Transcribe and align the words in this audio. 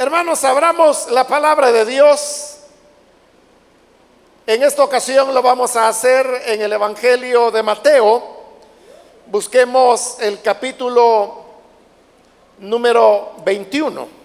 Hermanos, 0.00 0.44
abramos 0.44 1.10
la 1.10 1.26
palabra 1.26 1.72
de 1.72 1.84
Dios. 1.84 2.58
En 4.46 4.62
esta 4.62 4.84
ocasión 4.84 5.34
lo 5.34 5.42
vamos 5.42 5.74
a 5.74 5.88
hacer 5.88 6.24
en 6.46 6.62
el 6.62 6.72
Evangelio 6.72 7.50
de 7.50 7.64
Mateo. 7.64 8.22
Busquemos 9.26 10.18
el 10.20 10.40
capítulo 10.40 11.42
número 12.60 13.32
21. 13.44 14.17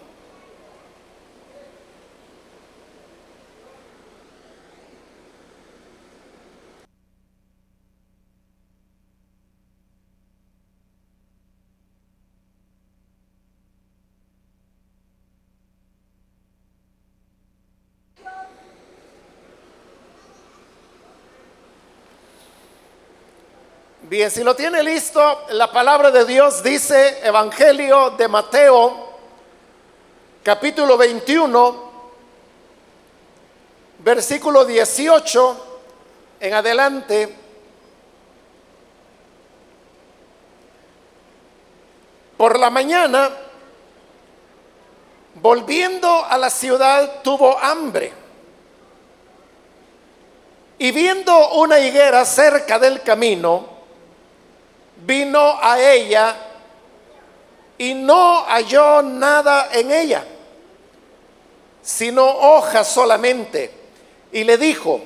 Bien, 24.13 24.30
si 24.30 24.44
lo 24.44 24.55
tiene 24.55 24.84
listo, 24.84 25.44
la 25.49 25.72
palabra 25.72 26.12
de 26.12 26.23
Dios 26.23 26.62
dice, 26.62 27.26
Evangelio 27.26 28.12
de 28.12 28.27
Mateo, 28.27 29.09
capítulo 30.44 30.95
21, 30.98 31.91
versículo 33.98 34.66
18 34.66 35.80
en 36.41 36.54
adelante. 36.54 37.35
Por 42.38 42.59
la 42.59 42.70
mañana, 42.70 43.32
volviendo 45.34 46.23
a 46.23 46.38
la 46.38 46.52
ciudad, 46.52 47.23
tuvo 47.23 47.57
hambre. 47.57 48.13
Y 50.77 50.91
viendo 50.91 51.54
una 51.54 51.79
higuera 51.79 52.23
cerca 52.26 52.77
del 52.77 53.01
camino, 53.01 53.73
vino 55.05 55.59
a 55.62 55.79
ella 55.79 56.35
y 57.77 57.93
no 57.93 58.43
halló 58.46 59.01
nada 59.01 59.70
en 59.71 59.91
ella, 59.91 60.23
sino 61.82 62.26
hojas 62.26 62.87
solamente. 62.87 63.71
Y 64.31 64.43
le 64.43 64.57
dijo, 64.57 65.01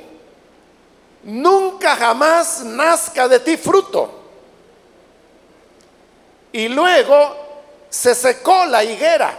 nunca 1.23 1.95
jamás 1.95 2.63
nazca 2.63 3.27
de 3.27 3.39
ti 3.39 3.57
fruto. 3.57 4.13
Y 6.51 6.69
luego 6.69 7.35
se 7.89 8.15
secó 8.15 8.65
la 8.65 8.83
higuera. 8.83 9.37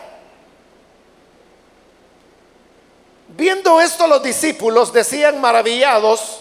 Viendo 3.28 3.81
esto 3.81 4.06
los 4.06 4.22
discípulos 4.22 4.93
decían 4.93 5.41
maravillados, 5.41 6.41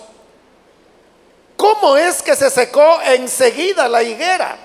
¿Cómo 1.57 1.97
es 1.97 2.21
que 2.21 2.35
se 2.35 2.51
secó 2.51 3.01
enseguida 3.01 3.89
la 3.89 4.03
higuera? 4.03 4.55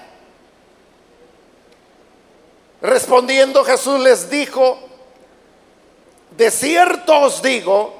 Respondiendo 2.82 3.64
Jesús 3.64 3.98
les 4.00 4.28
dijo, 4.28 4.78
de 6.36 6.50
cierto 6.50 7.18
os 7.20 7.40
digo 7.40 7.94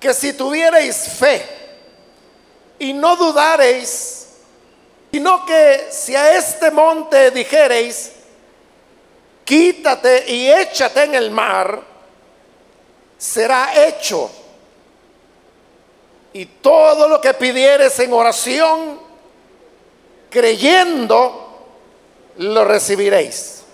que 0.00 0.12
si 0.12 0.32
tuvierais 0.32 1.12
fe 1.12 1.46
y 2.80 2.92
no 2.92 3.14
dudareis, 3.14 4.26
sino 5.12 5.46
que 5.46 5.88
si 5.90 6.16
a 6.16 6.36
este 6.36 6.72
monte 6.72 7.30
dijereis, 7.30 8.12
quítate 9.44 10.28
y 10.28 10.50
échate 10.50 11.04
en 11.04 11.14
el 11.14 11.30
mar, 11.30 11.82
será 13.16 13.86
hecho 13.86 14.30
y 16.38 16.46
todo 16.46 17.08
lo 17.08 17.20
que 17.20 17.34
pidieres 17.34 17.98
en 17.98 18.12
oración, 18.12 19.00
creyendo, 20.30 21.66
lo 22.36 22.64
recibiréis. 22.64 23.64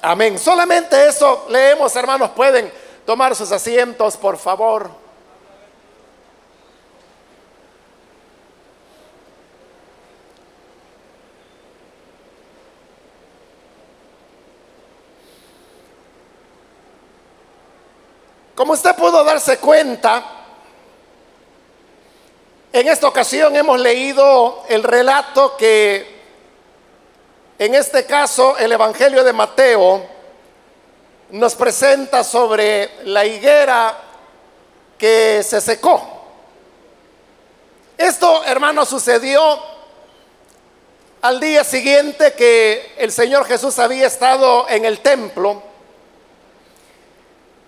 Amén. 0.00 0.38
Solamente 0.38 1.06
eso 1.06 1.44
leemos, 1.50 1.94
hermanos. 1.96 2.30
Pueden 2.30 2.72
tomar 3.04 3.36
sus 3.36 3.52
asientos, 3.52 4.16
por 4.16 4.38
favor. 4.38 4.88
Como 18.60 18.74
usted 18.74 18.94
pudo 18.94 19.24
darse 19.24 19.56
cuenta, 19.56 20.22
en 22.70 22.88
esta 22.88 23.08
ocasión 23.08 23.56
hemos 23.56 23.80
leído 23.80 24.64
el 24.68 24.82
relato 24.82 25.56
que, 25.56 26.20
en 27.58 27.74
este 27.74 28.04
caso, 28.04 28.58
el 28.58 28.70
Evangelio 28.70 29.24
de 29.24 29.32
Mateo 29.32 30.06
nos 31.30 31.54
presenta 31.54 32.22
sobre 32.22 32.90
la 33.04 33.24
higuera 33.24 33.96
que 34.98 35.42
se 35.42 35.58
secó. 35.62 36.06
Esto, 37.96 38.44
hermano, 38.44 38.84
sucedió 38.84 39.58
al 41.22 41.40
día 41.40 41.64
siguiente 41.64 42.34
que 42.34 42.92
el 42.98 43.10
Señor 43.10 43.46
Jesús 43.46 43.78
había 43.78 44.06
estado 44.06 44.68
en 44.68 44.84
el 44.84 45.00
templo 45.00 45.69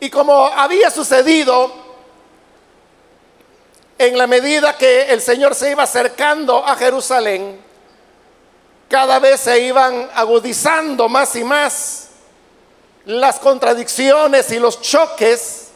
y 0.02 0.10
como 0.10 0.46
había 0.46 0.90
sucedido 0.90 1.72
en 3.96 4.18
la 4.18 4.26
medida 4.26 4.76
que 4.76 5.02
el 5.02 5.22
Señor 5.22 5.54
se 5.54 5.70
iba 5.70 5.84
acercando 5.84 6.66
a 6.66 6.74
Jerusalén, 6.74 7.60
cada 8.88 9.20
vez 9.20 9.42
se 9.42 9.60
iban 9.60 10.10
agudizando 10.12 11.08
más 11.08 11.36
y 11.36 11.44
más 11.44 12.08
las 13.04 13.38
contradicciones 13.38 14.50
y 14.50 14.58
los 14.58 14.80
choques 14.80 15.68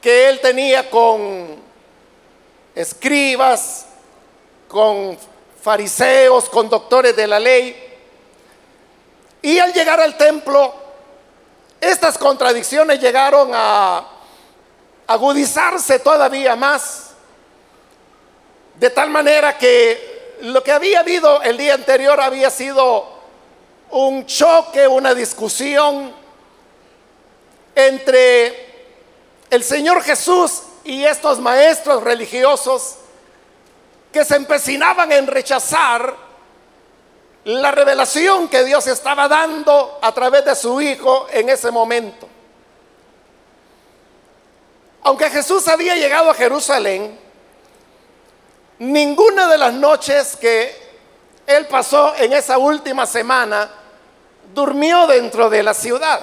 que 0.00 0.28
él 0.28 0.38
tenía 0.38 0.88
con 0.88 1.60
escribas, 2.72 3.86
con 4.68 5.18
fariseos, 5.60 6.48
con 6.48 6.68
doctores 6.68 7.16
de 7.16 7.26
la 7.26 7.40
ley. 7.40 7.82
Y 9.42 9.58
al 9.58 9.72
llegar 9.72 10.00
al 10.00 10.16
templo, 10.16 10.85
estas 11.80 12.18
contradicciones 12.18 13.00
llegaron 13.00 13.50
a 13.54 14.06
agudizarse 15.06 15.98
todavía 15.98 16.56
más, 16.56 17.10
de 18.74 18.90
tal 18.90 19.10
manera 19.10 19.56
que 19.56 20.34
lo 20.40 20.62
que 20.62 20.72
había 20.72 21.00
habido 21.00 21.42
el 21.42 21.56
día 21.56 21.74
anterior 21.74 22.20
había 22.20 22.50
sido 22.50 23.16
un 23.90 24.26
choque, 24.26 24.86
una 24.86 25.14
discusión 25.14 26.12
entre 27.74 28.66
el 29.50 29.62
Señor 29.62 30.02
Jesús 30.02 30.62
y 30.84 31.04
estos 31.04 31.38
maestros 31.38 32.02
religiosos 32.02 32.96
que 34.12 34.24
se 34.24 34.36
empecinaban 34.36 35.12
en 35.12 35.26
rechazar 35.26 36.25
la 37.46 37.70
revelación 37.70 38.48
que 38.48 38.64
Dios 38.64 38.88
estaba 38.88 39.28
dando 39.28 40.00
a 40.02 40.10
través 40.10 40.44
de 40.44 40.56
su 40.56 40.80
Hijo 40.80 41.28
en 41.30 41.48
ese 41.48 41.70
momento. 41.70 42.28
Aunque 45.02 45.30
Jesús 45.30 45.68
había 45.68 45.94
llegado 45.94 46.28
a 46.28 46.34
Jerusalén, 46.34 47.16
ninguna 48.80 49.46
de 49.46 49.58
las 49.58 49.72
noches 49.72 50.34
que 50.34 50.74
él 51.46 51.66
pasó 51.68 52.16
en 52.16 52.32
esa 52.32 52.58
última 52.58 53.06
semana 53.06 53.70
durmió 54.52 55.06
dentro 55.06 55.48
de 55.48 55.62
la 55.62 55.72
ciudad, 55.72 56.18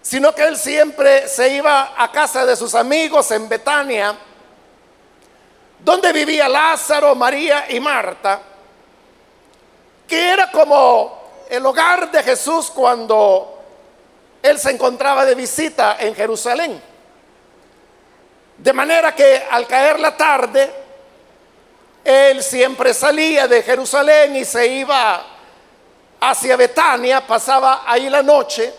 sino 0.00 0.34
que 0.34 0.44
él 0.44 0.56
siempre 0.56 1.28
se 1.28 1.50
iba 1.50 1.92
a 2.02 2.10
casa 2.10 2.46
de 2.46 2.56
sus 2.56 2.74
amigos 2.74 3.30
en 3.30 3.46
Betania, 3.46 4.16
donde 5.80 6.14
vivía 6.14 6.48
Lázaro, 6.48 7.14
María 7.14 7.66
y 7.68 7.78
Marta 7.78 8.40
que 10.06 10.32
era 10.32 10.50
como 10.50 11.44
el 11.48 11.64
hogar 11.64 12.10
de 12.10 12.22
Jesús 12.22 12.70
cuando 12.70 13.62
él 14.42 14.58
se 14.58 14.70
encontraba 14.70 15.24
de 15.24 15.34
visita 15.34 15.96
en 15.98 16.14
Jerusalén. 16.14 16.80
De 18.58 18.72
manera 18.72 19.14
que 19.14 19.44
al 19.50 19.66
caer 19.66 20.00
la 20.00 20.16
tarde, 20.16 20.72
él 22.04 22.42
siempre 22.42 22.94
salía 22.94 23.48
de 23.48 23.62
Jerusalén 23.62 24.36
y 24.36 24.44
se 24.44 24.66
iba 24.66 25.24
hacia 26.20 26.56
Betania, 26.56 27.26
pasaba 27.26 27.82
ahí 27.86 28.08
la 28.08 28.22
noche, 28.22 28.72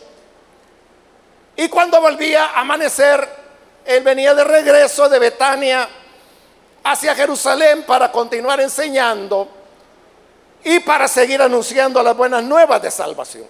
y 1.55 1.67
cuando 1.69 1.99
volvía 1.99 2.45
a 2.45 2.61
amanecer, 2.61 3.27
él 3.83 4.03
venía 4.03 4.35
de 4.35 4.43
regreso 4.43 5.09
de 5.09 5.17
Betania 5.17 5.89
hacia 6.83 7.15
Jerusalén 7.15 7.83
para 7.83 8.11
continuar 8.11 8.61
enseñando 8.61 9.56
y 10.67 10.81
para 10.81 11.07
seguir 11.07 11.41
anunciando 11.41 12.03
las 12.03 12.17
buenas 12.17 12.43
nuevas 12.43 12.81
de 12.81 12.91
salvación. 12.91 13.47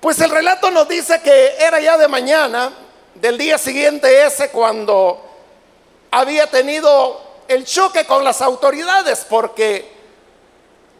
Pues 0.00 0.20
el 0.20 0.30
relato 0.30 0.68
nos 0.72 0.88
dice 0.88 1.22
que 1.22 1.54
era 1.60 1.78
ya 1.78 1.96
de 1.96 2.08
mañana, 2.08 2.72
del 3.14 3.38
día 3.38 3.56
siguiente 3.56 4.26
ese, 4.26 4.50
cuando 4.50 5.24
había 6.10 6.50
tenido 6.50 7.22
el 7.46 7.64
choque 7.64 8.04
con 8.04 8.24
las 8.24 8.42
autoridades, 8.42 9.24
porque 9.30 9.92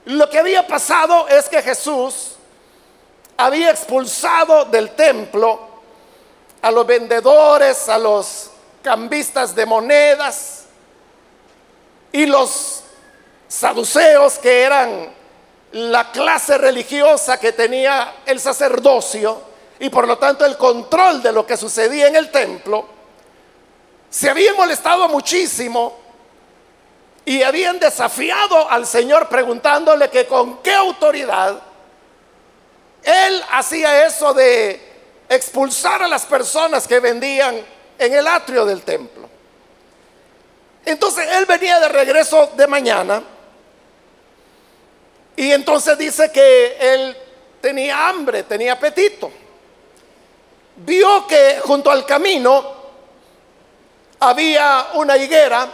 lo 0.04 0.30
que 0.30 0.38
había 0.38 0.68
pasado 0.68 1.26
es 1.26 1.48
que 1.48 1.60
Jesús 1.60 2.36
había 3.36 3.72
expulsado 3.72 4.66
del 4.66 4.90
templo 4.90 5.58
a 6.60 6.70
los 6.70 6.86
vendedores, 6.86 7.88
a 7.88 7.98
los 7.98 8.50
cambistas 8.82 9.52
de 9.52 9.66
monedas 9.66 10.66
y 12.12 12.26
los 12.26 12.82
saduceos 13.52 14.38
que 14.38 14.62
eran 14.62 15.12
la 15.72 16.10
clase 16.10 16.56
religiosa 16.56 17.38
que 17.38 17.52
tenía 17.52 18.14
el 18.24 18.40
sacerdocio 18.40 19.42
y 19.78 19.90
por 19.90 20.08
lo 20.08 20.16
tanto 20.16 20.46
el 20.46 20.56
control 20.56 21.22
de 21.22 21.32
lo 21.32 21.46
que 21.46 21.58
sucedía 21.58 22.06
en 22.06 22.16
el 22.16 22.30
templo, 22.30 22.86
se 24.08 24.30
habían 24.30 24.56
molestado 24.56 25.06
muchísimo 25.08 25.98
y 27.26 27.42
habían 27.42 27.78
desafiado 27.78 28.70
al 28.70 28.86
Señor 28.86 29.28
preguntándole 29.28 30.08
que 30.08 30.26
con 30.26 30.62
qué 30.62 30.72
autoridad 30.72 31.60
él 33.02 33.44
hacía 33.50 34.06
eso 34.06 34.32
de 34.32 34.80
expulsar 35.28 36.02
a 36.02 36.08
las 36.08 36.24
personas 36.24 36.88
que 36.88 37.00
vendían 37.00 37.62
en 37.98 38.14
el 38.14 38.26
atrio 38.26 38.64
del 38.64 38.80
templo. 38.80 39.28
Entonces 40.86 41.28
él 41.32 41.44
venía 41.44 41.78
de 41.80 41.88
regreso 41.90 42.50
de 42.56 42.66
mañana 42.66 43.22
y 45.36 45.52
entonces 45.52 45.96
dice 45.96 46.30
que 46.30 46.76
él 46.78 47.16
tenía 47.60 48.08
hambre, 48.08 48.42
tenía 48.42 48.74
apetito. 48.74 49.30
Vio 50.76 51.26
que 51.26 51.60
junto 51.64 51.90
al 51.90 52.04
camino 52.04 52.82
había 54.20 54.88
una 54.94 55.16
higuera 55.16 55.68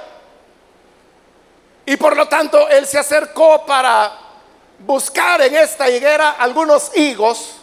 y 1.87 1.96
por 1.96 2.16
lo 2.16 2.28
tanto 2.28 2.69
él 2.69 2.87
se 2.87 2.99
acercó 2.99 3.64
para 3.64 4.12
buscar 4.78 5.40
en 5.43 5.56
esta 5.56 5.88
higuera 5.88 6.32
algunos 6.32 6.96
higos, 6.96 7.56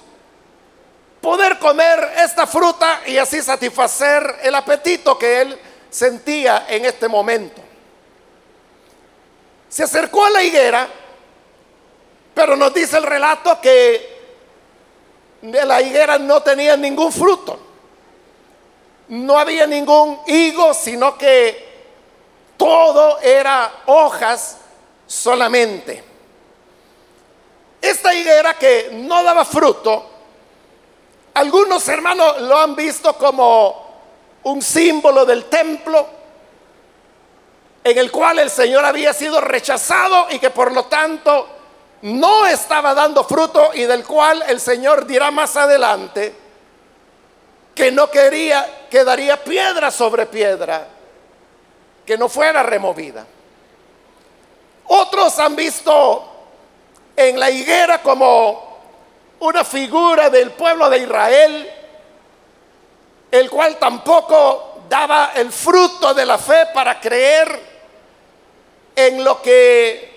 poder 1.22 1.60
comer 1.60 2.14
esta 2.18 2.46
fruta 2.48 3.02
y 3.06 3.18
así 3.18 3.42
satisfacer 3.42 4.40
el 4.44 4.56
apetito 4.56 5.18
que 5.18 5.42
él 5.42 5.60
sentía 5.90 6.66
en 6.68 6.86
este 6.86 7.08
momento. 7.08 7.62
Se 9.70 9.84
acercó 9.84 10.26
a 10.26 10.30
la 10.30 10.44
higuera, 10.44 10.88
pero 12.36 12.56
nos 12.58 12.74
dice 12.74 12.98
el 12.98 13.04
relato 13.04 13.60
que 13.62 14.14
de 15.42 15.66
la 15.66 15.82
higuera 15.82 16.20
no 16.20 16.44
tenía 16.44 16.76
ningún 16.76 17.12
fruto. 17.12 17.58
No 19.08 19.40
había 19.40 19.66
ningún 19.66 20.20
higo, 20.28 20.74
sino 20.74 21.18
que 21.18 21.66
todo 22.58 23.20
era 23.22 23.72
hojas 23.86 24.58
solamente. 25.08 26.04
Esta 27.82 28.14
higuera 28.14 28.56
que 28.56 28.90
no 28.92 29.24
daba 29.24 29.46
fruto, 29.46 30.10
algunos 31.36 31.88
hermanos 31.88 32.42
lo 32.42 32.58
han 32.58 32.76
visto 32.76 33.14
como 33.14 33.86
un 34.44 34.62
símbolo 34.62 35.26
del 35.26 35.46
templo 35.46 36.08
en 37.84 37.98
el 37.98 38.12
cual 38.12 38.40
el 38.40 38.50
Señor 38.50 38.84
había 38.84 39.14
sido 39.14 39.40
rechazado 39.40 40.28
y 40.32 40.40
que 40.40 40.50
por 40.50 40.72
lo 40.72 40.86
tanto 40.86 41.48
no 42.02 42.46
estaba 42.46 42.94
dando 42.94 43.24
fruto 43.24 43.72
y 43.74 43.84
del 43.84 44.04
cual 44.04 44.44
el 44.48 44.60
Señor 44.60 45.06
dirá 45.06 45.32
más 45.32 45.56
adelante 45.56 46.34
que 47.74 47.92
no 47.92 48.10
quería, 48.10 48.88
que 48.90 49.04
daría 49.04 49.44
piedra 49.44 49.92
sobre 49.92 50.26
piedra 50.26 50.88
que 52.06 52.18
no 52.18 52.30
fuera 52.30 52.64
removida. 52.64 53.26
Otros 54.88 55.40
han 55.40 55.56
visto 55.56 56.32
en 57.16 57.40
la 57.40 57.50
higuera 57.50 58.02
como 58.02 58.76
una 59.40 59.64
figura 59.64 60.30
del 60.30 60.52
pueblo 60.52 60.90
de 60.90 61.00
Israel, 61.00 61.72
el 63.32 63.50
cual 63.50 63.78
tampoco 63.78 64.84
daba 64.88 65.32
el 65.36 65.52
fruto 65.52 66.14
de 66.14 66.26
la 66.26 66.38
fe 66.38 66.68
para 66.74 67.00
creer 67.00 67.60
en 68.96 69.24
lo 69.24 69.42
que 69.42 70.15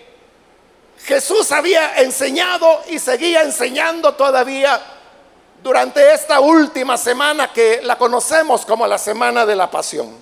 Jesús 1.04 1.52
había 1.52 2.00
enseñado 2.00 2.82
y 2.88 2.98
seguía 2.98 3.42
enseñando 3.42 4.14
todavía 4.14 4.80
durante 5.62 6.12
esta 6.12 6.40
última 6.40 6.96
semana 6.96 7.52
que 7.52 7.80
la 7.82 7.96
conocemos 7.96 8.64
como 8.64 8.86
la 8.86 8.98
semana 8.98 9.46
de 9.46 9.56
la 9.56 9.70
pasión. 9.70 10.16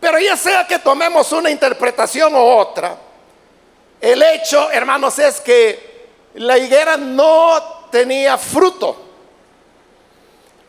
Pero 0.00 0.18
ya 0.18 0.36
sea 0.36 0.66
que 0.66 0.78
tomemos 0.80 1.30
una 1.32 1.50
interpretación 1.50 2.34
u 2.34 2.40
otra, 2.40 2.96
el 4.00 4.20
hecho, 4.20 4.70
hermanos, 4.72 5.18
es 5.20 5.40
que 5.40 6.08
la 6.34 6.58
higuera 6.58 6.96
no 6.96 7.88
tenía 7.92 8.36
fruto. 8.36 8.96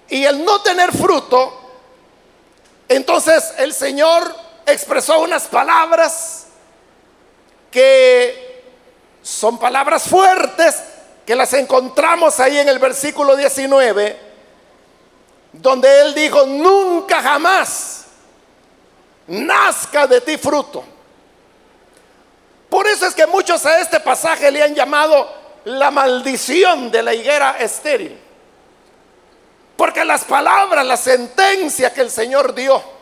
Y 0.10 0.24
el 0.26 0.46
no 0.46 0.62
tener 0.62 0.92
fruto, 0.92 1.60
entonces 2.88 3.56
el 3.58 3.74
Señor 3.74 4.36
expresó 4.68 5.22
unas 5.22 5.48
palabras 5.48 6.43
que 7.74 8.64
son 9.24 9.58
palabras 9.58 10.04
fuertes, 10.04 10.84
que 11.26 11.36
las 11.36 11.52
encontramos 11.54 12.40
ahí 12.40 12.60
en 12.60 12.70
el 12.70 12.78
versículo 12.78 13.36
19, 13.36 14.16
donde 15.54 16.02
Él 16.02 16.14
dijo, 16.14 16.46
nunca 16.46 17.22
jamás 17.22 18.06
nazca 19.28 20.06
de 20.06 20.22
ti 20.22 20.38
fruto. 20.38 20.84
Por 22.70 22.86
eso 22.88 23.08
es 23.08 23.16
que 23.16 23.26
muchos 23.26 23.66
a 23.66 23.80
este 23.80 24.00
pasaje 24.00 24.52
le 24.52 24.62
han 24.62 24.76
llamado 24.76 25.28
la 25.66 25.90
maldición 25.90 26.92
de 26.92 27.02
la 27.02 27.14
higuera 27.14 27.58
estéril. 27.60 28.20
Porque 29.76 30.06
las 30.06 30.26
palabras, 30.26 30.86
la 30.86 30.98
sentencia 30.98 31.92
que 31.92 32.02
el 32.02 32.12
Señor 32.12 32.54
dio 32.54 32.93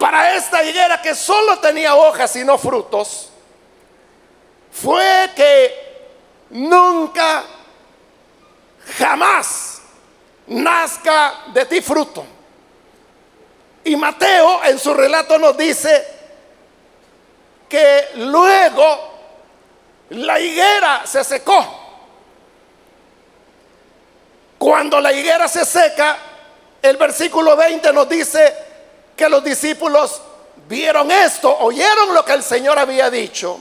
para 0.00 0.34
esta 0.34 0.64
higuera 0.64 1.02
que 1.02 1.14
solo 1.14 1.58
tenía 1.58 1.94
hojas 1.94 2.34
y 2.36 2.42
no 2.42 2.56
frutos, 2.56 3.28
fue 4.72 5.30
que 5.36 6.08
nunca, 6.48 7.44
jamás 8.98 9.82
nazca 10.46 11.42
de 11.52 11.66
ti 11.66 11.82
fruto. 11.82 12.24
Y 13.84 13.94
Mateo 13.94 14.64
en 14.64 14.78
su 14.78 14.94
relato 14.94 15.38
nos 15.38 15.54
dice 15.58 16.02
que 17.68 18.08
luego 18.14 19.10
la 20.08 20.40
higuera 20.40 21.02
se 21.04 21.22
secó. 21.24 21.78
Cuando 24.56 24.98
la 24.98 25.12
higuera 25.12 25.46
se 25.46 25.66
seca, 25.66 26.16
el 26.80 26.96
versículo 26.96 27.54
20 27.54 27.92
nos 27.92 28.08
dice 28.08 28.69
que 29.20 29.28
los 29.28 29.44
discípulos 29.44 30.22
vieron 30.66 31.10
esto, 31.10 31.54
oyeron 31.58 32.14
lo 32.14 32.24
que 32.24 32.32
el 32.32 32.42
Señor 32.42 32.78
había 32.78 33.10
dicho, 33.10 33.60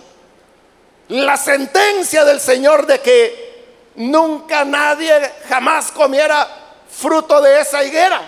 la 1.10 1.36
sentencia 1.36 2.24
del 2.24 2.40
Señor 2.40 2.86
de 2.86 3.02
que 3.02 3.92
nunca 3.96 4.64
nadie 4.64 5.34
jamás 5.50 5.92
comiera 5.92 6.48
fruto 6.90 7.42
de 7.42 7.60
esa 7.60 7.84
higuera. 7.84 8.22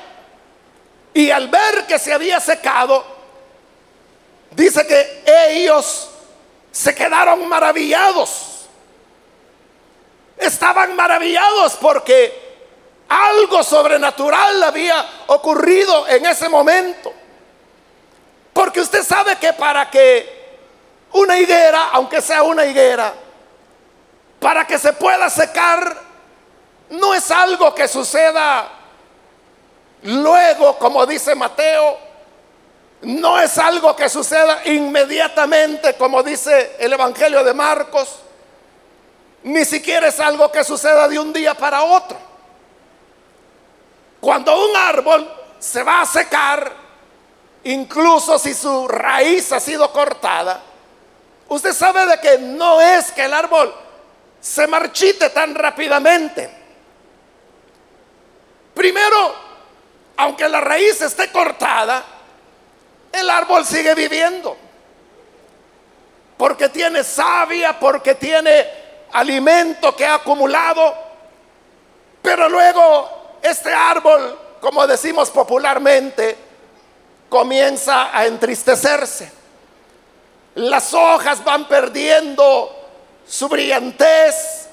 Y 1.14 1.32
al 1.32 1.48
ver 1.48 1.88
que 1.88 1.98
se 1.98 2.12
había 2.12 2.42
secado, 2.42 3.02
dice 4.52 4.86
que 4.86 5.24
ellos 5.26 6.10
se 6.70 6.94
quedaron 6.94 7.48
maravillados. 7.48 8.66
Estaban 10.36 10.98
maravillados 10.98 11.78
porque 11.80 12.58
algo 13.08 13.64
sobrenatural 13.64 14.62
había 14.64 15.24
ocurrido 15.28 16.10
en 16.10 16.26
ese 16.26 16.50
momento. 16.50 17.21
Porque 18.62 18.80
usted 18.80 19.02
sabe 19.02 19.38
que 19.38 19.54
para 19.54 19.90
que 19.90 20.60
una 21.14 21.36
higuera, 21.40 21.90
aunque 21.94 22.22
sea 22.22 22.44
una 22.44 22.64
higuera, 22.64 23.12
para 24.40 24.68
que 24.68 24.78
se 24.78 24.94
pueda 24.94 25.32
secar, 25.32 25.98
no 26.92 27.16
es 27.16 27.32
algo 27.32 27.74
que 27.74 27.88
suceda 27.88 28.70
Luego, 30.04 30.78
como 30.78 31.08
dice 31.08 31.34
Mateo, 31.34 31.98
no 33.02 33.40
es 33.40 33.58
algo 33.58 33.96
que 33.96 34.10
suceda 34.10 34.62
inmediatamente, 34.66 35.96
como 35.96 36.22
dice 36.22 36.76
el 36.78 36.94
Evangelio 36.94 37.44
de 37.44 37.56
Marcos, 37.56 38.20
ni 39.42 39.66
siquiera 39.66 40.10
es 40.10 40.20
algo 40.20 40.52
que 40.52 40.64
suceda 40.64 41.08
de 41.08 41.18
un 41.18 41.34
día 41.34 41.56
para 41.56 41.82
otro. 41.82 42.16
Cuando 44.20 44.70
un 44.70 44.78
árbol 44.78 45.28
se 45.58 45.82
va 45.82 46.02
a 46.02 46.06
secar, 46.06 46.81
incluso 47.64 48.40
si 48.40 48.54
su 48.54 48.88
raíz 48.88 49.52
ha 49.52 49.60
sido 49.60 49.92
cortada, 49.92 50.62
usted 51.48 51.74
sabe 51.74 52.06
de 52.06 52.20
que 52.20 52.38
no 52.40 52.82
es 52.82 53.12
que 53.12 53.26
el 53.26 53.34
árbol 53.34 53.74
se 54.40 54.68
marchite 54.68 55.30
tan 55.30 55.54
rápidamente. 55.54 56.50
Primero, 58.74 59.36
aunque 60.18 60.50
la 60.50 60.62
raíz 60.62 61.02
esté 61.02 61.32
cortada, 61.32 62.04
el 63.12 63.30
árbol 63.30 63.66
sigue 63.66 63.94
viviendo. 63.94 64.58
Porque 66.38 66.70
tiene 66.70 67.04
savia, 67.04 67.80
porque 67.80 68.16
tiene 68.16 68.68
alimento 69.12 69.96
que 69.96 70.06
ha 70.06 70.16
acumulado. 70.16 70.96
Pero 72.22 72.50
luego 72.50 73.38
este 73.42 73.74
árbol, 73.74 74.40
como 74.60 74.88
decimos 74.88 75.30
popularmente, 75.30 76.38
comienza 77.32 78.10
a 78.16 78.26
entristecerse. 78.26 79.32
Las 80.56 80.94
hojas 80.94 81.42
van 81.42 81.66
perdiendo 81.66 82.76
su 83.26 83.48
brillantez, 83.48 84.68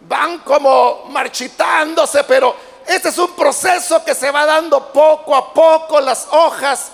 van 0.00 0.40
como 0.40 1.06
marchitándose, 1.08 2.22
pero 2.24 2.54
este 2.86 3.08
es 3.08 3.16
un 3.16 3.34
proceso 3.34 4.04
que 4.04 4.14
se 4.14 4.30
va 4.30 4.44
dando 4.44 4.92
poco 4.92 5.34
a 5.34 5.54
poco, 5.54 5.98
las 5.98 6.28
hojas 6.32 6.90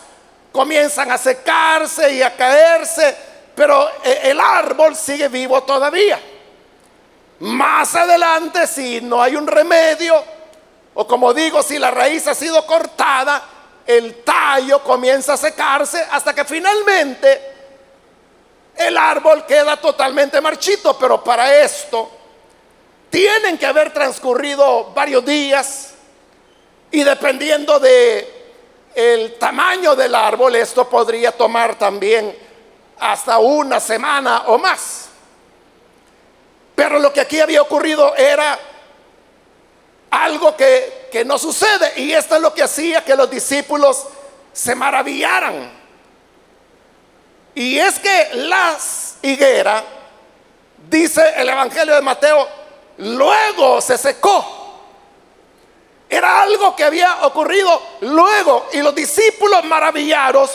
comienzan 0.52 1.10
a 1.10 1.18
secarse 1.18 2.14
y 2.14 2.22
a 2.22 2.36
caerse, 2.36 3.16
pero 3.56 3.90
eh, 4.04 4.20
el 4.22 4.38
árbol 4.38 4.94
sigue 4.94 5.26
vivo 5.26 5.64
todavía. 5.64 6.20
Más 7.40 7.92
adelante, 7.96 8.68
si 8.68 9.00
no 9.00 9.20
hay 9.20 9.34
un 9.34 9.48
remedio, 9.48 10.22
o 10.94 11.04
como 11.08 11.34
digo, 11.34 11.60
si 11.60 11.76
la 11.80 11.90
raíz 11.90 12.28
ha 12.28 12.36
sido 12.36 12.64
cortada, 12.64 13.48
el 13.86 14.22
tallo 14.22 14.82
comienza 14.82 15.34
a 15.34 15.36
secarse 15.36 16.06
hasta 16.10 16.34
que 16.34 16.44
finalmente 16.44 17.52
el 18.76 18.96
árbol 18.96 19.44
queda 19.46 19.76
totalmente 19.76 20.40
marchito, 20.40 20.96
pero 20.98 21.22
para 21.22 21.62
esto 21.62 22.10
tienen 23.10 23.58
que 23.58 23.66
haber 23.66 23.92
transcurrido 23.92 24.92
varios 24.94 25.24
días 25.24 25.94
y 26.90 27.02
dependiendo 27.04 27.78
de 27.78 28.42
el 28.94 29.38
tamaño 29.38 29.96
del 29.96 30.14
árbol, 30.14 30.54
esto 30.56 30.88
podría 30.88 31.32
tomar 31.32 31.78
también 31.78 32.36
hasta 32.98 33.38
una 33.38 33.80
semana 33.80 34.44
o 34.46 34.58
más. 34.58 35.08
Pero 36.74 36.98
lo 36.98 37.12
que 37.12 37.20
aquí 37.20 37.40
había 37.40 37.62
ocurrido 37.62 38.14
era 38.16 38.58
algo 40.12 40.54
que, 40.54 41.08
que 41.10 41.24
no 41.24 41.38
sucede 41.38 41.94
y 41.96 42.12
esto 42.12 42.36
es 42.36 42.42
lo 42.42 42.52
que 42.52 42.62
hacía 42.62 43.02
que 43.02 43.16
los 43.16 43.30
discípulos 43.30 44.06
se 44.52 44.74
maravillaran. 44.74 45.72
Y 47.54 47.78
es 47.78 47.98
que 47.98 48.28
las 48.34 49.16
higueras, 49.22 49.82
dice 50.88 51.22
el 51.36 51.48
Evangelio 51.48 51.94
de 51.94 52.02
Mateo, 52.02 52.46
luego 52.98 53.80
se 53.80 53.96
secó. 53.96 54.58
Era 56.10 56.42
algo 56.42 56.76
que 56.76 56.84
había 56.84 57.24
ocurrido 57.24 57.80
luego 58.02 58.68
y 58.74 58.82
los 58.82 58.94
discípulos 58.94 59.64
maravillados 59.64 60.50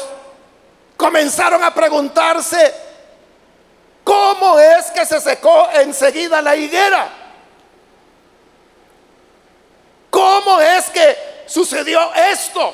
comenzaron 0.95 1.63
a 1.63 1.73
preguntarse, 1.73 2.75
¿cómo 4.03 4.59
es 4.59 4.91
que 4.91 5.03
se 5.03 5.19
secó 5.19 5.67
enseguida 5.73 6.43
la 6.43 6.55
higuera? 6.55 7.09
¿Cómo 10.17 10.59
es 10.59 10.89
que 10.89 11.43
sucedió 11.45 12.11
esto? 12.15 12.73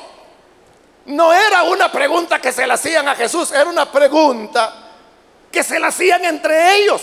No 1.04 1.30
era 1.30 1.64
una 1.64 1.92
pregunta 1.92 2.40
que 2.40 2.50
se 2.50 2.66
le 2.66 2.72
hacían 2.72 3.06
a 3.06 3.14
Jesús, 3.14 3.52
era 3.52 3.68
una 3.68 3.92
pregunta 3.92 4.72
que 5.52 5.62
se 5.62 5.78
la 5.78 5.88
hacían 5.88 6.24
entre 6.24 6.76
ellos. 6.76 7.02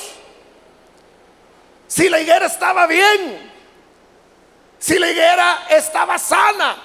Si 1.85 2.09
la 2.09 2.19
higuera 2.19 2.47
estaba 2.47 2.87
bien, 2.87 3.51
si 4.79 4.97
la 4.97 5.11
higuera 5.11 5.67
estaba 5.69 6.17
sana, 6.17 6.75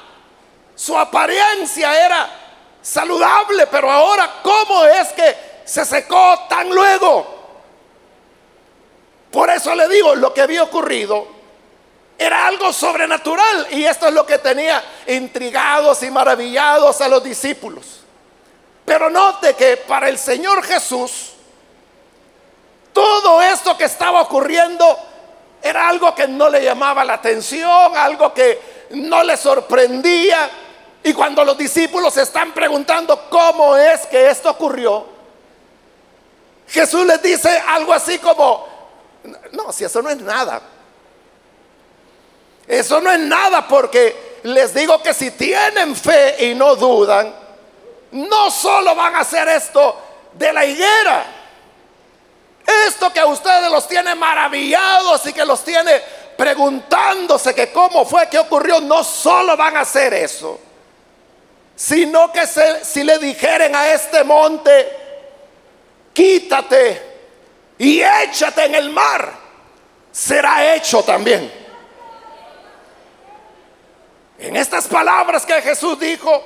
su 0.74 0.94
apariencia 0.98 2.04
era 2.04 2.28
saludable, 2.82 3.68
pero 3.68 3.90
ahora, 3.90 4.34
¿cómo 4.42 4.84
es 4.84 5.14
que 5.14 5.34
se 5.64 5.82
secó 5.86 6.40
tan 6.46 6.68
luego? 6.68 7.54
Por 9.30 9.48
eso 9.48 9.74
le 9.74 9.88
digo, 9.88 10.14
lo 10.14 10.34
que 10.34 10.42
había 10.42 10.62
ocurrido 10.62 11.35
era 12.18 12.46
algo 12.46 12.72
sobrenatural 12.72 13.66
y 13.70 13.84
esto 13.84 14.08
es 14.08 14.14
lo 14.14 14.24
que 14.24 14.38
tenía 14.38 14.82
intrigados 15.06 16.02
y 16.02 16.10
maravillados 16.10 17.00
a 17.00 17.08
los 17.08 17.22
discípulos. 17.22 18.00
Pero 18.84 19.10
note 19.10 19.54
que 19.54 19.76
para 19.78 20.08
el 20.08 20.18
Señor 20.18 20.62
Jesús, 20.62 21.32
todo 22.92 23.42
esto 23.42 23.76
que 23.76 23.84
estaba 23.84 24.22
ocurriendo 24.22 24.98
era 25.62 25.88
algo 25.88 26.14
que 26.14 26.26
no 26.26 26.48
le 26.48 26.62
llamaba 26.62 27.04
la 27.04 27.14
atención, 27.14 27.96
algo 27.96 28.32
que 28.32 28.86
no 28.90 29.22
le 29.22 29.36
sorprendía. 29.36 30.48
Y 31.02 31.12
cuando 31.12 31.44
los 31.44 31.58
discípulos 31.58 32.16
están 32.16 32.52
preguntando 32.52 33.28
cómo 33.28 33.76
es 33.76 34.06
que 34.06 34.30
esto 34.30 34.50
ocurrió, 34.50 35.06
Jesús 36.68 37.04
les 37.04 37.20
dice 37.22 37.62
algo 37.68 37.92
así 37.92 38.18
como, 38.18 38.66
no, 39.52 39.72
si 39.72 39.84
eso 39.84 40.00
no 40.00 40.10
es 40.10 40.18
nada. 40.18 40.62
Eso 42.66 43.00
no 43.00 43.10
es 43.10 43.20
nada 43.20 43.66
porque 43.68 44.40
les 44.42 44.74
digo 44.74 45.02
que 45.02 45.14
si 45.14 45.30
tienen 45.32 45.94
fe 45.94 46.46
y 46.46 46.54
no 46.54 46.74
dudan, 46.76 47.34
no 48.12 48.50
solo 48.50 48.94
van 48.94 49.14
a 49.16 49.20
hacer 49.20 49.48
esto 49.48 50.00
de 50.32 50.52
la 50.52 50.64
higuera, 50.64 51.26
esto 52.86 53.12
que 53.12 53.20
a 53.20 53.26
ustedes 53.26 53.70
los 53.70 53.86
tiene 53.86 54.14
maravillados 54.14 55.26
y 55.26 55.32
que 55.32 55.44
los 55.44 55.62
tiene 55.62 56.00
preguntándose 56.36 57.54
que 57.54 57.72
cómo 57.72 58.04
fue, 58.04 58.28
qué 58.28 58.38
ocurrió, 58.38 58.80
no 58.80 59.02
solo 59.02 59.56
van 59.56 59.76
a 59.76 59.80
hacer 59.80 60.12
eso, 60.14 60.58
sino 61.74 62.32
que 62.32 62.46
si 62.82 63.04
le 63.04 63.18
dijeren 63.18 63.74
a 63.74 63.92
este 63.92 64.24
monte, 64.24 65.06
quítate 66.12 67.02
y 67.78 68.00
échate 68.00 68.64
en 68.64 68.74
el 68.74 68.90
mar, 68.90 69.32
será 70.10 70.74
hecho 70.74 71.02
también. 71.02 71.65
En 74.38 74.56
estas 74.56 74.86
palabras 74.86 75.46
que 75.46 75.62
Jesús 75.62 75.98
dijo, 75.98 76.44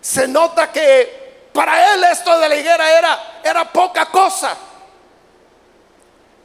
se 0.00 0.26
nota 0.26 0.72
que 0.72 1.48
para 1.52 1.94
él 1.94 2.04
esto 2.04 2.38
de 2.38 2.48
la 2.48 2.56
higuera 2.56 2.98
era, 2.98 3.40
era 3.44 3.70
poca 3.70 4.06
cosa. 4.06 4.56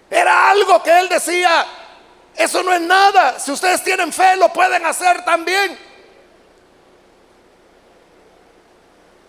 Era 0.10 0.50
algo 0.52 0.82
que 0.84 1.00
él 1.00 1.10
decía, 1.10 1.66
eso 2.36 2.62
no 2.64 2.74
es 2.74 2.82
nada. 2.82 3.40
Si 3.40 3.52
ustedes 3.52 3.84
tienen 3.84 4.12
fe, 4.12 4.36
lo 4.36 4.50
pueden 4.50 4.86
hacer 4.86 5.24
también. 5.24 5.78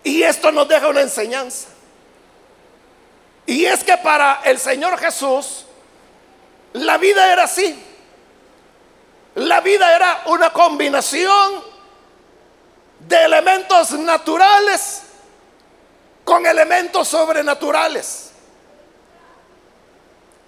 Y 0.03 0.23
esto 0.23 0.51
nos 0.51 0.67
deja 0.67 0.87
una 0.87 1.01
enseñanza. 1.01 1.69
Y 3.45 3.65
es 3.65 3.83
que 3.83 3.97
para 3.97 4.41
el 4.43 4.59
Señor 4.59 4.97
Jesús, 4.99 5.65
la 6.73 6.97
vida 6.97 7.31
era 7.31 7.43
así. 7.43 7.81
La 9.37 9.61
vida 9.61 9.95
era 9.95 10.23
una 10.25 10.49
combinación 10.49 11.63
de 13.01 13.23
elementos 13.23 13.91
naturales 13.91 15.03
con 16.23 16.43
elementos 16.43 17.07
sobrenaturales. 17.07 18.31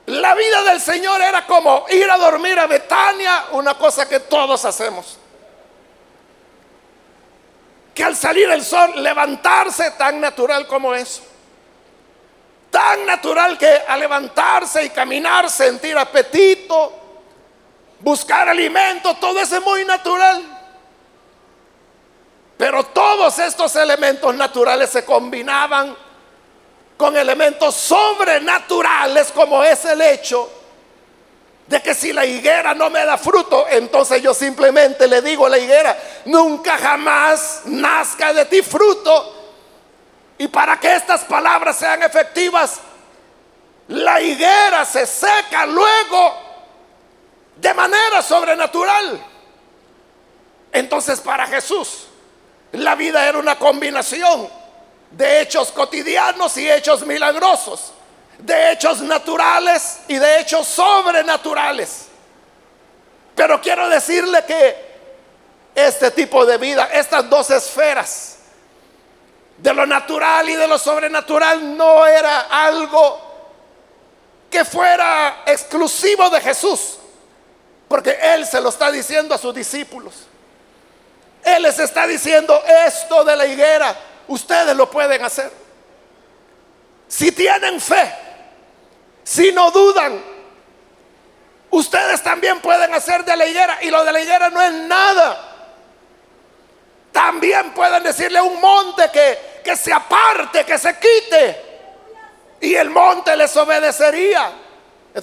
La 0.07 0.33
vida 0.33 0.63
del 0.63 0.81
Señor 0.81 1.21
era 1.21 1.45
como 1.45 1.85
ir 1.89 2.09
a 2.09 2.17
dormir 2.17 2.57
a 2.57 2.65
Betania, 2.65 3.45
una 3.51 3.75
cosa 3.75 4.09
que 4.09 4.21
todos 4.21 4.65
hacemos. 4.65 5.19
Que 7.93 8.03
al 8.03 8.15
salir 8.15 8.49
el 8.49 8.65
sol, 8.65 9.03
levantarse 9.03 9.91
tan 9.91 10.19
natural 10.19 10.65
como 10.65 10.95
eso. 10.95 11.21
Tan 12.71 13.05
natural 13.05 13.55
que 13.55 13.83
al 13.87 13.99
levantarse 13.99 14.83
y 14.83 14.89
caminar, 14.89 15.47
sentir 15.47 15.95
apetito, 15.95 17.08
buscar 17.99 18.49
alimento, 18.49 19.15
todo 19.15 19.39
eso 19.39 19.57
es 19.57 19.63
muy 19.63 19.85
natural. 19.85 20.57
Pero 22.57 22.83
todos 22.85 23.39
estos 23.39 23.75
elementos 23.75 24.35
naturales 24.35 24.89
se 24.89 25.05
combinaban 25.05 25.95
con 26.97 27.15
elementos 27.15 27.75
sobrenaturales 27.75 29.31
como 29.31 29.63
es 29.63 29.85
el 29.85 30.01
hecho 30.01 30.49
de 31.65 31.81
que 31.81 31.93
si 31.93 32.11
la 32.11 32.25
higuera 32.25 32.73
no 32.73 32.89
me 32.89 33.05
da 33.05 33.17
fruto, 33.17 33.67
entonces 33.69 34.21
yo 34.21 34.33
simplemente 34.33 35.07
le 35.07 35.21
digo 35.21 35.45
a 35.45 35.49
la 35.49 35.59
higuera, 35.59 35.95
nunca 36.25 36.77
jamás 36.77 37.61
nazca 37.65 38.33
de 38.33 38.45
ti 38.45 38.63
fruto. 38.63 39.35
Y 40.39 40.47
para 40.47 40.79
que 40.79 40.95
estas 40.95 41.23
palabras 41.25 41.77
sean 41.77 42.01
efectivas, 42.01 42.79
la 43.87 44.19
higuera 44.19 44.83
se 44.83 45.05
seca 45.05 45.65
luego 45.67 46.48
de 47.59 47.73
manera 47.73 48.21
sobrenatural. 48.21 49.23
Entonces 50.71 51.19
para 51.19 51.47
Jesús 51.47 52.09
la 52.71 52.95
vida 52.95 53.27
era 53.27 53.39
una 53.39 53.57
combinación 53.57 54.47
de 55.11 55.41
hechos 55.41 55.71
cotidianos 55.71 56.55
y 56.57 56.69
hechos 56.69 57.05
milagrosos, 57.05 57.93
de 58.37 58.71
hechos 58.71 59.01
naturales 59.01 60.01
y 60.07 60.17
de 60.17 60.39
hechos 60.39 60.67
sobrenaturales. 60.67 62.05
Pero 63.35 63.59
quiero 63.59 63.89
decirle 63.89 64.43
que 64.45 64.89
este 65.73 66.11
tipo 66.11 66.45
de 66.45 66.57
vida, 66.57 66.89
estas 66.93 67.27
dos 67.29 67.49
esferas, 67.49 68.37
de 69.57 69.73
lo 69.73 69.85
natural 69.85 70.47
y 70.47 70.55
de 70.55 70.67
lo 70.67 70.77
sobrenatural, 70.77 71.75
no 71.75 72.05
era 72.05 72.41
algo 72.41 73.19
que 74.49 74.63
fuera 74.63 75.43
exclusivo 75.45 76.29
de 76.29 76.39
Jesús, 76.39 76.98
porque 77.89 78.17
Él 78.21 78.45
se 78.45 78.61
lo 78.61 78.69
está 78.69 78.91
diciendo 78.91 79.35
a 79.35 79.37
sus 79.37 79.53
discípulos. 79.53 80.13
Él 81.43 81.63
les 81.63 81.79
está 81.79 82.05
diciendo 82.05 82.61
esto 82.85 83.23
de 83.25 83.35
la 83.35 83.45
higuera, 83.45 83.95
ustedes 84.27 84.75
lo 84.77 84.89
pueden 84.89 85.23
hacer. 85.23 85.51
Si 87.07 87.31
tienen 87.31 87.81
fe, 87.81 88.13
si 89.23 89.51
no 89.51 89.71
dudan, 89.71 90.23
ustedes 91.71 92.21
también 92.21 92.59
pueden 92.61 92.93
hacer 92.93 93.25
de 93.25 93.35
la 93.35 93.47
higuera. 93.47 93.79
Y 93.81 93.89
lo 93.89 94.03
de 94.05 94.11
la 94.11 94.21
higuera 94.21 94.49
no 94.51 94.61
es 94.61 94.71
nada. 94.71 95.45
También 97.11 97.73
pueden 97.73 98.03
decirle 98.03 98.37
a 98.37 98.43
un 98.43 98.61
monte 98.61 99.09
que, 99.11 99.61
que 99.63 99.75
se 99.75 99.91
aparte, 99.91 100.63
que 100.63 100.77
se 100.77 100.95
quite. 100.99 101.65
Y 102.61 102.75
el 102.75 102.91
monte 102.91 103.35
les 103.35 103.55
obedecería. 103.57 104.51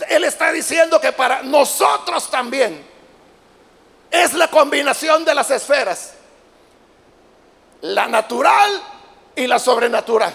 Él 0.08 0.24
está 0.24 0.52
diciendo 0.52 1.00
que 1.00 1.12
para 1.12 1.42
nosotros 1.42 2.30
también 2.30 2.84
es 4.10 4.32
la 4.34 4.48
combinación 4.48 5.24
de 5.24 5.34
las 5.34 5.50
esferas. 5.50 6.14
La 7.82 8.08
natural 8.08 8.82
y 9.36 9.46
la 9.46 9.58
sobrenatural. 9.58 10.34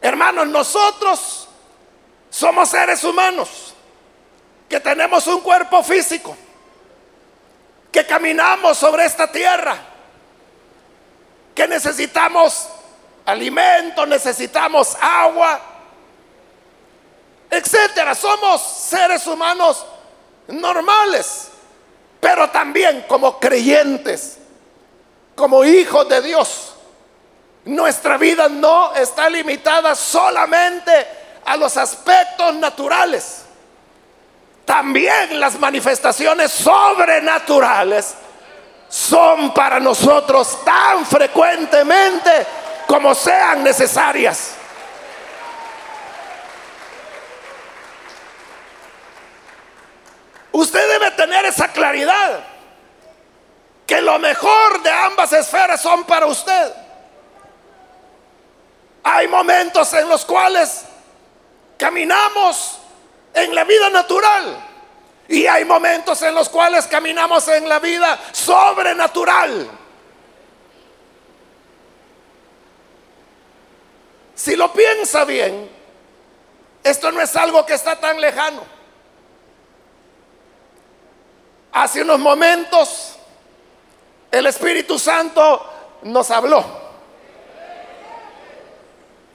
Hermanos, 0.00 0.46
nosotros 0.48 1.48
somos 2.30 2.68
seres 2.68 3.02
humanos 3.04 3.74
que 4.68 4.80
tenemos 4.80 5.26
un 5.26 5.40
cuerpo 5.40 5.82
físico, 5.82 6.36
que 7.92 8.04
caminamos 8.06 8.76
sobre 8.76 9.04
esta 9.04 9.30
tierra, 9.30 9.76
que 11.54 11.68
necesitamos 11.68 12.68
alimento, 13.24 14.06
necesitamos 14.06 14.96
agua, 15.00 15.60
etcétera. 17.50 18.14
Somos 18.14 18.62
seres 18.62 19.26
humanos 19.26 19.84
normales, 20.48 21.48
pero 22.20 22.50
también 22.50 23.04
como 23.08 23.38
creyentes, 23.38 24.38
como 25.34 25.64
hijos 25.64 26.08
de 26.08 26.22
Dios. 26.22 26.74
Nuestra 27.64 28.16
vida 28.16 28.48
no 28.48 28.94
está 28.94 29.28
limitada 29.28 29.94
solamente 29.94 30.92
a 31.44 31.56
los 31.56 31.76
aspectos 31.76 32.54
naturales. 32.56 33.42
También 34.64 35.38
las 35.38 35.58
manifestaciones 35.58 36.50
sobrenaturales 36.50 38.14
son 38.88 39.54
para 39.54 39.78
nosotros 39.78 40.64
tan 40.64 41.06
frecuentemente 41.06 42.30
como 42.86 43.14
sean 43.14 43.62
necesarias. 43.62 44.55
Usted 50.56 50.88
debe 50.88 51.10
tener 51.10 51.44
esa 51.44 51.68
claridad, 51.68 52.40
que 53.86 54.00
lo 54.00 54.18
mejor 54.18 54.82
de 54.82 54.90
ambas 54.90 55.30
esferas 55.34 55.82
son 55.82 56.04
para 56.04 56.24
usted. 56.24 56.72
Hay 59.02 59.28
momentos 59.28 59.92
en 59.92 60.08
los 60.08 60.24
cuales 60.24 60.86
caminamos 61.76 62.78
en 63.34 63.54
la 63.54 63.64
vida 63.64 63.90
natural 63.90 64.56
y 65.28 65.46
hay 65.46 65.66
momentos 65.66 66.22
en 66.22 66.34
los 66.34 66.48
cuales 66.48 66.86
caminamos 66.86 67.46
en 67.48 67.68
la 67.68 67.78
vida 67.78 68.18
sobrenatural. 68.32 69.70
Si 74.34 74.56
lo 74.56 74.72
piensa 74.72 75.26
bien, 75.26 75.70
esto 76.82 77.12
no 77.12 77.20
es 77.20 77.36
algo 77.36 77.66
que 77.66 77.74
está 77.74 78.00
tan 78.00 78.18
lejano. 78.18 78.75
Hace 81.76 82.00
unos 82.00 82.18
momentos 82.18 83.16
el 84.30 84.46
Espíritu 84.46 84.98
Santo 84.98 85.98
nos 86.04 86.30
habló. 86.30 86.64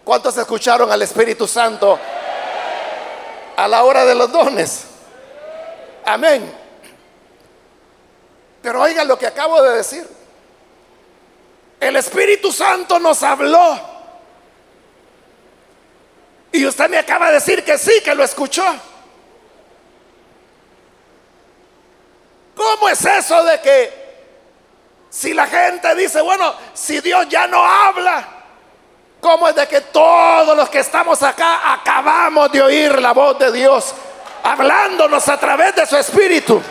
¿Cuántos 0.04 0.36
escucharon 0.36 0.91
al 0.91 1.04
Espíritu 1.04 1.47
Santo 1.47 1.99
a 3.56 3.67
la 3.67 3.84
hora 3.84 4.06
de 4.06 4.15
los 4.15 4.32
dones? 4.32 4.86
Amén. 6.04 6.51
Pero 8.63 8.82
oigan 8.82 9.08
lo 9.08 9.19
que 9.19 9.27
acabo 9.27 9.62
de 9.62 9.77
decir. 9.77 10.10
El 11.80 11.95
Espíritu 11.95 12.51
Santo 12.51 12.97
nos 12.97 13.21
habló 13.21 13.80
y 16.51 16.65
usted 16.65 16.89
me 16.89 16.97
acaba 16.97 17.27
de 17.27 17.34
decir 17.36 17.63
que 17.63 17.77
sí, 17.77 18.01
que 18.04 18.15
lo 18.15 18.23
escuchó. 18.23 18.65
¿Cómo 22.62 22.89
es 22.89 23.04
eso 23.04 23.43
de 23.43 23.60
que 23.60 24.02
si 25.10 25.34
la 25.34 25.47
gente 25.47 25.95
dice, 25.95 26.21
bueno, 26.21 26.54
si 26.76 27.00
Dios 27.02 27.28
ya 27.28 27.47
no 27.47 27.65
habla, 27.65 28.24
¿cómo 29.19 29.47
es 29.47 29.56
de 29.56 29.67
que 29.67 29.82
todos 29.82 30.56
los 30.56 30.69
que 30.69 30.80
estamos 30.80 31.24
acá 31.24 31.74
acabamos 31.74 32.52
de 32.52 32.62
oír 32.62 33.02
la 33.02 33.13
voz 33.13 33.39
de 33.39 33.52
Dios 33.52 33.95
hablándonos 34.43 35.28
a 35.28 35.38
través 35.38 35.76
de 35.76 35.88
su 35.88 35.97
espíritu? 35.97 36.62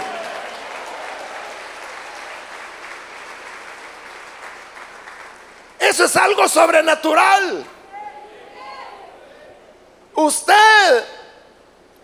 Eso 5.80 6.04
es 6.04 6.16
algo 6.16 6.46
sobrenatural. 6.46 7.64
Usted 10.14 11.04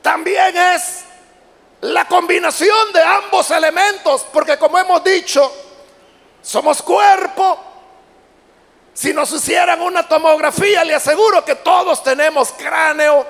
también 0.02 0.56
es 0.56 1.05
la 1.92 2.06
combinación 2.06 2.92
de 2.92 3.02
ambos 3.02 3.50
elementos, 3.50 4.26
porque 4.32 4.58
como 4.58 4.78
hemos 4.78 5.02
dicho, 5.04 5.52
somos 6.42 6.82
cuerpo. 6.82 7.58
Si 8.94 9.12
nos 9.12 9.30
hicieran 9.32 9.82
una 9.82 10.08
tomografía, 10.08 10.84
le 10.84 10.94
aseguro 10.94 11.44
que 11.44 11.56
todos 11.56 12.02
tenemos 12.02 12.52
cráneo, 12.52 13.26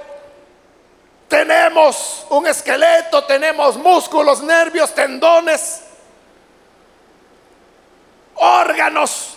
tenemos 1.29 2.25
un 2.31 2.47
esqueleto, 2.47 3.25
tenemos 3.25 3.77
músculos, 3.77 4.43
nervios, 4.43 4.95
tendones, 4.95 5.83
órganos. 8.37 9.37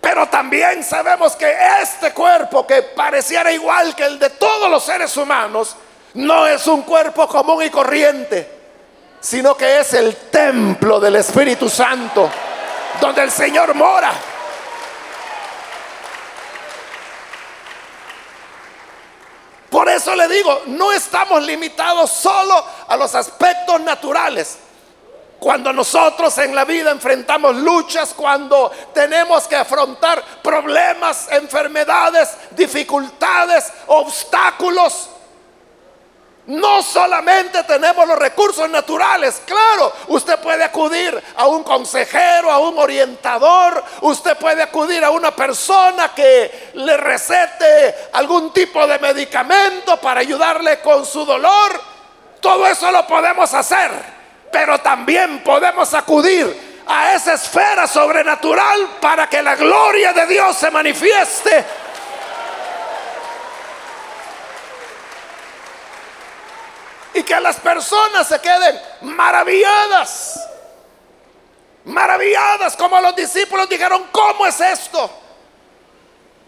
Pero 0.00 0.26
también 0.28 0.82
sabemos 0.82 1.36
que 1.36 1.54
este 1.82 2.14
cuerpo 2.14 2.66
que 2.66 2.82
pareciera 2.82 3.52
igual 3.52 3.94
que 3.94 4.04
el 4.04 4.18
de 4.18 4.30
todos 4.30 4.70
los 4.70 4.84
seres 4.84 5.16
humanos, 5.16 5.76
no 6.16 6.46
es 6.46 6.66
un 6.66 6.82
cuerpo 6.82 7.28
común 7.28 7.62
y 7.62 7.70
corriente, 7.70 8.50
sino 9.20 9.56
que 9.56 9.80
es 9.80 9.92
el 9.94 10.16
templo 10.30 10.98
del 10.98 11.16
Espíritu 11.16 11.68
Santo, 11.68 12.30
donde 13.00 13.22
el 13.22 13.30
Señor 13.30 13.74
mora. 13.74 14.12
Por 19.70 19.88
eso 19.90 20.14
le 20.14 20.26
digo, 20.28 20.62
no 20.66 20.90
estamos 20.92 21.42
limitados 21.42 22.10
solo 22.10 22.64
a 22.88 22.96
los 22.96 23.14
aspectos 23.14 23.78
naturales. 23.82 24.58
Cuando 25.38 25.70
nosotros 25.70 26.38
en 26.38 26.54
la 26.54 26.64
vida 26.64 26.90
enfrentamos 26.92 27.56
luchas, 27.56 28.14
cuando 28.14 28.72
tenemos 28.94 29.46
que 29.46 29.56
afrontar 29.56 30.24
problemas, 30.42 31.30
enfermedades, 31.30 32.30
dificultades, 32.52 33.70
obstáculos, 33.88 35.10
no 36.46 36.82
solamente 36.82 37.64
tenemos 37.64 38.06
los 38.06 38.18
recursos 38.18 38.68
naturales, 38.70 39.42
claro, 39.44 39.92
usted 40.08 40.38
puede 40.38 40.64
acudir 40.64 41.22
a 41.36 41.46
un 41.46 41.62
consejero, 41.64 42.50
a 42.50 42.58
un 42.58 42.78
orientador, 42.78 43.82
usted 44.02 44.36
puede 44.36 44.62
acudir 44.62 45.04
a 45.04 45.10
una 45.10 45.30
persona 45.34 46.12
que 46.14 46.70
le 46.74 46.96
recete 46.96 48.08
algún 48.12 48.52
tipo 48.52 48.86
de 48.86 48.98
medicamento 48.98 49.96
para 49.96 50.20
ayudarle 50.20 50.80
con 50.80 51.04
su 51.04 51.24
dolor. 51.24 51.80
Todo 52.40 52.66
eso 52.66 52.92
lo 52.92 53.06
podemos 53.06 53.52
hacer 53.54 54.16
pero 54.56 54.78
también 54.78 55.42
podemos 55.42 55.92
acudir 55.92 56.82
a 56.86 57.12
esa 57.12 57.34
esfera 57.34 57.86
sobrenatural 57.86 58.96
para 59.00 59.28
que 59.28 59.42
la 59.42 59.54
gloria 59.54 60.14
de 60.14 60.26
Dios 60.26 60.56
se 60.56 60.70
manifieste. 60.70 61.62
Y 67.16 67.22
que 67.22 67.40
las 67.40 67.56
personas 67.56 68.28
se 68.28 68.38
queden 68.40 68.80
maravilladas 69.02 70.38
maravilladas, 71.86 72.76
como 72.76 73.00
los 73.00 73.14
discípulos 73.14 73.68
dijeron, 73.68 74.08
¿cómo 74.10 74.46
es 74.46 74.60
esto? 74.60 75.10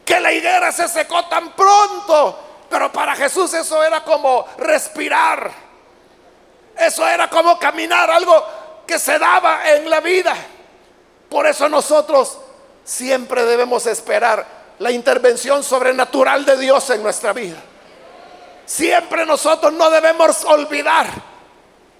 Que 0.05 0.21
la 0.21 0.33
higuera 0.33 0.73
se 0.73 0.89
secó 0.89 1.25
tan 1.27 1.53
pronto. 1.53 2.39
Pero 2.69 2.93
para 2.93 3.15
Jesús 3.15 3.55
eso 3.55 3.83
era 3.83 4.03
como 4.03 4.47
respirar. 4.59 5.51
Eso 6.77 7.07
era 7.09 7.29
como 7.29 7.59
caminar, 7.59 8.11
algo 8.11 8.45
que 8.87 8.99
se 8.99 9.19
daba 9.19 9.71
en 9.71 9.89
la 9.89 10.01
vida. 10.01 10.35
Por 11.29 11.47
eso 11.47 11.69
nosotros 11.69 12.39
siempre 12.85 13.45
debemos 13.45 13.87
esperar 13.87 14.45
la 14.79 14.91
intervención 14.91 15.63
sobrenatural 15.63 16.45
de 16.45 16.57
Dios 16.57 16.89
en 16.91 17.03
nuestra 17.03 17.33
vida. 17.33 17.63
Siempre 18.69 19.25
nosotros 19.25 19.73
no 19.73 19.89
debemos 19.89 20.45
olvidar 20.45 21.07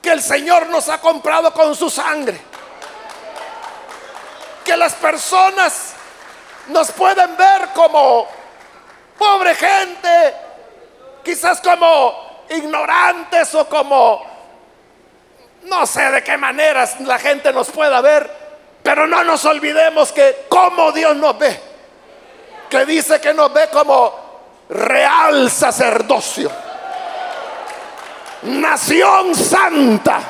que 0.03 0.11
el 0.11 0.23
Señor 0.23 0.67
nos 0.67 0.91
ha 0.91 1.01
comprado 1.01 1.51
con 1.55 1.75
su 1.75 1.89
sangre. 1.89 2.39
Que 4.67 4.77
las 4.77 4.93
personas 4.93 5.95
nos 6.67 6.93
pueden 6.93 7.35
ver 7.39 7.71
como 7.75 8.29
pobre 9.17 9.55
gente, 9.55 10.35
quizás 11.25 11.59
como 11.63 12.45
ignorantes 12.51 13.55
o 13.55 13.67
como 13.67 14.27
no 15.63 15.87
sé 15.87 16.11
de 16.11 16.23
qué 16.23 16.37
maneras 16.37 17.01
la 17.01 17.19
gente 17.19 17.51
nos 17.51 17.71
pueda 17.71 18.03
ver, 18.03 18.31
pero 18.83 19.07
no 19.07 19.25
nos 19.25 19.43
olvidemos 19.47 20.13
que 20.13 20.45
como 20.51 20.93
Dios 20.93 21.17
nos 21.17 21.39
ve, 21.39 21.59
que 22.69 22.85
dice 22.85 23.23
que 23.23 23.33
nos 23.33 23.51
ve 23.55 23.71
como 23.73 24.28
real 24.69 25.51
sacerdocio, 25.51 26.51
nación 28.43 29.35
santa, 29.35 30.21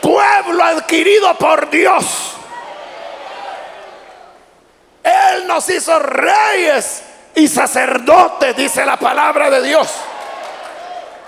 pueblo 0.00 0.62
adquirido 0.62 1.34
por 1.36 1.70
Dios. 1.70 2.32
Él 5.02 5.46
nos 5.46 5.68
hizo 5.70 5.98
reyes 5.98 7.02
y 7.34 7.48
sacerdotes, 7.48 8.56
dice 8.56 8.84
la 8.84 8.96
palabra 8.96 9.50
de 9.50 9.62
Dios. 9.62 9.88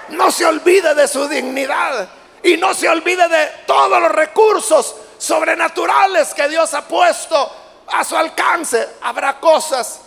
No 0.08 0.30
se 0.30 0.46
olvide 0.46 0.94
de 0.94 1.06
su 1.06 1.28
dignidad 1.28 2.08
y 2.42 2.56
no 2.56 2.74
se 2.74 2.88
olvide 2.88 3.28
de 3.28 3.46
todos 3.66 4.00
los 4.00 4.10
recursos 4.10 4.96
sobrenaturales 5.18 6.34
que 6.34 6.48
Dios 6.48 6.72
ha 6.74 6.82
puesto 6.82 7.52
a 7.86 8.04
su 8.04 8.16
alcance. 8.16 8.96
Habrá 9.02 9.38
cosas 9.38 10.00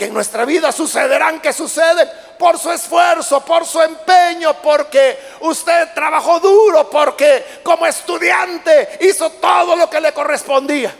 que 0.00 0.06
en 0.06 0.14
nuestra 0.14 0.46
vida 0.46 0.72
sucederán, 0.72 1.42
que 1.42 1.52
suceden 1.52 2.08
por 2.38 2.58
su 2.58 2.72
esfuerzo, 2.72 3.44
por 3.44 3.66
su 3.66 3.82
empeño, 3.82 4.54
porque 4.62 5.18
usted 5.40 5.92
trabajó 5.94 6.40
duro, 6.40 6.88
porque 6.88 7.60
como 7.62 7.84
estudiante 7.84 8.96
hizo 9.02 9.28
todo 9.32 9.76
lo 9.76 9.90
que 9.90 10.00
le 10.00 10.14
correspondía. 10.14 10.90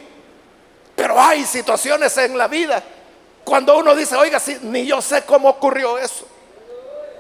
Pero 0.95 1.19
hay 1.19 1.47
situaciones 1.47 2.15
en 2.19 2.37
la 2.37 2.47
vida 2.47 2.83
cuando 3.43 3.79
uno 3.79 3.95
dice, 3.95 4.17
oiga, 4.17 4.39
ni 4.65 4.85
yo 4.85 5.01
sé 5.01 5.23
cómo 5.23 5.49
ocurrió 5.49 5.97
eso. 5.97 6.29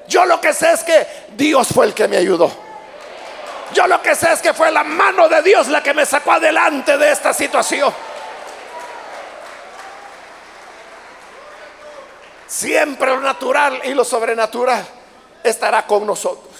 Yo 0.06 0.26
lo 0.26 0.38
que 0.38 0.52
sé 0.52 0.72
es 0.72 0.84
que 0.84 1.06
Dios 1.34 1.68
fue 1.72 1.86
el 1.86 1.94
que 1.94 2.06
me 2.06 2.18
ayudó. 2.18 2.52
Yo 3.72 3.86
lo 3.86 4.02
que 4.02 4.14
sé 4.14 4.30
es 4.34 4.42
que 4.42 4.52
fue 4.52 4.70
la 4.70 4.84
mano 4.84 5.30
de 5.30 5.40
Dios 5.40 5.66
la 5.68 5.82
que 5.82 5.94
me 5.94 6.04
sacó 6.04 6.32
adelante 6.32 6.98
de 6.98 7.10
esta 7.10 7.32
situación. 7.32 7.90
Siempre 12.50 13.12
lo 13.12 13.20
natural 13.20 13.80
y 13.84 13.94
lo 13.94 14.04
sobrenatural 14.04 14.84
estará 15.44 15.86
con 15.86 16.04
nosotros. 16.04 16.52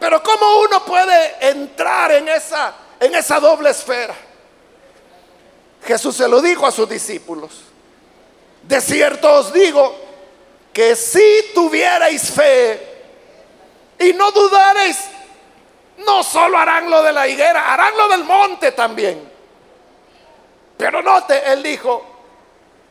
Pero 0.00 0.20
¿cómo 0.20 0.62
uno 0.62 0.84
puede 0.84 1.36
entrar 1.48 2.10
en 2.10 2.28
esa, 2.28 2.74
en 2.98 3.14
esa 3.14 3.38
doble 3.38 3.70
esfera? 3.70 4.16
Jesús 5.84 6.16
se 6.16 6.26
lo 6.26 6.40
dijo 6.40 6.66
a 6.66 6.72
sus 6.72 6.88
discípulos. 6.88 7.52
De 8.64 8.80
cierto 8.80 9.32
os 9.32 9.52
digo 9.52 9.94
que 10.72 10.96
si 10.96 11.52
tuvierais 11.54 12.28
fe 12.28 13.04
y 14.00 14.12
no 14.12 14.32
dudareis, 14.32 15.04
no 16.04 16.24
solo 16.24 16.58
harán 16.58 16.90
lo 16.90 17.00
de 17.04 17.12
la 17.12 17.28
higuera, 17.28 17.72
harán 17.72 17.96
lo 17.96 18.08
del 18.08 18.24
monte 18.24 18.72
también. 18.72 19.30
Pero 20.76 21.00
note, 21.00 21.40
él 21.52 21.62
dijo 21.62 22.15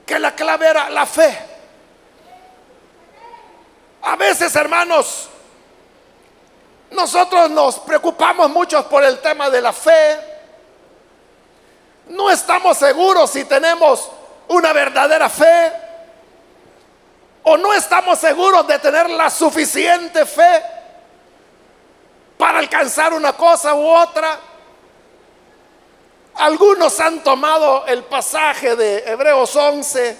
que 0.05 0.19
la 0.19 0.35
clave 0.35 0.67
era 0.67 0.89
la 0.89 1.05
fe. 1.05 1.37
A 4.03 4.15
veces, 4.15 4.55
hermanos, 4.55 5.29
nosotros 6.91 7.49
nos 7.49 7.79
preocupamos 7.79 8.49
mucho 8.49 8.87
por 8.87 9.03
el 9.03 9.19
tema 9.19 9.49
de 9.49 9.61
la 9.61 9.73
fe. 9.73 10.19
No 12.07 12.29
estamos 12.29 12.77
seguros 12.77 13.31
si 13.31 13.45
tenemos 13.45 14.11
una 14.47 14.73
verdadera 14.73 15.27
fe 15.27 15.73
o 17.47 17.57
no 17.57 17.73
estamos 17.73 18.19
seguros 18.19 18.67
de 18.67 18.79
tener 18.79 19.09
la 19.09 19.29
suficiente 19.29 20.25
fe 20.25 20.63
para 22.37 22.59
alcanzar 22.59 23.13
una 23.13 23.33
cosa 23.33 23.73
u 23.75 23.87
otra. 23.87 24.39
Algunos 26.35 26.99
han 26.99 27.23
tomado 27.23 27.85
el 27.87 28.03
pasaje 28.03 28.75
de 28.75 28.97
Hebreos 29.07 29.55
11, 29.55 30.17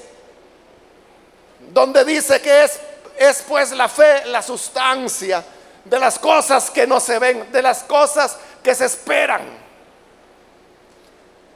donde 1.72 2.06
dice 2.06 2.42
que 2.42 2.64
es, 2.64 2.80
es 3.18 3.42
pues 3.42 3.72
la 3.72 3.90
fe 3.90 4.26
la 4.26 4.42
sustancia 4.42 5.44
de 5.84 6.00
las 6.00 6.18
cosas 6.18 6.72
que 6.72 6.88
no 6.88 7.02
se 7.02 7.20
ven, 7.20 7.52
de 7.52 7.62
las 7.62 7.84
cosas 7.84 8.38
que 8.64 8.74
se 8.74 8.86
esperan. 8.86 9.42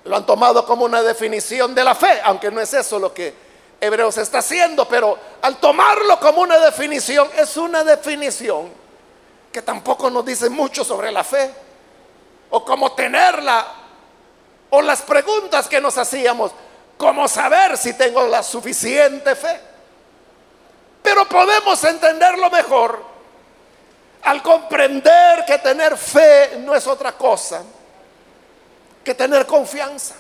Lo 0.04 0.18
han 0.18 0.26
tomado 0.26 0.66
como 0.66 0.84
una 0.84 1.02
definición 1.04 1.74
de 1.74 1.84
la 1.84 1.96
fe, 1.96 2.20
aunque 2.24 2.52
no 2.52 2.60
es 2.60 2.74
eso 2.74 3.00
lo 3.00 3.14
que 3.14 3.34
Hebreos 3.80 4.18
está 4.18 4.40
haciendo, 4.40 4.88
pero 4.90 5.18
al 5.42 5.58
tomarlo 5.58 6.20
como 6.20 6.42
una 6.42 6.60
definición, 6.60 7.30
es 7.38 7.56
una 7.56 7.86
definición 7.86 8.70
que 9.54 9.62
tampoco 9.62 10.10
nos 10.10 10.26
dice 10.26 10.50
mucho 10.50 10.84
sobre 10.84 11.12
la 11.14 11.24
fe, 11.24 11.50
o 12.50 12.66
cómo 12.66 12.92
tenerla, 12.92 13.79
o 14.70 14.82
las 14.82 15.02
preguntas 15.02 15.68
que 15.68 15.82
nos 15.82 15.98
hacíamos, 15.98 16.52
cómo 16.98 17.28
saber 17.28 17.78
si 17.78 17.94
tengo 17.94 18.28
la 18.28 18.44
suficiente 18.44 19.36
fe. 19.36 19.60
Pero 21.02 21.28
podemos 21.28 21.84
entenderlo 21.84 22.50
mejor 22.50 23.04
al 24.24 24.44
comprender 24.44 25.46
que 25.46 25.58
tener 25.60 25.98
fe 25.98 26.58
no 26.60 26.76
es 26.76 26.86
otra 26.86 27.14
cosa 27.14 27.64
que 29.04 29.16
tener 29.16 29.46
confianza. 29.46 30.16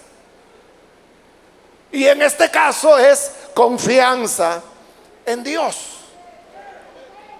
Y 1.91 2.07
en 2.07 2.21
este 2.21 2.49
caso 2.49 2.97
es 2.97 3.31
confianza 3.53 4.61
en 5.25 5.43
Dios. 5.43 5.75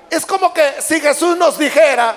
Es 0.09 0.25
como 0.25 0.53
que 0.53 0.81
si 0.81 0.99
Jesús 0.99 1.37
nos 1.37 1.57
dijera, 1.57 2.15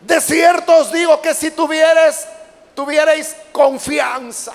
de 0.00 0.20
cierto 0.20 0.76
os 0.76 0.92
digo 0.92 1.20
que 1.20 1.34
si 1.34 1.50
tuvierais, 1.50 2.26
tuvierais 2.74 3.36
confianza, 3.52 4.52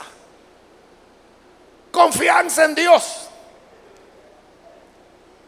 confianza 1.91 2.65
en 2.65 2.75
Dios. 2.75 3.29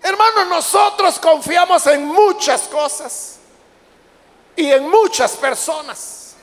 Hermanos, 0.02 0.48
nosotros 0.48 1.20
confiamos 1.20 1.86
en 1.88 2.06
muchas 2.06 2.62
cosas 2.64 3.40
y 4.56 4.72
en 4.72 4.90
muchas 4.90 5.34
personas. 5.34 6.36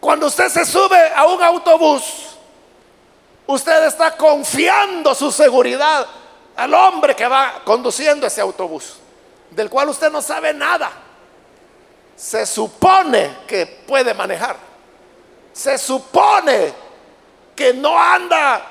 Cuando 0.00 0.26
usted 0.26 0.48
se 0.48 0.64
sube 0.64 1.12
a 1.14 1.26
un 1.26 1.42
autobús, 1.42 2.02
usted 3.46 3.86
está 3.86 4.16
confiando 4.16 5.14
su 5.14 5.30
seguridad 5.30 6.06
al 6.56 6.72
hombre 6.72 7.14
que 7.14 7.26
va 7.26 7.60
conduciendo 7.64 8.26
ese 8.26 8.40
autobús, 8.40 8.94
del 9.50 9.68
cual 9.68 9.90
usted 9.90 10.10
no 10.10 10.22
sabe 10.22 10.54
nada. 10.54 10.90
Se 12.16 12.46
supone 12.46 13.38
que 13.46 13.66
puede 13.66 14.14
manejar. 14.14 14.56
Se 15.52 15.76
supone 15.78 16.72
que 17.54 17.74
no 17.74 17.98
anda 17.98 18.62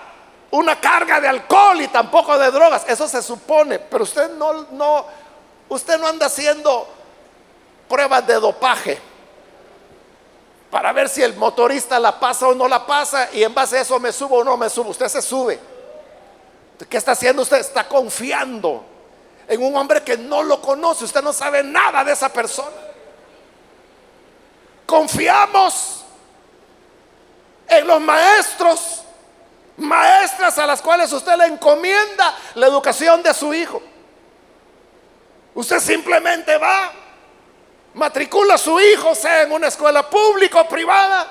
una 0.52 0.80
carga 0.80 1.20
de 1.20 1.28
alcohol 1.28 1.82
y 1.82 1.88
tampoco 1.88 2.38
de 2.38 2.50
drogas. 2.52 2.86
Eso 2.88 3.08
se 3.08 3.22
supone, 3.22 3.80
pero 3.80 4.04
usted 4.04 4.32
no, 4.32 4.66
no, 4.72 5.06
usted 5.70 5.98
no 6.00 6.08
anda 6.08 6.26
haciendo 6.26 6.88
pruebas 7.88 8.26
de 8.26 8.36
dopaje 8.36 9.00
para 10.72 10.92
ver 10.92 11.08
si 11.08 11.22
el 11.22 11.36
motorista 11.36 12.00
la 12.00 12.20
pasa 12.20 12.48
o 12.48 12.56
no 12.56 12.68
la 12.68 12.86
pasa 12.86 13.30
y 13.32 13.44
en 13.44 13.54
base 13.54 13.78
a 13.78 13.82
eso 13.82 14.00
me 14.00 14.12
subo 14.12 14.40
o 14.40 14.44
no 14.44 14.58
me 14.58 14.70
subo. 14.70 14.90
Usted 14.90 15.08
se 15.08 15.22
sube. 15.22 15.60
¿Qué 16.90 16.98
está 16.98 17.14
haciendo 17.14 17.44
usted? 17.44 17.58
Está 17.60 17.88
confiando 17.88 18.84
en 19.48 19.64
un 19.64 19.76
hombre 19.76 20.04
que 20.04 20.18
no 20.18 20.44
lo 20.44 20.62
conoce. 20.62 21.06
Usted 21.06 21.22
no 21.22 21.32
sabe 21.32 21.64
nada 21.64 22.04
de 22.04 22.12
esa 22.12 22.28
persona. 22.30 22.85
Confiamos 24.86 26.04
en 27.68 27.88
los 27.88 28.02
maestros, 28.02 29.04
maestras 29.78 30.58
a 30.58 30.68
las 30.68 30.82
cuales 30.82 31.12
usted 31.12 31.36
le 31.36 31.46
encomienda 31.46 32.36
la 32.56 32.68
educación 32.68 33.24
de 33.24 33.34
su 33.34 33.54
hijo. 33.54 33.82
Usted 35.56 35.80
simplemente 35.80 36.58
va 36.58 36.92
matricula 37.96 38.56
a 38.56 38.58
su 38.58 38.80
hijo, 38.80 39.16
sea 39.16 39.44
en 39.44 39.52
una 39.52 39.68
escuela 39.68 40.08
pública 40.10 40.62
o 40.62 40.68
privada. 40.68 41.28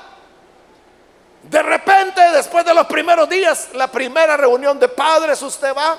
De 1.43 1.62
repente, 1.62 2.21
después 2.33 2.64
de 2.64 2.75
los 2.75 2.87
primeros 2.87 3.29
días, 3.29 3.69
la 3.75 3.87
primera 3.87 4.37
reunión 4.37 4.79
de 4.79 4.88
padres, 4.88 5.40
usted 5.43 5.75
va. 5.77 5.99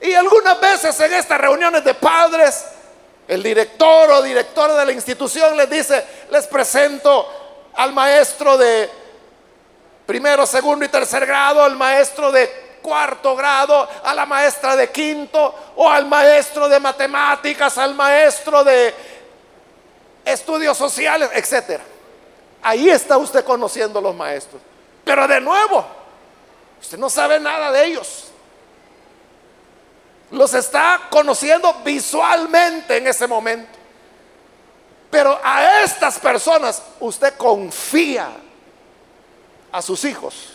Y 0.00 0.12
algunas 0.12 0.60
veces 0.60 0.98
en 1.00 1.14
estas 1.14 1.40
reuniones 1.40 1.82
de 1.84 1.94
padres, 1.94 2.66
el 3.28 3.42
director 3.42 4.10
o 4.10 4.22
directora 4.22 4.74
de 4.74 4.86
la 4.86 4.92
institución 4.92 5.56
les 5.56 5.68
dice, 5.68 6.04
les 6.30 6.46
presento 6.46 7.26
al 7.74 7.92
maestro 7.92 8.56
de 8.56 8.88
primero, 10.06 10.46
segundo 10.46 10.84
y 10.84 10.88
tercer 10.88 11.26
grado, 11.26 11.62
al 11.62 11.76
maestro 11.76 12.30
de 12.30 12.78
cuarto 12.80 13.34
grado, 13.34 13.88
a 14.04 14.14
la 14.14 14.24
maestra 14.26 14.76
de 14.76 14.90
quinto 14.90 15.54
o 15.74 15.90
al 15.90 16.06
maestro 16.06 16.68
de 16.68 16.78
matemáticas, 16.78 17.76
al 17.78 17.94
maestro 17.94 18.62
de 18.62 18.94
estudios 20.24 20.78
sociales, 20.78 21.28
etcétera. 21.32 21.82
Ahí 22.62 22.88
está 22.88 23.16
usted 23.16 23.44
conociendo 23.44 23.98
a 23.98 24.02
los 24.02 24.14
maestros. 24.14 24.62
Pero 25.04 25.26
de 25.26 25.40
nuevo, 25.40 25.84
usted 26.80 26.98
no 26.98 27.10
sabe 27.10 27.40
nada 27.40 27.72
de 27.72 27.84
ellos. 27.86 28.25
Los 30.30 30.54
está 30.54 31.02
conociendo 31.10 31.72
visualmente 31.84 32.96
en 32.96 33.06
ese 33.06 33.26
momento. 33.26 33.78
Pero 35.10 35.38
a 35.42 35.82
estas 35.82 36.18
personas 36.18 36.82
usted 37.00 37.34
confía 37.36 38.28
a 39.70 39.82
sus 39.82 40.04
hijos. 40.04 40.52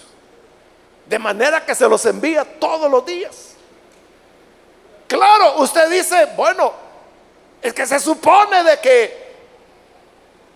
De 1.06 1.18
manera 1.18 1.66
que 1.66 1.76
se 1.76 1.88
los 1.88 2.06
envía 2.06 2.44
todos 2.60 2.90
los 2.90 3.06
días. 3.06 3.52
Claro, 5.08 5.58
usted 5.58 5.90
dice, 5.90 6.30
bueno, 6.38 6.74
es 7.62 7.74
que 7.74 7.86
se 7.86 8.00
supone 8.00 8.64
de 8.64 8.80
que 8.80 9.32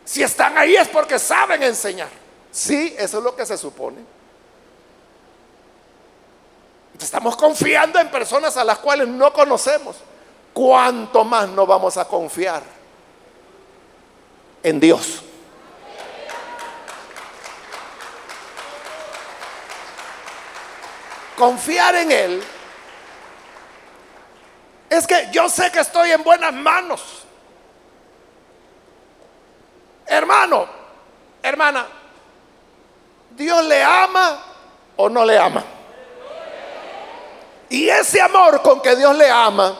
si 0.05 0.23
están 0.23 0.57
ahí 0.57 0.75
es 0.75 0.87
porque 0.87 1.19
saben 1.19 1.63
enseñar. 1.63 2.09
Sí, 2.51 2.95
eso 2.97 3.17
es 3.17 3.23
lo 3.23 3.35
que 3.35 3.45
se 3.45 3.57
supone. 3.57 4.14
Estamos 6.99 7.35
confiando 7.35 7.99
en 7.99 8.09
personas 8.09 8.55
a 8.57 8.63
las 8.63 8.79
cuales 8.79 9.07
no 9.07 9.33
conocemos. 9.33 9.97
¿Cuánto 10.53 11.23
más 11.25 11.49
no 11.49 11.65
vamos 11.65 11.97
a 11.97 12.05
confiar 12.05 12.63
en 14.63 14.79
Dios? 14.79 15.21
Confiar 21.37 21.95
en 21.95 22.11
Él 22.11 22.43
es 24.89 25.05
que 25.05 25.27
yo 25.31 25.49
sé 25.49 25.69
que 25.71 25.81
estoy 25.81 26.11
en 26.11 26.23
buenas 26.23 26.53
manos. 26.53 27.23
Hermano, 30.05 30.67
hermana, 31.43 31.85
¿Dios 33.31 33.65
le 33.65 33.83
ama 33.83 34.39
o 34.95 35.09
no 35.09 35.25
le 35.25 35.37
ama? 35.37 35.63
Y 37.75 37.89
ese 37.89 38.21
amor 38.21 38.61
con 38.61 38.81
que 38.81 38.95
Dios 38.95 39.13
le 39.17 39.29
ama 39.29 39.77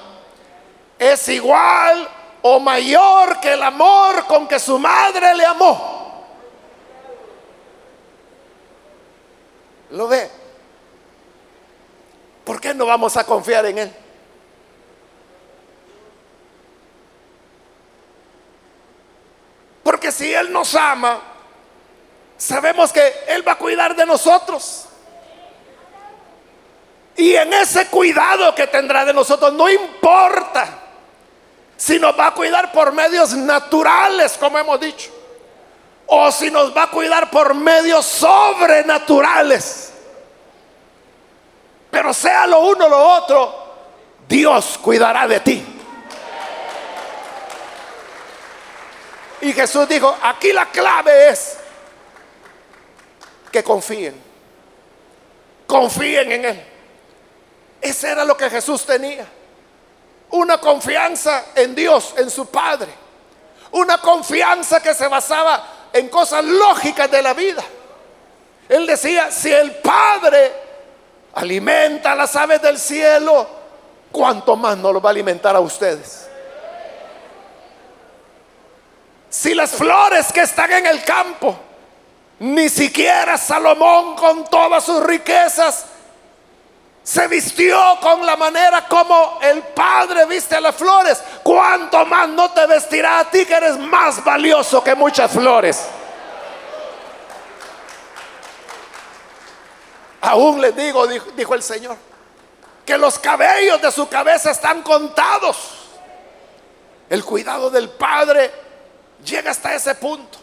es 1.00 1.30
igual 1.30 2.06
o 2.42 2.60
mayor 2.60 3.40
que 3.40 3.54
el 3.54 3.64
amor 3.64 4.26
con 4.26 4.50
que 4.50 4.60
su 4.60 4.78
madre 4.78 5.34
le 5.34 5.46
amó. 5.46 6.26
¿Lo 9.92 10.10
ve? 10.10 10.30
¿Por 12.44 12.60
qué 12.60 12.74
no 12.74 12.86
vamos 12.86 13.16
a 13.16 13.24
confiar 13.24 13.66
en 13.68 13.78
Él? 13.78 13.96
Porque 19.84 20.12
si 20.12 20.34
Él 20.34 20.52
nos 20.52 20.76
ama, 20.76 21.22
sabemos 22.36 22.92
que 22.92 23.24
Él 23.30 23.48
va 23.48 23.54
a 23.54 23.58
cuidar 23.58 23.96
de 23.96 24.06
nosotros. 24.06 24.90
Y 27.18 27.36
en 27.36 27.54
ese 27.54 27.88
cuidado 27.88 28.54
que 28.54 28.68
tendrá 28.68 29.06
de 29.06 29.14
nosotros, 29.14 29.54
no 29.54 29.70
importa 29.70 30.68
si 31.78 32.00
nos 32.00 32.18
va 32.18 32.28
a 32.28 32.34
cuidar 32.34 32.72
por 32.72 32.92
medios 32.92 33.34
naturales, 33.34 34.34
como 34.40 34.58
hemos 34.58 34.80
dicho, 34.80 35.12
o 36.08 36.32
si 36.32 36.52
nos 36.52 36.76
va 36.76 36.84
a 36.84 36.90
cuidar 36.90 37.30
por 37.32 37.54
medios 37.54 38.06
sobrenaturales. 38.06 39.94
Pero 41.90 42.14
sea 42.14 42.46
lo 42.48 42.60
uno 42.60 42.86
o 42.86 42.90
lo 42.90 43.00
otro, 43.00 43.66
Dios 44.28 44.78
cuidará 44.82 45.28
de 45.28 45.40
ti. 45.40 45.66
Y 49.42 49.54
Jesús 49.54 49.88
dijo, 49.88 50.18
aquí 50.22 50.52
la 50.52 50.66
clave 50.66 51.30
es 51.30 51.58
que 53.52 53.64
confíen. 53.64 54.22
Confíen 55.68 56.32
en 56.32 56.46
Él. 56.46 56.75
Ese 57.86 58.10
era 58.10 58.26
lo 58.26 58.36
que 58.36 58.50
Jesús 58.50 58.84
tenía. 58.84 59.28
Una 60.32 60.58
confianza 60.58 61.46
en 61.54 61.76
Dios, 61.76 62.16
en 62.18 62.32
su 62.32 62.48
Padre. 62.48 62.92
Una 63.74 64.00
confianza 64.00 64.82
que 64.82 64.96
se 64.96 65.08
basaba 65.08 65.64
en 65.94 66.10
cosas 66.10 66.44
lógicas 66.44 67.12
de 67.12 67.22
la 67.22 67.36
vida. 67.36 67.64
Él 68.68 68.88
decía, 68.88 69.32
si 69.32 69.54
el 69.54 69.76
Padre 69.76 70.52
alimenta 71.36 72.14
a 72.14 72.16
las 72.16 72.36
aves 72.36 72.60
del 72.60 72.80
cielo, 72.80 73.48
¿cuánto 74.12 74.56
más 74.56 74.76
no 74.78 74.92
lo 74.92 75.00
va 75.00 75.12
a 75.12 75.12
alimentar 75.12 75.56
a 75.56 75.60
ustedes? 75.60 76.28
Si 79.30 79.54
las 79.54 79.70
flores 79.70 80.34
que 80.34 80.42
están 80.42 80.72
en 80.72 80.88
el 80.88 81.04
campo, 81.04 81.56
ni 82.40 82.68
siquiera 82.68 83.38
Salomón 83.38 84.16
con 84.16 84.44
todas 84.46 84.84
sus 84.84 85.04
riquezas, 85.04 85.86
se 87.06 87.28
vistió 87.28 87.80
con 88.02 88.26
la 88.26 88.36
manera 88.36 88.88
como 88.88 89.38
el 89.40 89.62
Padre 89.62 90.26
viste 90.26 90.56
a 90.56 90.60
las 90.60 90.76
flores, 90.76 91.22
¿cuánto 91.44 92.04
más 92.08 92.28
no 92.30 92.50
te 92.50 92.66
vestirá 92.66 93.20
a 93.20 93.30
ti 93.30 93.46
que 93.46 93.54
eres 93.54 93.78
más 93.78 94.24
valioso 94.24 94.84
que 94.84 94.96
muchas 94.96 95.32
flores? 95.32 95.86
Aún 100.20 100.60
les 100.60 100.76
digo, 100.76 101.06
dijo, 101.06 101.54
el 101.54 101.62
Señor, 101.62 101.96
que 102.84 102.98
los 102.98 103.20
cabellos 103.20 103.80
de 103.84 103.92
su 103.92 104.10
cabeza 104.10 104.50
están 104.50 104.82
contados. 104.82 105.90
El 107.08 107.24
cuidado 107.24 107.70
del 107.70 107.88
Padre 107.90 108.52
llega 109.24 109.52
hasta 109.52 109.76
ese 109.76 109.94
punto. 109.94 110.40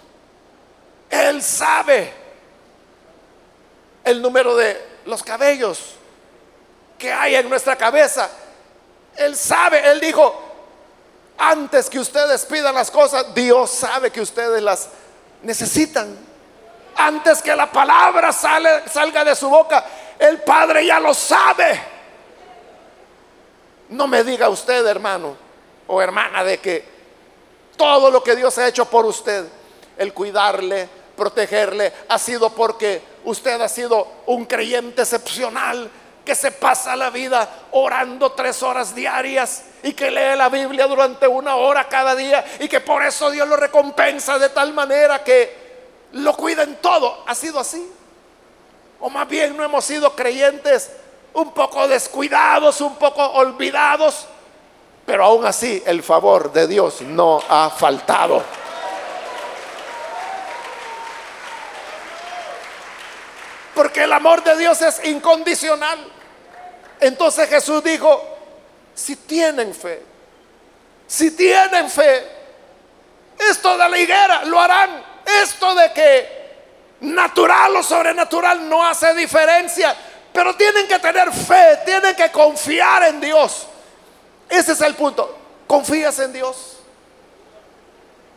Él 1.11 1.43
sabe 1.43 2.15
el 4.05 4.23
número 4.23 4.55
de 4.55 5.01
los 5.07 5.25
cabellos 5.25 5.97
que 7.03 7.13
hay 7.13 7.35
en 7.35 7.51
nuestra 7.51 7.75
cabeza. 7.75 8.31
Él 9.17 9.35
sabe, 9.35 9.91
Él 9.91 9.99
dijo, 9.99 10.41
antes 11.37 11.91
que 11.91 11.99
ustedes 11.99 12.47
pidan 12.47 12.77
las 12.77 12.93
cosas, 12.93 13.35
Dios 13.35 13.73
sabe 13.73 14.13
que 14.13 14.21
ustedes 14.21 14.63
las 14.63 14.89
necesitan 15.43 16.17
antes 16.95 17.43
que 17.43 17.57
la 17.57 17.73
palabra 17.73 18.31
sale, 18.31 18.89
salga 18.89 19.25
de 19.25 19.35
su 19.35 19.49
boca, 19.49 19.85
el 20.17 20.43
Padre 20.43 20.87
ya 20.87 21.01
lo 21.01 21.13
sabe. 21.13 21.83
No 23.89 24.07
me 24.07 24.23
diga 24.23 24.49
usted, 24.49 24.87
hermano 24.87 25.37
o 25.89 26.01
hermana, 26.01 26.45
de 26.45 26.59
que 26.59 26.85
todo 27.77 28.13
lo 28.13 28.23
que 28.23 28.37
Dios 28.37 28.57
ha 28.59 28.69
hecho 28.69 28.85
por 28.85 29.07
usted, 29.07 29.45
el 29.99 30.15
cuidarle, 30.15 30.89
protegerle, 31.17 31.93
ha 32.09 32.19
sido 32.19 32.51
porque 32.51 33.03
usted 33.25 33.61
ha 33.61 33.69
sido 33.69 34.07
un 34.27 34.45
creyente 34.45 35.03
excepcional 35.03 35.91
que 36.25 36.35
se 36.35 36.53
pasa 36.53 36.95
la 36.95 37.11
vida 37.11 37.49
orando 37.73 38.33
tres 38.33 38.63
horas 38.63 38.95
diarias 38.95 39.65
y 39.83 39.93
que 39.93 40.11
lee 40.11 40.37
la 40.37 40.49
Biblia 40.49 40.87
durante 40.87 41.27
una 41.27 41.57
hora 41.57 41.89
cada 41.89 42.15
día 42.15 42.45
y 42.61 42.69
que 42.69 42.81
por 42.81 43.03
eso 43.03 43.31
Dios 43.31 43.49
lo 43.49 43.57
recompensa 43.57 44.39
de 44.39 44.49
tal 44.51 44.73
manera 44.73 45.25
que 45.25 45.63
lo 46.13 46.35
cuiden 46.37 46.79
todo. 46.81 47.25
¿Ha 47.27 47.35
sido 47.35 47.59
así? 47.59 47.91
O 49.01 49.11
más 49.11 49.29
bien 49.29 49.57
no 49.57 49.65
hemos 49.65 49.85
sido 49.85 50.15
creyentes 50.15 50.91
un 51.35 51.53
poco 51.53 51.89
descuidados, 51.89 52.81
un 52.81 52.95
poco 52.97 53.25
olvidados, 53.25 54.27
pero 55.05 55.25
aún 55.25 55.45
así 55.45 55.83
el 55.87 56.03
favor 56.03 56.53
de 56.53 56.67
Dios 56.69 57.01
no 57.01 57.43
ha 57.49 57.71
faltado. 57.71 58.43
Porque 63.75 64.02
el 64.13 64.17
amor 64.17 64.45
de 64.45 64.59
Dios 64.59 64.83
es 64.83 65.03
incondicional. 65.07 65.99
Entonces 67.01 67.49
Jesús 67.49 67.83
dijo, 67.83 68.23
si 68.95 69.17
tienen 69.17 69.75
fe, 69.75 70.03
si 71.07 71.31
tienen 71.31 71.89
fe, 71.89 72.29
esto 73.39 73.79
de 73.79 73.89
la 73.89 73.99
higuera 73.99 74.45
lo 74.45 74.61
harán. 74.61 75.03
Esto 75.43 75.75
de 75.75 75.93
que 75.93 76.43
natural 77.01 77.75
o 77.77 77.83
sobrenatural 77.83 78.69
no 78.69 78.87
hace 78.87 79.15
diferencia, 79.15 79.97
pero 80.31 80.55
tienen 80.57 80.87
que 80.87 80.99
tener 80.99 81.33
fe, 81.33 81.79
tienen 81.87 82.15
que 82.15 82.31
confiar 82.31 83.05
en 83.05 83.19
Dios. 83.19 83.67
Ese 84.47 84.73
es 84.73 84.81
el 84.83 84.95
punto. 84.95 85.39
¿Confías 85.67 86.19
en 86.19 86.35
Dios? 86.35 86.77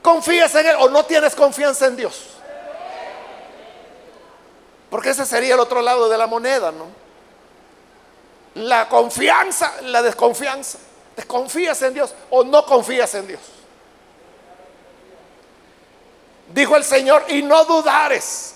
confías 0.02 0.54
en 0.54 0.68
Él 0.68 0.76
o 0.80 0.88
no 0.88 1.04
tienes 1.04 1.34
confianza 1.34 1.88
en 1.88 1.96
Dios. 1.96 2.35
Porque 4.90 5.10
ese 5.10 5.26
sería 5.26 5.56
el 5.56 5.60
otro 5.60 5.82
lado 5.82 6.10
de 6.10 6.18
la 6.18 6.28
moneda, 6.28 6.72
¿no? 6.72 6.88
La 8.56 8.88
confianza, 8.88 9.74
la 9.82 10.02
desconfianza. 10.02 10.78
¿Desconfías 11.16 11.82
en 11.82 11.94
Dios 11.94 12.14
o 12.30 12.44
no 12.44 12.66
confías 12.66 13.14
en 13.16 13.28
Dios? 13.28 13.40
Dijo 16.54 16.76
el 16.76 16.84
Señor, 16.84 17.26
y 17.30 17.42
no 17.42 17.66
dudares. 17.66 18.56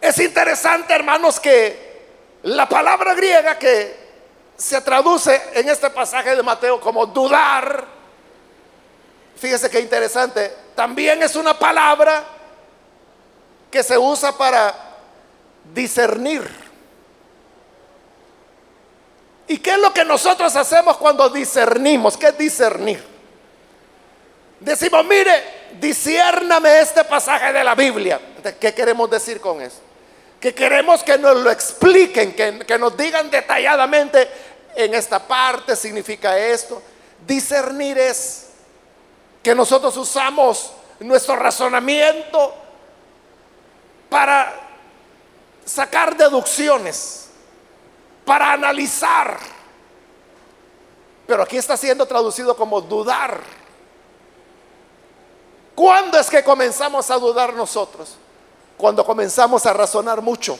Es 0.00 0.18
interesante, 0.18 0.92
hermanos, 0.94 1.38
que 1.40 1.92
la 2.42 2.68
palabra 2.68 3.14
griega 3.14 3.58
que 3.58 4.02
se 4.56 4.80
traduce 4.80 5.40
en 5.54 5.68
este 5.68 5.90
pasaje 5.90 6.36
de 6.36 6.42
Mateo 6.42 6.80
como 6.80 7.06
dudar, 7.06 7.84
fíjese 9.36 9.70
qué 9.70 9.80
interesante, 9.80 10.52
también 10.74 11.22
es 11.22 11.36
una 11.36 11.58
palabra 11.58 12.24
que 13.72 13.82
se 13.82 13.96
usa 13.96 14.36
para 14.36 14.74
discernir. 15.72 16.46
¿Y 19.48 19.56
qué 19.58 19.70
es 19.70 19.78
lo 19.78 19.94
que 19.94 20.04
nosotros 20.04 20.54
hacemos 20.54 20.98
cuando 20.98 21.30
discernimos? 21.30 22.18
¿Qué 22.18 22.28
es 22.28 22.38
discernir? 22.38 23.02
Decimos, 24.60 25.04
mire, 25.06 25.42
disciérname 25.80 26.80
este 26.80 27.02
pasaje 27.04 27.50
de 27.50 27.64
la 27.64 27.74
Biblia. 27.74 28.20
¿Qué 28.60 28.74
queremos 28.74 29.10
decir 29.10 29.40
con 29.40 29.62
eso? 29.62 29.80
Que 30.38 30.54
queremos 30.54 31.02
que 31.02 31.16
nos 31.16 31.38
lo 31.38 31.50
expliquen, 31.50 32.34
que, 32.34 32.58
que 32.66 32.78
nos 32.78 32.94
digan 32.94 33.30
detalladamente 33.30 34.28
en 34.76 34.92
esta 34.92 35.18
parte 35.18 35.76
significa 35.76 36.38
esto. 36.38 36.82
Discernir 37.26 37.96
es 37.96 38.48
que 39.42 39.54
nosotros 39.54 39.96
usamos 39.96 40.72
nuestro 41.00 41.36
razonamiento 41.36 42.61
para 44.12 44.52
sacar 45.64 46.14
deducciones 46.16 47.22
para 48.24 48.52
analizar. 48.52 49.38
Pero 51.26 51.42
aquí 51.42 51.56
está 51.56 51.76
siendo 51.76 52.06
traducido 52.06 52.56
como 52.56 52.80
dudar. 52.80 53.40
¿Cuándo 55.74 56.18
es 56.18 56.28
que 56.28 56.44
comenzamos 56.44 57.10
a 57.10 57.16
dudar 57.16 57.54
nosotros? 57.54 58.16
Cuando 58.76 59.04
comenzamos 59.04 59.64
a 59.66 59.72
razonar 59.72 60.20
mucho. 60.20 60.58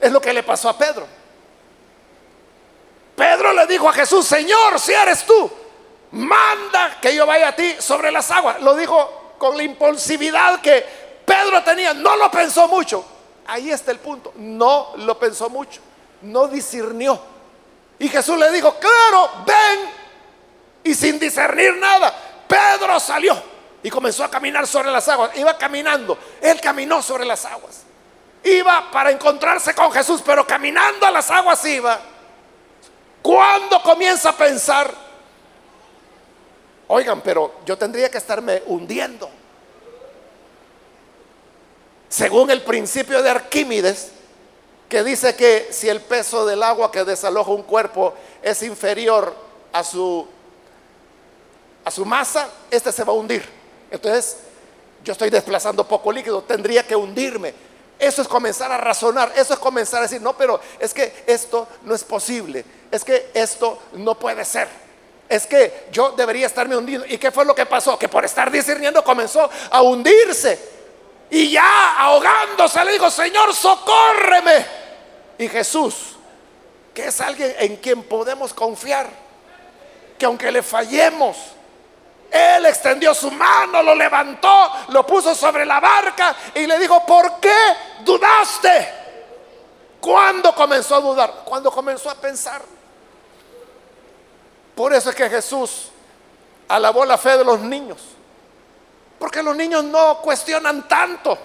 Es 0.00 0.10
lo 0.12 0.20
que 0.20 0.32
le 0.32 0.42
pasó 0.42 0.68
a 0.68 0.76
Pedro. 0.76 1.06
Pedro 3.16 3.52
le 3.52 3.66
dijo 3.66 3.88
a 3.88 3.92
Jesús, 3.92 4.26
Señor, 4.26 4.78
si 4.78 4.92
eres 4.92 5.24
tú, 5.24 5.50
manda 6.12 6.98
que 7.00 7.14
yo 7.14 7.26
vaya 7.26 7.48
a 7.48 7.56
ti 7.56 7.76
sobre 7.80 8.12
las 8.12 8.30
aguas. 8.30 8.60
Lo 8.62 8.76
dijo 8.76 9.34
con 9.38 9.56
la 9.56 9.62
impulsividad 9.64 10.60
que 10.60 11.07
Pedro 11.28 11.62
tenía. 11.62 11.92
No 11.92 12.16
lo 12.16 12.30
pensó 12.30 12.66
mucho. 12.66 13.04
Ahí 13.46 13.70
está 13.70 13.92
el 13.92 13.98
punto. 13.98 14.32
No 14.36 14.92
lo 14.96 15.18
pensó 15.18 15.50
mucho, 15.50 15.80
no 16.22 16.48
discernió. 16.48 17.20
Y 17.98 18.08
Jesús 18.08 18.38
le 18.38 18.50
dijo, 18.50 18.74
claro, 18.78 19.30
ven. 19.46 19.90
Y 20.84 20.94
sin 20.94 21.18
discernir 21.18 21.76
nada, 21.76 22.14
Pedro 22.46 22.98
salió 22.98 23.40
y 23.82 23.90
comenzó 23.90 24.24
a 24.24 24.30
caminar 24.30 24.66
sobre 24.66 24.90
las 24.90 25.08
aguas. 25.08 25.36
Iba 25.36 25.58
caminando, 25.58 26.16
él 26.40 26.60
caminó 26.60 27.02
sobre 27.02 27.24
las 27.24 27.44
aguas. 27.44 27.82
Iba 28.44 28.90
para 28.90 29.10
encontrarse 29.10 29.74
con 29.74 29.92
Jesús, 29.92 30.22
pero 30.24 30.46
caminando 30.46 31.06
a 31.06 31.10
las 31.10 31.30
aguas 31.30 31.62
iba. 31.64 31.98
Cuando 33.20 33.82
comienza 33.82 34.30
a 34.30 34.36
pensar, 34.36 34.94
oigan, 36.86 37.20
pero 37.20 37.56
yo 37.66 37.76
tendría 37.76 38.10
que 38.10 38.18
estarme 38.18 38.62
hundiendo. 38.66 39.37
Según 42.08 42.50
el 42.50 42.62
principio 42.62 43.22
de 43.22 43.30
Arquímedes, 43.30 44.12
que 44.88 45.04
dice 45.04 45.34
que 45.36 45.68
si 45.70 45.88
el 45.88 46.00
peso 46.00 46.46
del 46.46 46.62
agua 46.62 46.90
que 46.90 47.04
desaloja 47.04 47.50
un 47.50 47.62
cuerpo 47.62 48.14
es 48.42 48.62
inferior 48.62 49.34
a 49.72 49.84
su, 49.84 50.26
a 51.84 51.90
su 51.90 52.06
masa, 52.06 52.48
este 52.70 52.90
se 52.90 53.04
va 53.04 53.12
a 53.12 53.16
hundir. 53.16 53.44
Entonces, 53.90 54.38
yo 55.04 55.12
estoy 55.12 55.28
desplazando 55.28 55.86
poco 55.86 56.10
líquido, 56.10 56.42
tendría 56.42 56.86
que 56.86 56.96
hundirme. 56.96 57.54
Eso 57.98 58.22
es 58.22 58.28
comenzar 58.28 58.70
a 58.70 58.78
razonar, 58.78 59.32
eso 59.36 59.52
es 59.52 59.58
comenzar 59.58 60.00
a 60.00 60.02
decir, 60.02 60.22
no, 60.22 60.36
pero 60.36 60.60
es 60.78 60.94
que 60.94 61.24
esto 61.26 61.68
no 61.82 61.94
es 61.94 62.04
posible, 62.04 62.64
es 62.90 63.04
que 63.04 63.30
esto 63.34 63.78
no 63.94 64.18
puede 64.18 64.44
ser. 64.44 64.68
Es 65.28 65.46
que 65.46 65.88
yo 65.92 66.12
debería 66.12 66.46
estarme 66.46 66.74
hundiendo. 66.76 67.06
¿Y 67.06 67.18
qué 67.18 67.30
fue 67.30 67.44
lo 67.44 67.54
que 67.54 67.66
pasó? 67.66 67.98
Que 67.98 68.08
por 68.08 68.24
estar 68.24 68.50
discerniendo 68.50 69.04
comenzó 69.04 69.50
a 69.70 69.82
hundirse. 69.82 70.77
Y 71.30 71.50
ya 71.50 71.96
ahogándose 71.98 72.84
le 72.84 72.92
dijo, 72.92 73.10
Señor, 73.10 73.54
socórreme. 73.54 74.66
Y 75.38 75.48
Jesús, 75.48 76.16
que 76.94 77.06
es 77.06 77.20
alguien 77.20 77.54
en 77.58 77.76
quien 77.76 78.02
podemos 78.02 78.54
confiar, 78.54 79.08
que 80.18 80.26
aunque 80.26 80.50
le 80.50 80.62
fallemos, 80.62 81.36
Él 82.30 82.66
extendió 82.66 83.14
su 83.14 83.30
mano, 83.30 83.82
lo 83.82 83.94
levantó, 83.94 84.72
lo 84.88 85.06
puso 85.06 85.34
sobre 85.34 85.64
la 85.64 85.80
barca 85.80 86.34
y 86.54 86.66
le 86.66 86.78
dijo, 86.78 87.04
¿por 87.06 87.38
qué 87.40 87.56
dudaste? 88.00 88.92
¿Cuándo 90.00 90.54
comenzó 90.54 90.96
a 90.96 91.00
dudar? 91.00 91.42
Cuando 91.44 91.70
comenzó 91.70 92.10
a 92.10 92.14
pensar. 92.14 92.62
Por 94.74 94.94
eso 94.94 95.10
es 95.10 95.16
que 95.16 95.28
Jesús 95.28 95.88
alabó 96.68 97.04
la 97.04 97.18
fe 97.18 97.36
de 97.36 97.44
los 97.44 97.60
niños. 97.60 97.98
Los 99.42 99.56
niños 99.56 99.84
no 99.84 100.18
cuestionan 100.18 100.86
tanto. 100.88 101.38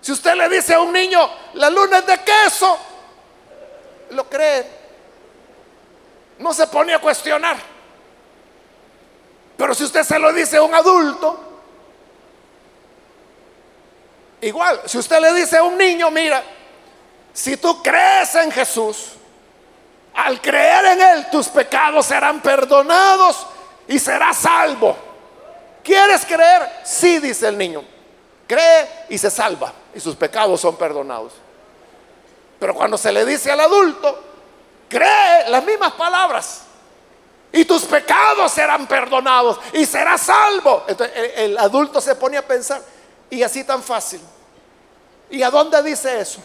Si 0.00 0.12
usted 0.12 0.34
le 0.34 0.48
dice 0.48 0.74
a 0.74 0.80
un 0.80 0.92
niño, 0.92 1.30
la 1.54 1.70
luna 1.70 1.98
es 1.98 2.06
de 2.06 2.18
queso, 2.18 2.78
lo 4.10 4.28
cree. 4.28 4.66
No 6.38 6.52
se 6.52 6.66
pone 6.66 6.92
a 6.92 6.98
cuestionar. 6.98 7.56
Pero 9.56 9.74
si 9.74 9.84
usted 9.84 10.02
se 10.02 10.18
lo 10.18 10.32
dice 10.32 10.56
a 10.58 10.62
un 10.62 10.74
adulto, 10.74 11.40
igual, 14.42 14.82
si 14.84 14.98
usted 14.98 15.20
le 15.20 15.32
dice 15.32 15.56
a 15.56 15.62
un 15.62 15.78
niño, 15.78 16.10
mira, 16.10 16.42
si 17.32 17.56
tú 17.56 17.82
crees 17.82 18.34
en 18.34 18.50
Jesús, 18.50 19.12
al 20.14 20.40
creer 20.40 20.84
en 20.84 21.00
Él, 21.00 21.30
tus 21.30 21.48
pecados 21.48 22.06
serán 22.06 22.40
perdonados 22.40 23.46
y 23.88 23.98
serás 23.98 24.36
salvo. 24.36 25.13
¿Quieres 25.84 26.24
creer? 26.24 26.80
Sí, 26.82 27.18
dice 27.18 27.46
el 27.46 27.58
niño. 27.58 27.84
Cree 28.48 29.06
y 29.10 29.18
se 29.18 29.30
salva 29.30 29.72
y 29.94 30.00
sus 30.00 30.16
pecados 30.16 30.60
son 30.60 30.76
perdonados. 30.76 31.32
Pero 32.58 32.74
cuando 32.74 32.96
se 32.96 33.12
le 33.12 33.24
dice 33.24 33.50
al 33.50 33.60
adulto, 33.60 34.22
cree 34.88 35.48
las 35.48 35.64
mismas 35.64 35.92
palabras 35.92 36.62
y 37.52 37.64
tus 37.64 37.84
pecados 37.84 38.50
serán 38.50 38.86
perdonados 38.86 39.60
y 39.74 39.84
serás 39.84 40.22
salvo. 40.22 40.84
Entonces 40.88 41.16
el, 41.16 41.50
el 41.50 41.58
adulto 41.58 42.00
se 42.00 42.14
pone 42.16 42.38
a 42.38 42.46
pensar, 42.46 42.80
y 43.30 43.42
así 43.42 43.64
tan 43.64 43.82
fácil. 43.82 44.20
¿Y 45.30 45.42
a 45.42 45.50
dónde 45.50 45.82
dice 45.82 46.20
eso? 46.20 46.40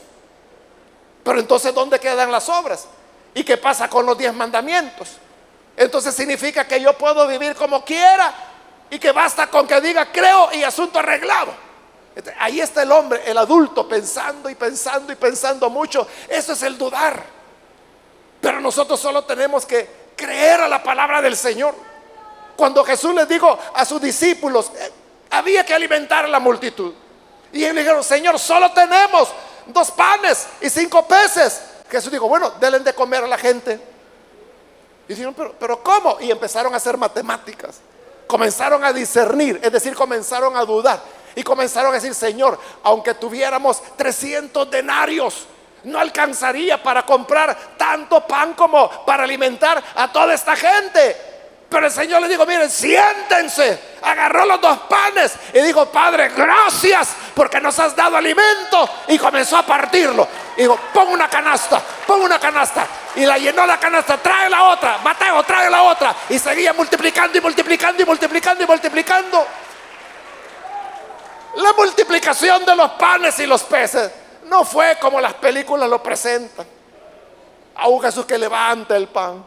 Pero 1.24 1.40
entonces, 1.40 1.74
¿dónde 1.74 2.00
quedan 2.00 2.32
las 2.32 2.50
obras? 2.50 2.88
¿Y 3.34 3.44
qué 3.44 3.58
pasa 3.58 3.88
con 3.88 4.06
los 4.06 4.18
diez 4.18 4.34
mandamientos? 4.34 5.10
Entonces 5.78 6.16
significa 6.16 6.68
que 6.68 6.82
yo 6.82 6.94
puedo 6.94 7.28
vivir 7.28 7.56
como 7.56 7.86
quiera 7.86 8.34
y 8.90 9.00
que 9.00 9.12
basta 9.12 9.48
con 9.48 9.68
que 9.68 9.80
diga 9.82 10.12
creo 10.12 10.50
y 10.54 10.64
asunto 10.64 11.00
arreglado. 11.00 11.54
Ahí 12.40 12.60
está 12.60 12.84
el 12.84 12.92
hombre, 12.92 13.22
el 13.26 13.38
adulto, 13.38 13.88
pensando 13.88 14.50
y 14.50 14.56
pensando 14.56 15.14
y 15.14 15.16
pensando 15.16 15.70
mucho. 15.70 16.08
Eso 16.28 16.54
es 16.54 16.64
el 16.64 16.78
dudar. 16.78 17.24
Pero 18.42 18.60
nosotros 18.60 19.00
solo 19.00 19.24
tenemos 19.24 19.66
que 19.66 20.10
creer 20.16 20.62
a 20.62 20.68
la 20.68 20.82
palabra 20.82 21.22
del 21.22 21.38
Señor. 21.38 21.76
Cuando 22.56 22.84
Jesús 22.84 23.14
les 23.14 23.28
dijo 23.28 23.58
a 23.74 23.86
sus 23.86 24.02
discípulos, 24.02 24.72
eh, 24.76 24.92
había 25.30 25.66
que 25.66 25.74
alimentar 25.74 26.26
a 26.26 26.28
la 26.28 26.40
multitud. 26.40 26.94
Y 27.54 27.64
ellos 27.64 27.78
dijeron, 27.78 28.04
Señor, 28.04 28.38
solo 28.38 28.72
tenemos 28.72 29.30
dos 29.68 29.92
panes 29.92 30.48
y 30.60 30.70
cinco 30.70 31.08
peces. 31.08 31.62
Jesús 31.90 32.12
dijo, 32.12 32.28
bueno, 32.28 32.52
denle 32.60 32.80
de 32.80 32.94
comer 32.94 33.24
a 33.24 33.28
la 33.28 33.38
gente. 33.38 33.80
Y 35.08 35.14
dijeron, 35.14 35.34
pero, 35.34 35.56
pero 35.58 35.82
¿cómo? 35.82 36.18
Y 36.20 36.32
empezaron 36.32 36.74
a 36.74 36.78
hacer 36.78 36.98
matemáticas 36.98 37.80
comenzaron 38.30 38.84
a 38.84 38.94
discernir, 38.94 39.60
es 39.64 39.72
decir, 39.72 39.96
comenzaron 39.96 40.56
a 40.56 40.64
dudar 40.64 41.02
y 41.34 41.42
comenzaron 41.42 41.90
a 41.90 41.96
decir, 41.96 42.14
Señor, 42.14 42.60
aunque 42.84 43.16
tuviéramos 43.16 43.82
300 43.98 44.70
denarios, 44.70 45.48
no 45.86 45.98
alcanzaría 45.98 46.82
para 46.84 47.04
comprar 47.08 47.58
tanto 47.76 48.28
pan 48.28 48.54
como 48.54 49.04
para 49.04 49.24
alimentar 49.24 49.84
a 49.96 50.12
toda 50.12 50.36
esta 50.36 50.56
gente. 50.56 51.18
Pero 51.68 51.88
el 51.88 51.92
Señor 51.92 52.22
le 52.22 52.28
dijo, 52.28 52.46
miren, 52.46 52.70
siéntense. 52.70 53.80
Agarró 54.04 54.46
los 54.46 54.62
dos 54.62 54.78
panes 54.82 55.34
y 55.52 55.62
dijo, 55.62 55.88
Padre, 55.88 56.30
gracias 56.30 57.16
porque 57.34 57.60
nos 57.60 57.80
has 57.80 57.96
dado 57.96 58.16
alimento. 58.16 58.88
Y 59.08 59.18
comenzó 59.18 59.58
a 59.58 59.66
partirlo. 59.66 60.28
Y 60.56 60.62
dijo, 60.62 60.80
pon 60.94 61.08
una 61.08 61.28
canasta, 61.28 61.82
pon 62.06 62.22
una 62.22 62.40
canasta. 62.40 62.86
Y 63.16 63.26
la 63.26 63.38
llenó 63.38 63.66
la 63.66 63.80
canasta, 63.80 64.18
trae 64.18 64.50
la 64.50 64.64
otra, 64.66 65.00
Mateo, 65.00 65.44
trae 65.44 65.70
la 65.70 65.84
otra. 65.84 66.16
Y 66.30 66.40
seguía 66.40 66.74
multiplicando 66.74 67.38
y 67.38 67.42
multiplicando 67.42 68.02
y 68.02 68.06
multiplicando 68.06 68.64
y 68.64 68.68
multiplicando. 68.68 69.46
La 71.56 71.74
multiplicación 71.74 72.66
de 72.66 72.76
los 72.76 72.92
panes 72.92 73.40
y 73.40 73.46
los 73.46 73.64
peces 73.64 74.12
no 74.46 74.64
fue 74.64 74.98
como 75.00 75.20
las 75.20 75.34
películas 75.36 75.90
lo 75.90 76.02
presentan. 76.02 76.66
A 77.76 77.88
un 77.88 78.02
Jesús 78.02 78.26
que 78.26 78.38
levanta 78.38 78.96
el 78.96 79.08
pan, 79.08 79.44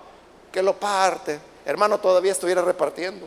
que 0.50 0.62
lo 0.62 0.74
parte 0.74 1.52
hermano, 1.64 1.98
todavía 1.98 2.32
estuviera 2.32 2.62
repartiendo. 2.62 3.26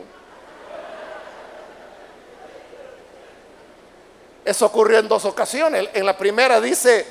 Eso 4.44 4.66
ocurrió 4.66 4.98
en 4.98 5.08
dos 5.08 5.24
ocasiones. 5.24 5.88
En 5.92 6.06
la 6.06 6.16
primera 6.16 6.60
dice 6.60 7.06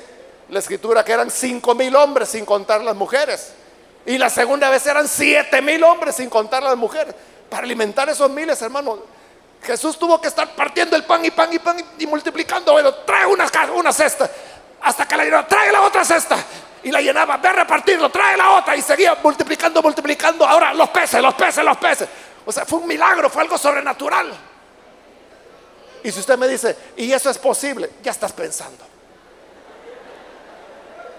la 0.48 0.58
escritura 0.58 1.04
que 1.04 1.12
eran 1.12 1.30
cinco 1.30 1.74
mil 1.74 1.94
hombres 1.96 2.28
sin 2.28 2.44
contar 2.44 2.82
las 2.82 2.94
mujeres. 2.94 3.52
Y 4.04 4.18
la 4.18 4.30
segunda 4.30 4.70
vez 4.70 4.86
eran 4.86 5.08
siete 5.08 5.60
mil 5.60 5.82
hombres 5.82 6.16
sin 6.16 6.30
contar 6.30 6.62
las 6.62 6.76
mujeres. 6.76 7.14
Para 7.50 7.64
alimentar 7.64 8.08
esos 8.08 8.30
miles, 8.30 8.60
hermano, 8.62 8.98
Jesús 9.62 9.98
tuvo 9.98 10.20
que 10.20 10.28
estar 10.28 10.54
partiendo 10.54 10.94
el 10.96 11.04
pan 11.04 11.24
y 11.24 11.30
pan 11.30 11.52
y 11.52 11.58
pan 11.58 11.76
y, 11.98 12.06
multiplicando. 12.06 12.72
Bueno, 12.72 12.94
trae 12.94 13.26
una, 13.26 13.92
cesta. 13.92 14.30
Hasta 14.82 15.08
que 15.08 15.16
la 15.16 15.24
llenó, 15.24 15.46
trae 15.46 15.72
la 15.72 15.82
otra 15.82 16.04
cesta 16.04 16.36
y 16.82 16.92
la 16.92 17.00
llenaba, 17.00 17.36
ve 17.38 17.48
a 17.48 17.52
repartirlo, 17.52 18.08
trae 18.10 18.36
la 18.36 18.50
otra 18.50 18.76
y 18.76 18.82
seguía 18.82 19.16
multiplicando, 19.20 19.82
multiplicando. 19.82 20.46
Ahora 20.46 20.72
los 20.72 20.88
peces, 20.90 21.20
los 21.20 21.34
peces, 21.34 21.64
los 21.64 21.76
peces. 21.78 22.08
O 22.44 22.52
sea, 22.52 22.64
fue 22.64 22.78
un 22.78 22.86
milagro, 22.86 23.28
fue 23.28 23.42
algo 23.42 23.58
sobrenatural. 23.58 24.32
Y 26.04 26.12
si 26.12 26.20
usted 26.20 26.38
me 26.38 26.46
dice, 26.46 26.76
y 26.96 27.10
eso 27.10 27.28
es 27.28 27.38
posible, 27.38 27.90
ya 28.04 28.12
estás 28.12 28.32
pensando. 28.32 28.95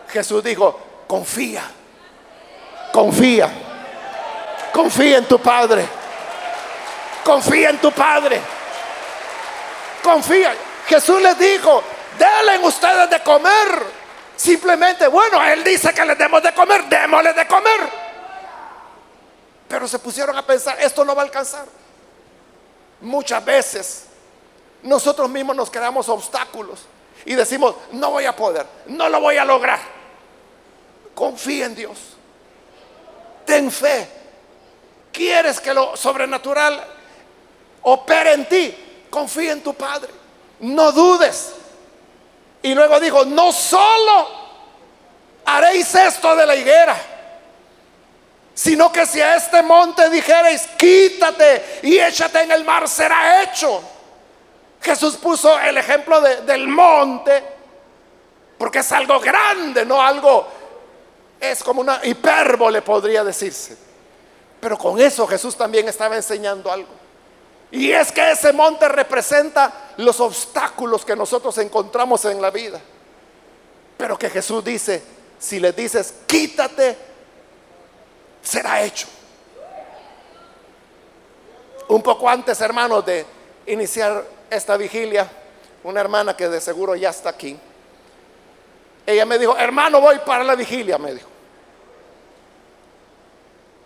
Jesús 0.10 0.44
dijo, 0.44 0.80
confía, 1.08 1.64
confía, 2.94 3.52
confía 4.74 5.18
en 5.18 5.26
tu 5.26 5.40
Padre, 5.40 5.86
confía 7.24 7.70
en 7.70 7.78
tu 7.78 7.92
Padre, 7.92 8.42
confía. 10.04 10.56
Jesús 10.88 11.22
les 11.22 11.38
dijo, 11.38 11.84
denle 12.18 12.66
ustedes 12.66 13.10
de 13.10 13.20
comer. 13.22 13.98
Simplemente, 14.36 15.08
bueno, 15.08 15.44
Él 15.44 15.64
dice 15.64 15.94
que 15.94 16.06
les 16.06 16.18
demos 16.18 16.42
de 16.44 16.54
comer, 16.54 16.86
démosle 16.86 17.34
de 17.34 17.48
comer. 17.48 18.08
Pero 19.68 19.88
se 19.88 20.00
pusieron 20.00 20.38
a 20.38 20.46
pensar, 20.46 20.78
esto 20.80 21.04
no 21.04 21.16
va 21.16 21.24
a 21.24 21.26
alcanzar. 21.26 21.66
Muchas 23.02 23.44
veces 23.44 24.06
nosotros 24.84 25.30
mismos 25.30 25.56
nos 25.56 25.70
creamos 25.70 26.08
obstáculos 26.08 26.86
y 27.26 27.36
decimos, 27.36 27.76
no 27.92 28.12
voy 28.12 28.26
a 28.26 28.36
poder, 28.36 28.66
no 28.86 29.10
lo 29.10 29.20
voy 29.20 29.38
a 29.38 29.44
lograr. 29.44 29.97
Confía 31.18 31.66
en 31.66 31.74
Dios. 31.74 31.98
Ten 33.44 33.72
fe. 33.72 34.08
¿Quieres 35.12 35.60
que 35.60 35.74
lo 35.74 35.98
sobrenatural 35.98 36.80
opere 37.82 38.34
en 38.34 38.48
ti? 38.48 38.78
Confía 39.10 39.54
en 39.54 39.64
tu 39.64 39.74
Padre. 39.74 40.12
No 40.60 40.92
dudes. 40.92 41.56
Y 42.62 42.76
luego 42.76 43.00
dijo, 43.00 43.26
no 43.26 43.52
solo 43.52 44.28
haréis 45.44 45.96
esto 45.96 46.36
de 46.36 46.46
la 46.46 46.56
higuera, 46.56 46.96
sino 48.54 48.92
que 48.92 49.08
si 49.08 49.20
a 49.20 49.38
este 49.38 49.64
monte 49.64 50.12
dijereis, 50.12 50.68
quítate 50.78 51.80
y 51.82 51.98
échate 51.98 52.42
en 52.42 52.52
el 52.52 52.64
mar, 52.64 52.88
será 52.88 53.42
hecho. 53.42 53.82
Jesús 54.80 55.16
puso 55.16 55.58
el 55.58 55.80
ejemplo 55.80 56.22
del 56.22 56.68
monte, 56.68 57.44
porque 58.60 58.80
es 58.80 58.92
algo 58.92 59.20
grande, 59.20 59.84
no 59.84 60.00
algo, 60.00 60.57
es 61.40 61.64
como 61.64 61.82
una 61.82 62.02
hipérbole 62.04 62.82
podría 62.82 63.24
decirse. 63.24 63.78
Pero 64.60 64.78
con 64.78 65.00
eso 65.00 65.28
Jesús 65.28 65.56
también 65.56 65.88
estaba 65.88 66.16
enseñando 66.16 66.72
algo. 66.72 66.90
Y 67.72 67.92
es 67.92 68.12
que 68.12 68.32
ese 68.32 68.54
monte 68.54 68.88
representa 68.88 69.92
los 69.98 70.20
obstáculos 70.20 71.04
que 71.04 71.16
nosotros 71.16 71.58
encontramos 71.58 72.24
en 72.26 72.42
la 72.42 72.50
vida. 72.50 72.80
Pero 73.98 74.18
que 74.18 74.30
Jesús 74.30 74.64
dice, 74.64 75.04
si 75.38 75.60
le 75.60 75.74
dices, 75.74 76.14
quítate, 76.26 76.98
será 78.42 78.82
hecho. 78.84 79.08
Un 81.90 82.02
poco 82.02 82.30
antes, 82.30 82.60
hermanos, 82.62 83.06
de 83.06 83.26
iniciar 83.66 84.26
esta 84.50 84.78
vigilia, 84.78 85.30
una 85.84 86.00
hermana 86.00 86.36
que 86.36 86.48
de 86.48 86.62
seguro 86.62 86.96
ya 86.96 87.10
está 87.10 87.30
aquí, 87.30 87.58
ella 89.08 89.26
me 89.26 89.40
dijo, 89.40 89.56
hermano, 89.58 90.02
voy 90.02 90.20
para 90.20 90.44
la 90.44 90.54
vigilia, 90.54 90.98
me 90.98 91.14
dijo. 91.14 91.30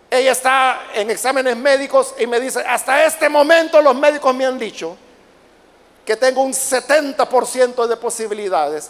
Ella 0.10 0.32
está 0.32 0.88
en 0.96 1.12
exámenes 1.12 1.56
médicos 1.56 2.16
y 2.18 2.26
me 2.26 2.40
dice, 2.40 2.60
hasta 2.68 3.06
este 3.06 3.30
momento 3.30 3.80
los 3.84 3.96
médicos 3.96 4.34
me 4.34 4.48
han 4.48 4.58
dicho 4.58 4.98
que 6.04 6.18
tengo 6.18 6.42
un 6.42 6.54
70% 6.54 7.86
de 7.86 7.98
posibilidades 7.98 8.90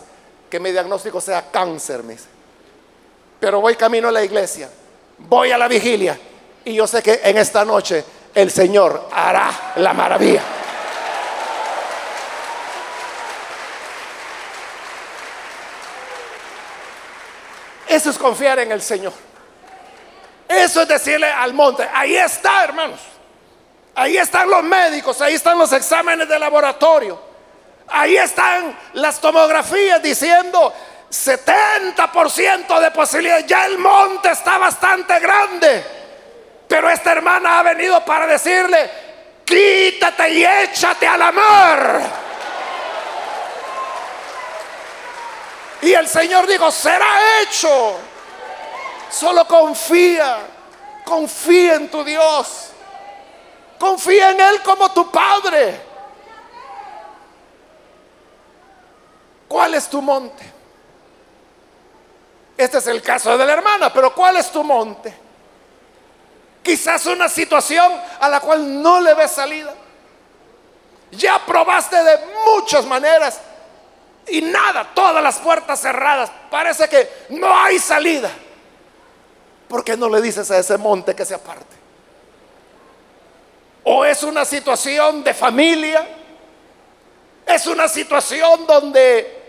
que 0.49 0.57
mi 0.57 0.71
diagnóstico 0.71 1.19
sea 1.19 1.51
cáncer, 1.51 2.01
me 2.01 2.15
Pero 3.37 3.59
voy 3.59 3.75
camino 3.75 4.07
a 4.07 4.11
la 4.11 4.23
iglesia, 4.23 4.69
voy 5.17 5.51
a 5.51 5.57
la 5.57 5.67
vigilia 5.67 6.17
y 6.63 6.75
yo 6.75 6.87
sé 6.87 7.03
que 7.03 7.19
en 7.25 7.37
esta 7.37 7.65
noche 7.65 8.05
el 8.33 8.49
Señor 8.49 9.09
hará 9.11 9.73
la 9.75 9.93
maravilla. 9.93 10.60
Eso 17.91 18.09
es 18.09 18.17
confiar 18.17 18.57
en 18.59 18.71
el 18.71 18.81
Señor. 18.81 19.11
Eso 20.47 20.83
es 20.83 20.87
decirle 20.87 21.29
al 21.29 21.53
monte, 21.53 21.85
ahí 21.93 22.15
está, 22.15 22.63
hermanos. 22.63 23.01
Ahí 23.93 24.15
están 24.15 24.49
los 24.49 24.63
médicos, 24.63 25.21
ahí 25.21 25.33
están 25.33 25.57
los 25.57 25.73
exámenes 25.73 26.29
de 26.29 26.39
laboratorio. 26.39 27.21
Ahí 27.89 28.15
están 28.15 28.77
las 28.93 29.19
tomografías 29.19 30.01
diciendo 30.01 30.73
70% 31.09 32.79
de 32.79 32.91
posibilidades. 32.91 33.45
Ya 33.45 33.65
el 33.65 33.77
monte 33.77 34.31
está 34.31 34.57
bastante 34.57 35.19
grande. 35.19 35.85
Pero 36.69 36.89
esta 36.89 37.11
hermana 37.11 37.59
ha 37.59 37.63
venido 37.63 38.05
para 38.05 38.25
decirle, 38.25 38.89
quítate 39.43 40.29
y 40.29 40.45
échate 40.45 41.05
a 41.05 41.17
la 41.17 41.31
mar. 41.33 42.30
Y 45.81 45.93
el 45.93 46.07
Señor 46.07 46.47
dijo, 46.47 46.71
será 46.71 47.41
hecho. 47.41 47.95
Solo 49.09 49.47
confía, 49.47 50.39
confía 51.03 51.75
en 51.75 51.89
tu 51.89 52.03
Dios. 52.03 52.67
Confía 53.79 54.31
en 54.31 54.39
Él 54.39 54.61
como 54.61 54.91
tu 54.91 55.09
Padre. 55.09 55.81
¿Cuál 59.47 59.73
es 59.73 59.89
tu 59.89 60.01
monte? 60.01 60.53
Este 62.55 62.77
es 62.77 62.87
el 62.87 63.01
caso 63.01 63.37
de 63.37 63.45
la 63.45 63.53
hermana, 63.53 63.91
pero 63.91 64.13
¿cuál 64.13 64.37
es 64.37 64.51
tu 64.51 64.63
monte? 64.63 65.13
Quizás 66.61 67.07
una 67.07 67.27
situación 67.27 67.91
a 68.19 68.29
la 68.29 68.39
cual 68.39 68.81
no 68.81 69.01
le 69.01 69.15
ves 69.15 69.31
salida. 69.31 69.73
Ya 71.09 71.43
probaste 71.43 72.01
de 72.03 72.19
muchas 72.45 72.85
maneras 72.85 73.41
y 74.27 74.41
nada, 74.41 74.91
todas 74.93 75.23
las 75.23 75.39
puertas 75.39 75.81
cerradas. 75.81 76.31
Parece 76.49 76.87
que 76.87 77.09
no 77.29 77.57
hay 77.57 77.79
salida. 77.79 78.31
¿por 79.71 79.85
qué 79.85 79.95
no 79.95 80.09
le 80.09 80.21
dices 80.21 80.51
a 80.51 80.57
ese 80.57 80.77
monte 80.77 81.15
que 81.15 81.23
se 81.23 81.33
aparte? 81.33 81.77
O 83.85 84.03
es 84.03 84.21
una 84.21 84.43
situación 84.43 85.23
de 85.23 85.33
familia, 85.33 86.05
es 87.45 87.65
una 87.67 87.87
situación 87.87 88.67
donde 88.67 89.43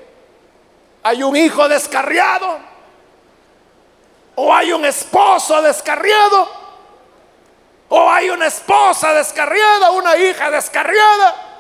hay 1.03 1.25
un 1.25 1.35
hijo 1.35 1.69
descarriado, 1.69 2.57
o 4.37 4.55
hay 4.55 4.73
un 4.73 4.85
esposo 4.85 5.61
descarriado, 5.61 6.49
o 7.89 8.09
hay 8.09 8.31
una 8.31 8.47
esposa 8.47 9.13
descarriada, 9.13 9.91
una 9.91 10.17
hija 10.17 10.53
descarriada. 10.53 11.52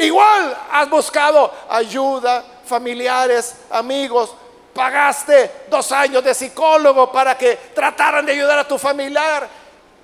Igual 0.00 0.56
has 0.72 0.88
buscado 0.88 1.52
ayuda, 1.68 2.42
familiares, 2.64 3.54
amigos, 3.70 4.34
pagaste 4.72 5.66
dos 5.68 5.92
años 5.92 6.24
de 6.24 6.34
psicólogo 6.34 7.12
para 7.12 7.36
que 7.36 7.56
trataran 7.74 8.24
de 8.24 8.32
ayudar 8.32 8.60
a 8.60 8.66
tu 8.66 8.78
familiar 8.78 9.46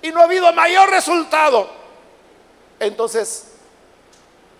y 0.03 0.11
no 0.11 0.20
ha 0.20 0.24
habido 0.24 0.53
mayor 0.53 0.90
resultado. 0.90 1.70
Entonces, 2.78 3.55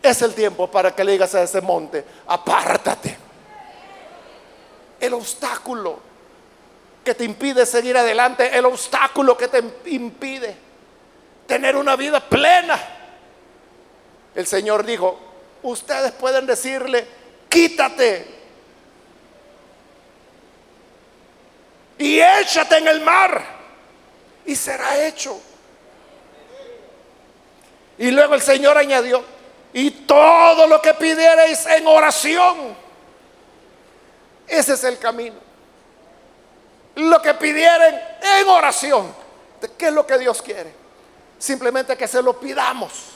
es 0.03 0.23
el 0.23 0.35
tiempo 0.35 0.71
para 0.71 0.95
que 0.95 1.05
le 1.05 1.13
digas 1.13 1.35
a 1.35 1.43
ese 1.43 1.61
monte, 1.61 2.03
apártate. 2.29 3.19
El 4.99 5.13
obstáculo 5.13 6.01
que 7.05 7.15
te 7.15 7.25
impide 7.25 7.67
seguir 7.67 7.99
adelante, 7.99 8.57
el 8.57 8.65
obstáculo 8.65 9.37
que 9.37 9.49
te 9.49 9.63
impide 9.85 10.57
tener 11.47 11.77
una 11.77 11.95
vida 11.95 12.21
plena. 12.21 12.81
El 14.35 14.47
Señor 14.47 14.85
dijo, 14.85 15.26
ustedes 15.71 16.13
pueden 16.13 16.47
decirle, 16.47 17.07
quítate 17.49 18.27
y 21.99 22.21
échate 22.21 22.79
en 22.79 22.89
el 22.89 23.01
mar 23.01 23.45
y 24.45 24.55
será 24.55 25.07
hecho. 25.07 25.41
Y 27.99 28.11
luego 28.11 28.35
el 28.35 28.43
Señor 28.43 28.77
añadió, 28.77 29.25
y 29.73 29.91
todo 29.91 30.67
lo 30.67 30.81
que 30.81 30.95
pidierais 30.95 31.67
en 31.67 31.87
oración, 31.87 32.77
ese 34.47 34.75
es 34.75 34.85
el 34.85 34.99
camino. 34.99 35.37
Lo 36.95 37.21
que 37.21 37.35
pidieren 37.35 37.95
en 38.23 38.49
oración, 38.49 39.15
¿qué 39.77 39.89
es 39.89 39.93
lo 39.93 40.07
que 40.07 40.19
Dios 40.19 40.41
quiere? 40.41 40.73
Simplemente 41.39 41.97
que 41.97 42.07
se 42.07 42.23
lo 42.23 42.39
pidamos. 42.39 43.16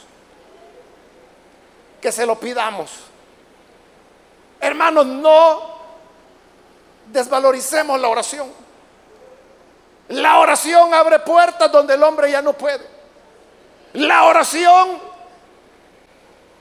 Que 2.00 2.10
se 2.10 2.24
lo 2.24 2.38
pidamos. 2.38 2.90
Hermanos, 4.60 5.06
no 5.06 5.80
desvaloricemos 7.06 8.00
la 8.00 8.08
oración. 8.08 8.52
La 10.08 10.38
oración 10.38 10.92
abre 10.92 11.20
puertas 11.20 11.70
donde 11.70 11.94
el 11.94 12.02
hombre 12.02 12.30
ya 12.30 12.42
no 12.42 12.52
puede. 12.52 12.84
La 13.92 14.24
oración 14.24 15.00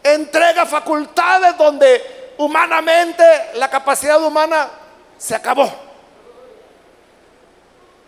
entrega 0.03 0.65
facultades 0.65 1.57
donde 1.57 2.33
humanamente 2.37 3.23
la 3.55 3.69
capacidad 3.69 4.21
humana 4.23 4.69
se 5.17 5.35
acabó. 5.35 5.69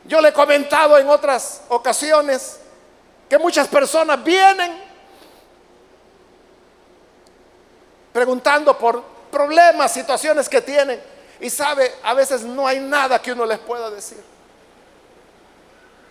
Yo 0.06 0.22
le 0.22 0.30
he 0.30 0.34
comentado 0.34 0.98
en 0.98 1.08
otras 1.10 1.64
ocasiones 1.70 2.60
que 3.30 3.38
muchas 3.38 3.68
personas 3.68 4.24
vienen 4.24 4.91
preguntando 8.12 8.78
por 8.78 9.03
problemas, 9.32 9.91
situaciones 9.91 10.49
que 10.49 10.62
tienen 10.62 11.01
y 11.39 11.49
sabe, 11.49 11.91
a 12.03 12.14
veces 12.14 12.43
no 12.43 12.68
hay 12.68 12.80
nada 12.80 13.20
que 13.20 13.32
uno 13.32 13.45
les 13.45 13.59
pueda 13.59 13.89
decir. 13.89 14.24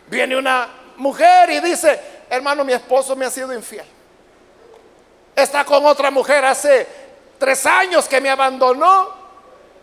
Viene 0.09 0.37
una 0.37 0.69
mujer 0.97 1.51
y 1.51 1.61
dice, 1.61 2.01
hermano, 2.29 2.65
mi 2.65 2.73
esposo 2.73 3.15
me 3.15 3.27
ha 3.27 3.31
sido 3.31 3.53
infiel. 3.55 3.87
Está 5.37 5.65
con 5.65 5.87
otra 5.87 6.11
mujer 6.11 6.45
hace 6.45 6.87
tres 7.39 7.65
años 7.65 8.09
que 8.09 8.21
me 8.21 8.29
abandonó. 8.29 9.21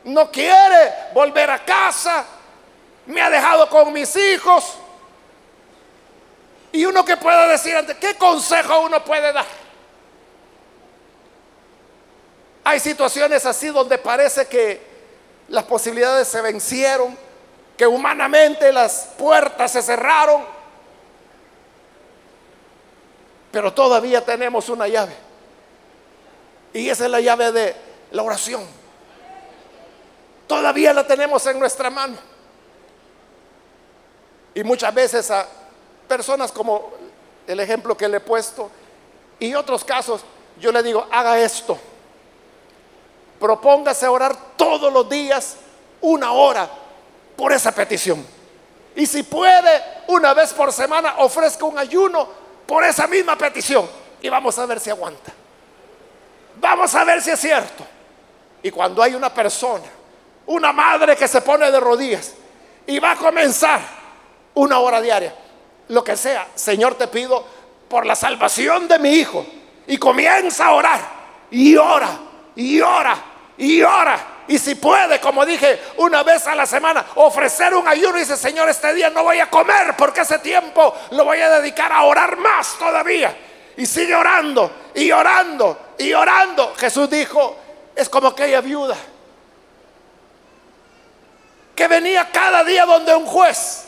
No 0.04 0.30
quiere 0.30 0.94
volver 1.14 1.50
a 1.50 1.64
casa. 1.64 2.26
Me 3.06 3.22
ha 3.22 3.30
dejado 3.30 3.70
con 3.70 3.94
mis 3.94 4.14
hijos. 4.16 4.74
Y 6.74 6.86
uno 6.86 7.06
que 7.06 7.16
puede 7.16 7.48
decir, 7.48 7.74
¿qué 8.00 8.16
consejo 8.16 8.82
uno 8.82 9.04
puede 9.04 9.32
dar? 9.32 9.46
Hay 12.68 12.82
situaciones 12.82 13.46
así 13.46 13.68
donde 13.68 13.98
parece 13.98 14.46
que 14.46 14.82
las 15.48 15.64
posibilidades 15.64 16.28
se 16.28 16.42
vencieron, 16.42 17.18
que 17.78 17.88
humanamente 17.88 18.74
las 18.74 19.08
puertas 19.18 19.72
se 19.72 19.82
cerraron, 19.82 20.44
pero 23.54 23.74
todavía 23.74 24.26
tenemos 24.26 24.68
una 24.68 24.86
llave. 24.86 25.14
Y 26.74 26.90
esa 26.90 27.06
es 27.06 27.10
la 27.10 27.22
llave 27.22 27.54
de 27.54 27.74
la 28.12 28.24
oración. 28.24 28.66
Todavía 30.46 30.92
la 30.92 31.08
tenemos 31.08 31.48
en 31.48 31.60
nuestra 31.60 31.90
mano. 31.90 32.18
Y 34.54 34.62
muchas 34.66 34.94
veces 34.94 35.32
a 35.32 35.48
personas 36.06 36.52
como 36.52 36.92
el 37.48 37.62
ejemplo 37.62 37.96
que 37.96 38.10
le 38.10 38.18
he 38.18 38.20
puesto 38.20 38.70
y 39.40 39.56
otros 39.56 39.86
casos, 39.86 40.20
yo 40.60 40.74
le 40.74 40.84
digo, 40.84 41.08
haga 41.10 41.40
esto. 41.40 41.80
Propóngase 43.40 44.08
orar 44.08 44.36
todos 44.56 44.92
los 44.92 45.08
días 45.10 45.58
una 46.02 46.32
hora 46.32 46.70
por 47.36 47.54
esa 47.54 47.72
petición. 47.72 48.26
Y 48.96 49.06
si 49.06 49.24
puede, 49.24 49.84
una 50.08 50.34
vez 50.34 50.54
por 50.54 50.74
semana 50.74 51.16
ofrezca 51.20 51.66
un 51.66 51.78
ayuno 51.78 52.28
por 52.66 52.84
esa 52.84 53.08
misma 53.08 53.38
petición. 53.38 53.88
Y 54.22 54.30
vamos 54.30 54.58
a 54.58 54.66
ver 54.66 54.80
si 54.80 54.90
aguanta. 54.90 55.32
Vamos 56.60 56.94
a 56.96 57.04
ver 57.04 57.22
si 57.22 57.30
es 57.30 57.40
cierto. 57.40 57.86
Y 58.64 58.72
cuando 58.72 59.04
hay 59.04 59.14
una 59.14 59.32
persona, 59.32 59.86
una 60.48 60.74
madre 60.74 61.16
que 61.16 61.28
se 61.28 61.42
pone 61.42 61.70
de 61.70 61.80
rodillas 61.80 62.34
y 62.88 63.00
va 63.00 63.12
a 63.12 63.16
comenzar 63.16 63.82
una 64.56 64.80
hora 64.80 65.00
diaria, 65.00 65.34
lo 65.90 66.04
que 66.04 66.18
sea, 66.18 66.48
Señor, 66.56 66.96
te 66.96 67.08
pido 67.08 67.46
por 67.88 68.06
la 68.06 68.16
salvación 68.16 68.88
de 68.88 69.00
mi 69.00 69.10
hijo. 69.12 69.46
Y 69.86 69.98
comienza 69.98 70.66
a 70.66 70.74
orar. 70.74 71.00
Y 71.52 71.78
ora, 71.78 72.20
y 72.56 72.82
ora, 72.82 73.24
y 73.58 73.82
ora. 73.82 74.36
Y 74.48 74.58
si 74.58 74.76
puede, 74.76 75.20
como 75.20 75.46
dije, 75.46 75.82
una 75.98 76.24
vez 76.24 76.48
a 76.48 76.56
la 76.56 76.66
semana, 76.66 77.06
ofrecer 77.16 77.74
un 77.76 77.88
ayuno 77.88 78.18
y 78.18 78.22
dice, 78.22 78.38
Señor, 78.38 78.70
este 78.70 78.94
día 78.94 79.10
no 79.10 79.24
voy 79.24 79.40
a 79.40 79.50
comer 79.50 79.96
porque 79.98 80.22
ese 80.22 80.40
tiempo 80.40 80.96
lo 81.12 81.26
voy 81.26 81.40
a 81.42 81.50
dedicar 81.60 81.92
a 81.92 82.04
orar 82.04 82.38
más 82.38 82.78
todavía. 82.78 83.36
Y 83.76 83.86
sigue 83.86 84.16
orando 84.16 84.72
y 84.96 85.12
orando 85.12 85.78
y 85.98 86.14
orando. 86.14 86.74
Jesús 86.78 87.10
dijo, 87.10 87.58
es 87.96 88.08
como 88.08 88.30
aquella 88.30 88.62
viuda 88.62 88.96
que 91.78 91.88
venía 91.88 92.28
cada 92.32 92.64
día 92.64 92.86
donde 92.86 93.14
un 93.16 93.26
juez. 93.26 93.86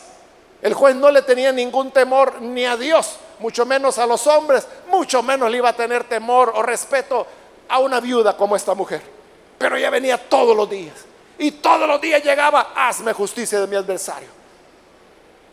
El 0.61 0.75
juez 0.75 0.95
no 0.95 1.09
le 1.09 1.23
tenía 1.23 1.51
ningún 1.51 1.89
temor 1.89 2.39
ni 2.39 2.65
a 2.65 2.77
Dios, 2.77 3.17
mucho 3.39 3.65
menos 3.65 3.97
a 3.97 4.05
los 4.05 4.27
hombres, 4.27 4.67
mucho 4.89 5.23
menos 5.23 5.49
le 5.49 5.57
iba 5.57 5.69
a 5.69 5.73
tener 5.73 6.03
temor 6.03 6.51
o 6.53 6.61
respeto 6.61 7.25
a 7.67 7.79
una 7.79 7.99
viuda 7.99 8.37
como 8.37 8.55
esta 8.55 8.75
mujer. 8.75 9.18
Pero 9.59 9.75
ella 9.75 9.91
venía 9.91 10.17
todos 10.17 10.55
los 10.55 10.67
días. 10.67 10.95
Y 11.37 11.51
todos 11.51 11.87
los 11.87 12.01
días 12.01 12.23
llegaba, 12.23 12.71
hazme 12.75 13.13
justicia 13.13 13.59
de 13.59 13.67
mi 13.67 13.75
adversario. 13.75 14.29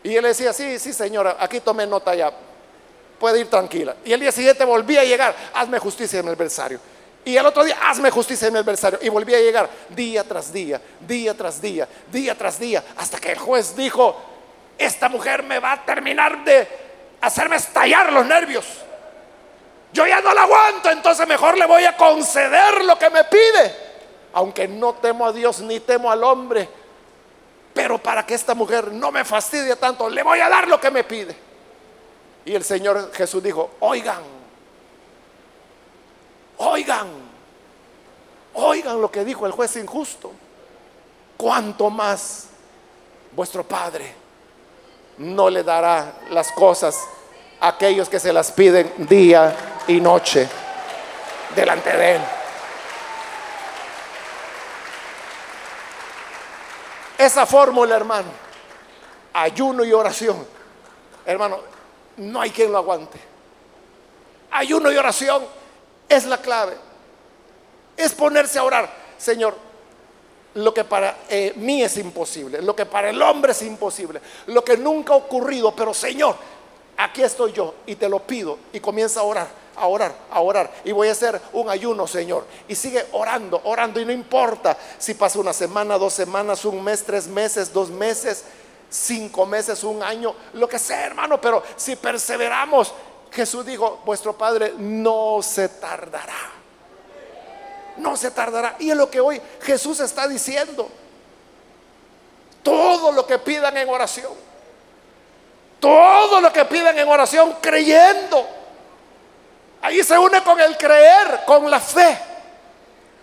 Y 0.01 0.15
él 0.15 0.23
decía, 0.23 0.53
sí, 0.53 0.79
sí, 0.79 0.93
señora, 0.93 1.35
aquí 1.39 1.59
tomé 1.59 1.85
nota 1.85 2.15
ya. 2.15 2.31
Puede 3.19 3.41
ir 3.41 3.49
tranquila. 3.49 3.95
Y 4.05 4.13
el 4.13 4.19
día 4.19 4.31
siguiente 4.31 4.63
volvía 4.63 5.01
a 5.01 5.03
llegar, 5.03 5.35
hazme 5.53 5.77
justicia 5.79 6.19
de 6.19 6.23
mi 6.23 6.29
adversario. 6.29 6.79
Y 7.25 7.35
el 7.35 7.45
otro 7.45 7.65
día, 7.65 7.77
hazme 7.83 8.09
justicia 8.09 8.47
de 8.47 8.51
mi 8.51 8.59
adversario. 8.59 8.99
Y 9.01 9.09
volvía 9.09 9.37
a 9.37 9.41
llegar 9.41 9.69
día 9.89 10.23
tras 10.23 10.53
día, 10.53 10.81
día 11.01 11.35
tras 11.35 11.61
día, 11.61 11.87
día 12.09 12.37
tras 12.37 12.57
día, 12.57 12.83
hasta 12.95 13.19
que 13.19 13.33
el 13.33 13.37
juez 13.37 13.75
dijo, 13.75 14.15
esta 14.77 15.09
mujer 15.09 15.43
me 15.43 15.59
va 15.59 15.73
a 15.73 15.85
terminar 15.85 16.45
de 16.45 16.67
hacerme 17.19 17.57
estallar 17.57 18.13
los 18.13 18.25
nervios. 18.25 18.65
Yo 19.91 20.05
ya 20.05 20.21
no 20.21 20.33
la 20.33 20.43
aguanto, 20.43 20.89
entonces 20.89 21.27
mejor 21.27 21.57
le 21.57 21.65
voy 21.65 21.83
a 21.83 21.97
conceder 21.97 22.83
lo 22.85 22.97
que 22.97 23.09
me 23.09 23.23
pide 23.25 23.86
aunque 24.37 24.67
no 24.67 24.93
temo 24.93 25.25
a 25.25 25.33
Dios 25.33 25.61
ni 25.61 25.79
temo 25.79 26.11
al 26.11 26.23
hombre, 26.23 26.69
pero 27.73 27.97
para 27.97 28.23
que 28.23 28.35
esta 28.35 28.53
mujer 28.53 28.91
no 28.91 29.11
me 29.11 29.25
fastidie 29.25 29.75
tanto, 29.77 30.07
le 30.07 30.21
voy 30.21 30.39
a 30.39 30.47
dar 30.47 30.67
lo 30.67 30.79
que 30.79 30.91
me 30.91 31.03
pide. 31.03 31.35
Y 32.45 32.53
el 32.53 32.63
Señor 32.63 33.11
Jesús 33.15 33.41
dijo, 33.41 33.71
oigan, 33.79 34.21
oigan, 36.57 37.07
oigan 38.53 39.01
lo 39.01 39.09
que 39.09 39.25
dijo 39.25 39.47
el 39.47 39.53
juez 39.53 39.75
injusto. 39.77 40.31
Cuanto 41.35 41.89
más 41.89 42.45
vuestro 43.31 43.63
Padre 43.63 44.13
no 45.17 45.49
le 45.49 45.63
dará 45.63 46.13
las 46.29 46.51
cosas 46.51 46.95
a 47.59 47.69
aquellos 47.69 48.07
que 48.07 48.19
se 48.19 48.31
las 48.31 48.51
piden 48.51 48.93
día 48.99 49.81
y 49.87 49.99
noche 49.99 50.47
delante 51.55 51.89
de 51.97 52.15
Él. 52.17 52.21
Esa 57.17 57.45
fórmula, 57.45 57.95
hermano, 57.95 58.29
ayuno 59.33 59.83
y 59.83 59.91
oración, 59.91 60.45
hermano, 61.25 61.59
no 62.17 62.41
hay 62.41 62.51
quien 62.51 62.71
lo 62.71 62.77
aguante. 62.77 63.19
Ayuno 64.51 64.91
y 64.91 64.97
oración 64.97 65.43
es 66.07 66.25
la 66.25 66.37
clave. 66.37 66.77
Es 67.95 68.13
ponerse 68.13 68.59
a 68.59 68.63
orar. 68.63 68.89
Señor, 69.17 69.55
lo 70.55 70.73
que 70.73 70.83
para 70.83 71.17
eh, 71.29 71.53
mí 71.55 71.83
es 71.83 71.97
imposible, 71.97 72.61
lo 72.61 72.75
que 72.75 72.85
para 72.85 73.09
el 73.09 73.21
hombre 73.21 73.51
es 73.51 73.61
imposible, 73.61 74.21
lo 74.47 74.63
que 74.63 74.77
nunca 74.77 75.13
ha 75.13 75.17
ocurrido, 75.17 75.75
pero 75.75 75.93
Señor, 75.93 76.35
aquí 76.97 77.21
estoy 77.21 77.53
yo 77.53 77.75
y 77.85 77.95
te 77.95 78.09
lo 78.09 78.19
pido 78.19 78.57
y 78.73 78.79
comienza 78.79 79.19
a 79.19 79.23
orar 79.23 79.47
a 79.77 79.87
orar, 79.87 80.13
a 80.31 80.41
orar. 80.41 80.71
Y 80.83 80.91
voy 80.91 81.07
a 81.07 81.11
hacer 81.11 81.39
un 81.53 81.69
ayuno, 81.69 82.07
Señor. 82.07 82.45
Y 82.67 82.75
sigue 82.75 83.05
orando, 83.11 83.61
orando. 83.63 83.99
Y 83.99 84.05
no 84.05 84.11
importa 84.11 84.77
si 84.97 85.13
pasa 85.13 85.39
una 85.39 85.53
semana, 85.53 85.97
dos 85.97 86.13
semanas, 86.13 86.65
un 86.65 86.83
mes, 86.83 87.03
tres 87.03 87.27
meses, 87.27 87.71
dos 87.71 87.89
meses, 87.89 88.43
cinco 88.89 89.45
meses, 89.45 89.83
un 89.83 90.01
año, 90.01 90.33
lo 90.53 90.67
que 90.67 90.79
sea, 90.79 91.05
hermano. 91.05 91.39
Pero 91.39 91.63
si 91.75 91.95
perseveramos, 91.95 92.93
Jesús 93.31 93.65
dijo, 93.65 94.01
vuestro 94.03 94.33
Padre 94.33 94.73
no 94.77 95.39
se 95.41 95.69
tardará. 95.69 96.51
No 97.97 98.17
se 98.17 98.31
tardará. 98.31 98.75
Y 98.79 98.89
es 98.89 98.97
lo 98.97 99.09
que 99.09 99.19
hoy 99.19 99.41
Jesús 99.61 99.99
está 99.99 100.27
diciendo. 100.27 100.89
Todo 102.63 103.11
lo 103.11 103.25
que 103.25 103.37
pidan 103.39 103.77
en 103.77 103.89
oración. 103.89 104.33
Todo 105.79 106.41
lo 106.41 106.51
que 106.51 106.65
piden 106.65 106.97
en 106.97 107.07
oración 107.07 107.55
creyendo. 107.61 108.56
Ahí 109.81 110.03
se 110.03 110.17
une 110.17 110.41
con 110.43 110.59
el 110.59 110.77
creer, 110.77 111.41
con 111.45 111.69
la 111.69 111.79
fe, 111.79 112.17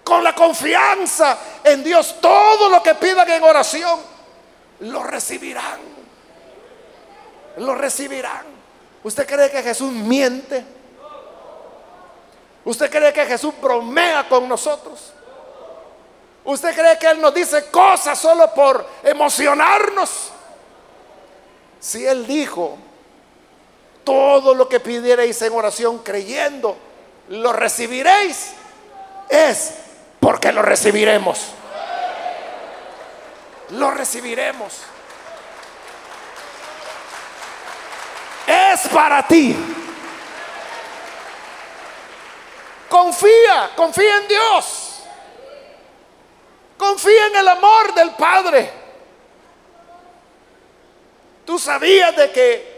con 0.03 0.23
la 0.23 0.35
confianza 0.35 1.37
en 1.65 1.83
Dios. 1.83 2.17
Todo 2.21 2.69
lo 2.69 2.83
que 2.83 2.95
pidan 2.95 3.29
en 3.29 3.43
oración, 3.43 4.01
lo 4.81 5.03
recibirán. 5.03 5.81
Lo 7.59 7.75
recibirán. 7.75 8.47
¿Usted 9.03 9.27
cree 9.27 9.51
que 9.51 9.63
Jesús 9.63 9.93
miente? 9.93 10.65
¿Usted 12.65 12.91
cree 12.91 13.13
que 13.13 13.27
Jesús 13.27 13.55
bromea 13.61 14.27
con 14.29 14.49
nosotros? 14.49 15.13
¿Usted 16.45 16.75
cree 16.75 16.99
que 16.99 17.09
Él 17.09 17.21
nos 17.21 17.35
dice 17.35 17.71
cosas 17.71 18.19
solo 18.19 18.53
por 18.55 18.87
emocionarnos? 19.03 20.31
Si 21.81 22.07
Él 22.07 22.27
dijo, 22.27 22.79
todo 24.05 24.55
lo 24.55 24.69
que 24.69 24.81
pidierais 24.81 25.41
en 25.43 25.53
oración 25.53 25.99
creyendo, 25.99 26.77
lo 27.29 27.53
recibiréis, 27.53 28.53
es 29.29 29.75
porque 30.21 30.53
lo 30.53 30.63
recibiremos. 30.63 31.39
Lo 33.71 33.91
recibiremos. 33.91 34.75
Es 38.47 38.89
para 38.89 39.27
ti. 39.27 39.57
Confía, 42.89 43.71
confía 43.75 44.17
en 44.19 44.29
Dios. 44.29 45.01
Confía 46.77 47.27
en 47.29 47.37
el 47.37 47.49
amor 47.49 47.95
del 47.95 48.11
Padre. 48.11 48.71
Tú 51.45 51.59
sabías 51.59 52.15
de 52.17 52.31
que 52.31 52.74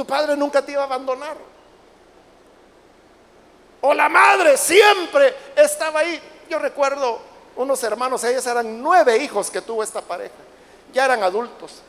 tu 0.00 0.06
padre 0.06 0.34
nunca 0.34 0.62
te 0.62 0.72
iba 0.72 0.80
a 0.80 0.86
abandonar. 0.86 1.36
O 3.82 3.92
la 3.92 4.08
madre 4.08 4.56
siempre 4.56 5.34
estaba 5.54 6.00
ahí. 6.00 6.18
Yo 6.48 6.58
recuerdo 6.58 7.20
unos 7.56 7.82
hermanos, 7.84 8.24
ellos 8.24 8.46
eran 8.46 8.82
nueve 8.82 9.18
hijos 9.18 9.50
que 9.50 9.60
tuvo 9.60 9.82
esta 9.82 10.00
pareja. 10.00 10.32
Ya 10.94 11.04
eran 11.04 11.22
adultos. 11.22 11.82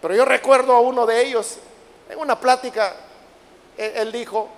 Pero 0.00 0.14
yo 0.14 0.24
recuerdo 0.24 0.72
a 0.72 0.78
uno 0.78 1.04
de 1.04 1.20
ellos, 1.20 1.56
en 2.08 2.16
una 2.16 2.38
plática, 2.38 2.94
él, 3.76 4.12
dijo, 4.12 4.48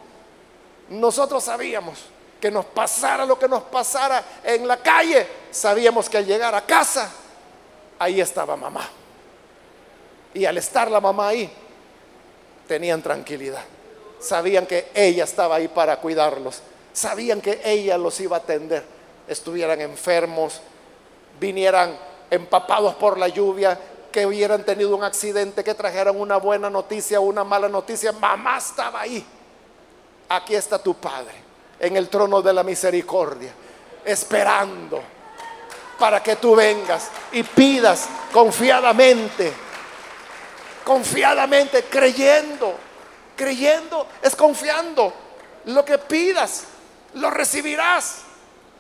nosotros 0.91 1.43
sabíamos 1.43 2.01
que 2.39 2.51
nos 2.51 2.67
pasara 2.67 3.25
lo 3.25 3.39
que 3.39 3.49
nos 3.49 3.63
pasara 3.63 4.23
en 4.45 4.69
la 4.69 4.77
calle, 4.77 5.27
sabíamos 5.51 6.07
que 6.07 6.19
al 6.19 6.27
llegar 6.27 6.55
a 6.55 6.67
casa, 6.67 7.11
ahí 7.99 8.21
estaba 8.21 8.57
mamá. 8.57 8.87
Y 10.35 10.45
al 10.45 10.59
estar 10.59 10.91
la 10.91 11.01
mamá 11.01 11.29
ahí, 11.29 11.62
tenían 12.67 13.03
tranquilidad. 13.03 13.63
Sabían 14.21 14.67
que 14.67 14.91
ella 14.95 15.25
estaba 15.25 15.57
ahí 15.57 15.69
para 15.69 15.97
cuidarlos. 15.97 16.61
Sabían 16.93 17.41
que 17.41 17.61
ella 17.65 17.99
los 17.99 18.21
iba 18.21 18.37
a 18.37 18.41
atender. 18.41 18.85
Estuvieran 19.27 19.81
enfermos, 19.81 20.61
vinieran 21.41 21.97
empapados 22.31 22.95
por 22.95 23.19
la 23.19 23.29
lluvia, 23.29 23.79
que 24.13 24.27
hubieran 24.27 24.65
tenido 24.65 24.95
un 24.95 25.03
accidente, 25.03 25.65
que 25.65 25.75
trajeran 25.75 26.21
una 26.21 26.37
buena 26.37 26.69
noticia 26.71 27.19
o 27.19 27.25
una 27.25 27.43
mala 27.43 27.69
noticia. 27.69 28.13
Mamá 28.13 28.59
estaba 28.59 29.01
ahí. 29.01 29.25
Aquí 30.29 30.55
está 30.55 30.79
tu 30.79 30.95
Padre, 30.95 31.35
en 31.81 31.97
el 31.97 32.09
trono 32.09 32.41
de 32.43 32.53
la 32.53 32.63
misericordia, 32.63 33.53
esperando 34.05 35.03
para 35.99 36.23
que 36.23 36.37
tú 36.37 36.55
vengas 36.55 37.11
y 37.33 37.43
pidas 37.43 38.09
confiadamente, 38.33 39.53
confiadamente, 40.85 41.85
creyendo. 41.85 42.75
Creyendo 43.37 44.07
es 44.23 44.37
confiando. 44.37 45.13
Lo 45.67 45.85
que 45.85 45.99
pidas, 45.99 46.65
lo 47.15 47.31
recibirás. 47.31 48.23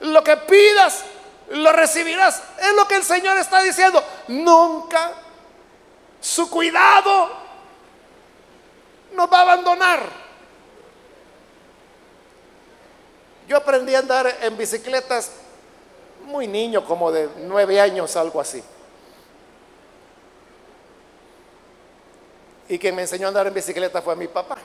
Lo 0.00 0.22
que 0.22 0.36
pidas, 0.36 1.04
lo 1.50 1.72
recibirás. 1.72 2.42
Es 2.58 2.74
lo 2.74 2.86
que 2.86 2.96
el 2.96 3.04
Señor 3.04 3.36
está 3.38 3.62
diciendo. 3.62 4.02
Nunca 4.28 5.12
su 6.20 6.48
cuidado 6.48 7.30
nos 9.12 9.30
va 9.30 9.38
a 9.38 9.42
abandonar. 9.42 10.22
Yo 13.48 13.56
aprendí 13.56 13.94
a 13.94 13.98
andar 13.98 14.38
en 14.40 14.56
bicicletas 14.56 15.32
muy 16.24 16.46
niño, 16.46 16.84
como 16.84 17.10
de 17.10 17.28
nueve 17.38 17.80
años, 17.80 18.16
algo 18.16 18.40
así. 18.40 18.62
Y 22.72 22.78
quien 22.78 22.94
me 22.94 23.02
enseñó 23.02 23.26
a 23.26 23.28
andar 23.28 23.46
en 23.46 23.52
bicicleta 23.52 24.00
fue 24.00 24.16
mi 24.16 24.28
papá. 24.28 24.56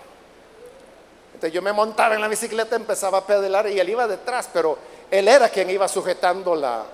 Entonces 1.34 1.52
yo 1.52 1.62
me 1.62 1.74
montaba 1.74 2.16
en 2.16 2.22
la 2.22 2.30
bicicleta, 2.30 2.78
empezaba 2.78 3.18
a 3.18 3.28
pedalar 3.28 3.68
y 3.68 3.82
él 3.82 3.90
iba 3.90 4.08
detrás, 4.08 4.50
pero 4.54 4.78
él 5.12 5.28
era 5.28 5.50
quien 5.50 5.70
iba 5.70 5.90
sujetando 5.90 6.56
la, 6.56 6.86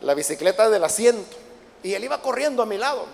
la 0.00 0.14
bicicleta 0.14 0.70
del 0.70 0.84
asiento. 0.84 1.36
Y 1.82 1.92
él 1.92 2.04
iba 2.04 2.22
corriendo 2.22 2.62
a 2.62 2.66
mi 2.66 2.78
lado. 2.78 3.04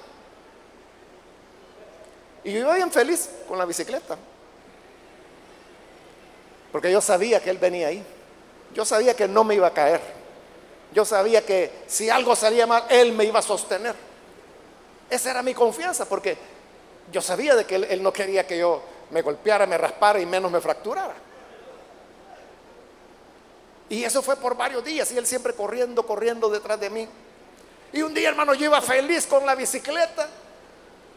Y 2.44 2.52
yo 2.52 2.60
iba 2.60 2.74
bien 2.74 2.92
feliz 2.92 3.30
con 3.48 3.56
la 3.56 3.64
bicicleta. 3.64 4.18
Porque 6.70 6.92
yo 6.92 7.00
sabía 7.00 7.40
que 7.40 7.48
él 7.48 7.56
venía 7.56 7.86
ahí. 7.86 8.04
Yo 8.74 8.84
sabía 8.84 9.16
que 9.16 9.26
no 9.26 9.44
me 9.44 9.54
iba 9.54 9.68
a 9.68 9.72
caer. 9.72 10.02
Yo 10.92 11.06
sabía 11.06 11.40
que 11.40 11.72
si 11.86 12.10
algo 12.10 12.36
salía 12.36 12.66
mal, 12.66 12.84
él 12.90 13.12
me 13.12 13.24
iba 13.24 13.38
a 13.38 13.42
sostener. 13.42 13.94
Esa 15.08 15.30
era 15.30 15.42
mi 15.42 15.54
confianza, 15.54 16.04
porque 16.04 16.36
yo 17.12 17.20
sabía 17.20 17.54
de 17.54 17.64
que 17.64 17.76
él, 17.76 18.02
no 18.02 18.12
quería 18.12 18.46
que 18.46 18.58
yo 18.58 18.82
me 19.10 19.22
golpeara, 19.22 19.66
me 19.66 19.78
raspara 19.78 20.20
y 20.20 20.26
menos 20.26 20.50
me 20.50 20.60
fracturara. 20.60 21.14
Y 23.88 24.02
eso 24.02 24.20
fue 24.22 24.36
por 24.36 24.56
varios 24.56 24.84
días 24.84 25.10
y 25.12 25.18
él 25.18 25.26
siempre 25.26 25.52
corriendo, 25.52 26.04
corriendo 26.04 26.48
detrás 26.48 26.80
de 26.80 26.90
mí. 26.90 27.08
Y 27.92 28.02
un 28.02 28.12
día, 28.12 28.28
hermano, 28.28 28.54
yo 28.54 28.66
iba 28.66 28.80
feliz 28.80 29.26
con 29.26 29.46
la 29.46 29.54
bicicleta 29.54 30.28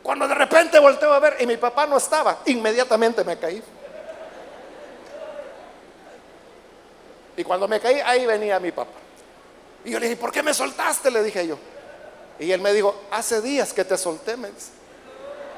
cuando 0.04 0.28
de 0.28 0.36
repente 0.36 0.80
volteo 0.80 1.12
a 1.14 1.20
ver 1.20 1.38
y 1.40 1.48
mi 1.48 1.58
papá 1.58 1.86
no 1.86 1.98
estaba, 1.98 2.40
inmediatamente 2.46 3.24
me 3.24 3.38
caí. 3.38 3.62
Y 7.36 7.44
cuando 7.44 7.68
me 7.68 7.80
caí, 7.80 8.00
ahí 8.02 8.26
venía 8.26 8.60
mi 8.60 8.72
papá. 8.72 8.92
Y 9.86 9.92
yo 9.92 10.00
le 10.00 10.08
dije, 10.08 10.20
¿por 10.20 10.32
qué 10.32 10.44
me 10.44 10.54
soltaste? 10.54 11.10
Le 11.10 11.24
dije 11.24 11.48
yo. 11.48 11.58
Y 12.38 12.52
él 12.52 12.62
me 12.62 12.74
dijo, 12.74 12.94
hace 13.12 13.42
días 13.42 13.74
que 13.74 13.86
te 13.86 13.98
solté, 13.98 14.38
me 14.38 14.52
dice. 14.52 14.78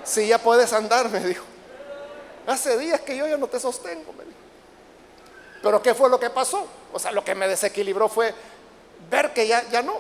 Si 0.03 0.27
ya 0.27 0.37
puedes 0.37 0.73
andar, 0.73 1.09
me 1.09 1.19
dijo. 1.19 1.45
Hace 2.47 2.77
días 2.77 3.01
que 3.01 3.15
yo 3.15 3.27
ya 3.27 3.37
no 3.37 3.47
te 3.47 3.59
sostengo, 3.59 4.13
me 4.13 4.23
dijo. 4.23 4.37
Pero 5.61 5.81
¿qué 5.81 5.93
fue 5.93 6.09
lo 6.09 6.19
que 6.19 6.29
pasó? 6.29 6.65
O 6.91 6.99
sea, 6.99 7.11
lo 7.11 7.23
que 7.23 7.35
me 7.35 7.47
desequilibró 7.47 8.09
fue 8.09 8.33
ver 9.09 9.33
que 9.33 9.47
ya, 9.47 9.67
ya 9.69 9.81
no. 9.81 9.99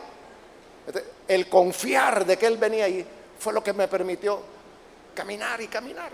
El 1.27 1.47
confiar 1.47 2.25
de 2.25 2.37
que 2.37 2.47
él 2.47 2.57
venía 2.57 2.85
ahí 2.85 3.05
fue 3.39 3.53
lo 3.53 3.63
que 3.63 3.73
me 3.73 3.87
permitió 3.87 4.41
caminar 5.13 5.61
y 5.61 5.67
caminar. 5.67 6.11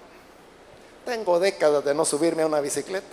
Tengo 1.05 1.39
décadas 1.39 1.85
de 1.85 1.93
no 1.93 2.03
subirme 2.03 2.43
a 2.43 2.47
una 2.47 2.59
bicicleta. 2.59 3.07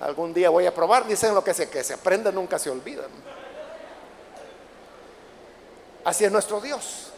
Algún 0.00 0.32
día 0.32 0.50
voy 0.50 0.66
a 0.66 0.74
probar, 0.74 1.06
dicen 1.06 1.34
lo 1.34 1.42
que 1.42 1.54
se, 1.54 1.68
que 1.68 1.82
se 1.82 1.94
aprende 1.94 2.32
nunca 2.32 2.58
se 2.58 2.70
olvida. 2.70 3.04
Así 6.04 6.24
es 6.24 6.32
nuestro 6.32 6.60
Dios. 6.60 7.09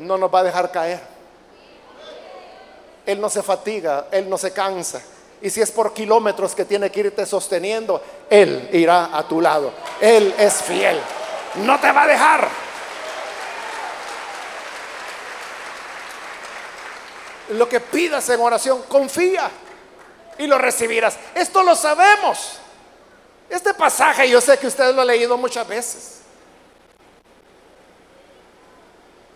No 0.00 0.18
nos 0.18 0.32
va 0.32 0.40
a 0.40 0.44
dejar 0.44 0.70
caer. 0.70 1.00
Él 3.06 3.20
no 3.20 3.28
se 3.28 3.42
fatiga, 3.42 4.06
Él 4.10 4.28
no 4.28 4.36
se 4.36 4.52
cansa. 4.52 5.00
Y 5.42 5.48
si 5.50 5.60
es 5.60 5.70
por 5.70 5.94
kilómetros 5.94 6.54
que 6.54 6.64
tiene 6.64 6.90
que 6.90 7.00
irte 7.00 7.24
sosteniendo, 7.24 8.02
Él 8.28 8.68
irá 8.72 9.16
a 9.16 9.26
tu 9.26 9.40
lado. 9.40 9.72
Él 10.00 10.34
es 10.38 10.62
fiel. 10.62 11.00
No 11.56 11.80
te 11.80 11.90
va 11.92 12.02
a 12.02 12.06
dejar. 12.06 12.48
lo 17.50 17.68
que 17.68 17.80
pidas 17.80 18.28
en 18.28 18.40
oración, 18.40 18.82
confía 18.88 19.50
y 20.38 20.46
lo 20.46 20.58
recibirás. 20.58 21.16
Esto 21.34 21.62
lo 21.62 21.74
sabemos. 21.74 22.58
Este 23.48 23.74
pasaje 23.74 24.28
yo 24.30 24.40
sé 24.40 24.58
que 24.58 24.68
usted 24.68 24.94
lo 24.94 25.02
ha 25.02 25.04
leído 25.04 25.36
muchas 25.36 25.66
veces. 25.66 26.19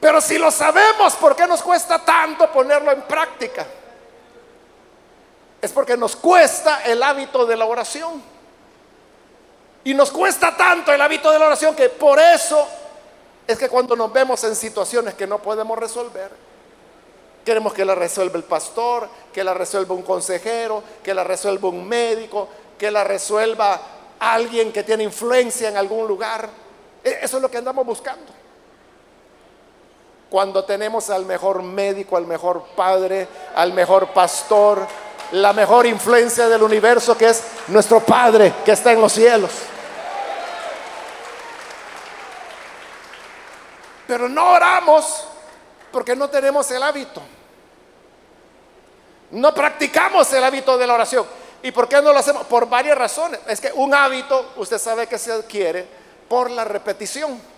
Pero 0.04 0.20
si 0.20 0.36
lo 0.36 0.50
sabemos, 0.50 1.14
¿por 1.14 1.34
qué 1.34 1.46
nos 1.46 1.62
cuesta 1.62 1.98
tanto 1.98 2.52
ponerlo 2.52 2.92
en 2.92 3.00
práctica? 3.04 3.66
Es 5.62 5.72
porque 5.72 5.96
nos 5.96 6.14
cuesta 6.14 6.82
el 6.84 7.02
hábito 7.02 7.46
de 7.46 7.56
la 7.56 7.64
oración. 7.64 8.22
Y 9.82 9.94
nos 9.94 10.10
cuesta 10.10 10.54
tanto 10.54 10.92
el 10.92 11.00
hábito 11.00 11.30
de 11.30 11.38
la 11.38 11.46
oración 11.46 11.74
que 11.74 11.88
por 11.88 12.20
eso 12.20 12.68
es 13.46 13.56
que 13.56 13.70
cuando 13.70 13.96
nos 13.96 14.12
vemos 14.12 14.44
en 14.44 14.54
situaciones 14.54 15.14
que 15.14 15.26
no 15.26 15.38
podemos 15.38 15.78
resolver, 15.78 16.30
Queremos 17.42 17.72
que 17.72 17.86
la 17.86 17.94
resuelva 17.94 18.36
el 18.36 18.44
pastor, 18.44 19.08
que 19.32 19.42
la 19.42 19.54
resuelva 19.54 19.94
un 19.94 20.02
consejero, 20.02 20.82
que 21.02 21.14
la 21.14 21.24
resuelva 21.24 21.70
un 21.70 21.88
médico, 21.88 22.48
que 22.78 22.90
la 22.90 23.04
resuelva 23.04 23.80
alguien 24.18 24.70
que 24.70 24.82
tiene 24.82 25.04
influencia 25.04 25.70
en 25.70 25.78
algún 25.78 26.06
lugar. 26.06 26.48
E, 27.02 27.20
eso 27.22 27.36
es 27.36 27.42
lo 27.42 27.50
que 27.50 27.58
andamos 27.58 27.86
buscando. 27.86 28.43
Cuando 30.34 30.64
tenemos 30.64 31.10
al 31.10 31.26
mejor 31.26 31.62
médico, 31.62 32.16
al 32.16 32.26
mejor 32.26 32.64
padre, 32.74 33.28
al 33.54 33.72
mejor 33.72 34.08
pastor, 34.08 34.84
la 35.30 35.52
mejor 35.52 35.86
influencia 35.86 36.48
del 36.48 36.60
universo 36.60 37.16
que 37.16 37.28
es 37.28 37.40
nuestro 37.68 38.00
Padre 38.00 38.52
que 38.64 38.72
está 38.72 38.90
en 38.90 39.00
los 39.00 39.12
cielos. 39.12 39.52
Pero 44.08 44.28
no 44.28 44.54
oramos 44.54 45.24
porque 45.92 46.16
no 46.16 46.28
tenemos 46.28 46.68
el 46.72 46.82
hábito. 46.82 47.22
No 49.30 49.54
practicamos 49.54 50.32
el 50.32 50.42
hábito 50.42 50.76
de 50.76 50.84
la 50.88 50.94
oración. 50.94 51.24
¿Y 51.62 51.70
por 51.70 51.86
qué 51.86 52.02
no 52.02 52.12
lo 52.12 52.18
hacemos? 52.18 52.44
Por 52.46 52.68
varias 52.68 52.98
razones. 52.98 53.38
Es 53.46 53.60
que 53.60 53.70
un 53.72 53.94
hábito, 53.94 54.54
usted 54.56 54.78
sabe 54.78 55.06
que 55.06 55.16
se 55.16 55.30
adquiere 55.30 55.86
por 56.28 56.50
la 56.50 56.64
repetición. 56.64 57.53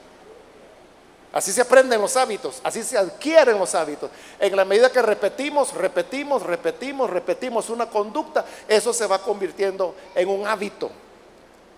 Así 1.32 1.52
se 1.52 1.60
aprenden 1.60 2.00
los 2.00 2.16
hábitos, 2.16 2.60
así 2.62 2.82
se 2.82 2.96
adquieren 2.96 3.58
los 3.58 3.74
hábitos. 3.74 4.10
En 4.38 4.56
la 4.56 4.64
medida 4.64 4.90
que 4.90 5.02
repetimos, 5.02 5.74
repetimos, 5.74 6.42
repetimos, 6.42 7.10
repetimos 7.10 7.68
una 7.68 7.86
conducta, 7.90 8.44
eso 8.66 8.92
se 8.92 9.06
va 9.06 9.18
convirtiendo 9.18 9.94
en 10.14 10.28
un 10.28 10.46
hábito. 10.46 10.90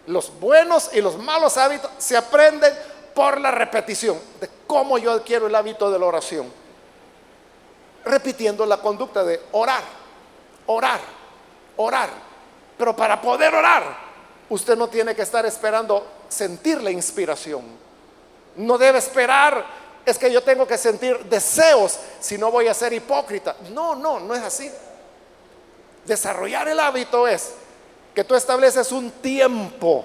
Los 0.06 0.38
buenos 0.38 0.90
y 0.92 1.00
los 1.00 1.18
malos 1.18 1.56
hábitos 1.56 1.90
se 1.98 2.16
aprenden 2.16 2.72
por 3.14 3.40
la 3.40 3.50
repetición 3.50 4.18
de 4.40 4.48
cómo 4.66 4.96
yo 4.96 5.12
adquiero 5.12 5.48
el 5.48 5.54
hábito 5.54 5.90
de 5.90 5.98
la 5.98 6.06
oración. 6.06 6.50
Repitiendo 8.04 8.64
la 8.64 8.76
conducta 8.76 9.24
de 9.24 9.40
orar, 9.52 9.82
orar, 10.66 11.00
orar. 11.76 12.10
Pero 12.78 12.94
para 12.94 13.20
poder 13.20 13.54
orar, 13.54 13.82
usted 14.48 14.76
no 14.76 14.88
tiene 14.88 15.16
que 15.16 15.22
estar 15.22 15.44
esperando 15.44 16.06
sentir 16.28 16.80
la 16.80 16.92
inspiración 16.92 17.77
no 18.58 18.76
debe 18.76 18.98
esperar, 18.98 19.64
es 20.04 20.18
que 20.18 20.30
yo 20.30 20.42
tengo 20.42 20.66
que 20.66 20.76
sentir 20.76 21.18
deseos 21.24 21.98
si 22.20 22.36
no 22.36 22.50
voy 22.50 22.66
a 22.66 22.74
ser 22.74 22.92
hipócrita. 22.92 23.56
No, 23.70 23.94
no, 23.94 24.20
no 24.20 24.34
es 24.34 24.42
así. 24.42 24.70
Desarrollar 26.04 26.68
el 26.68 26.80
hábito 26.80 27.26
es 27.28 27.54
que 28.14 28.24
tú 28.24 28.34
estableces 28.34 28.90
un 28.90 29.10
tiempo 29.10 30.04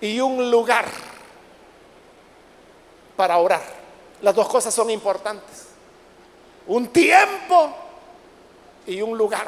y 0.00 0.20
un 0.20 0.50
lugar 0.50 0.86
para 3.16 3.38
orar. 3.38 3.62
Las 4.20 4.34
dos 4.34 4.48
cosas 4.48 4.74
son 4.74 4.90
importantes. 4.90 5.68
Un 6.66 6.88
tiempo 6.88 7.74
y 8.86 9.00
un 9.00 9.16
lugar 9.16 9.46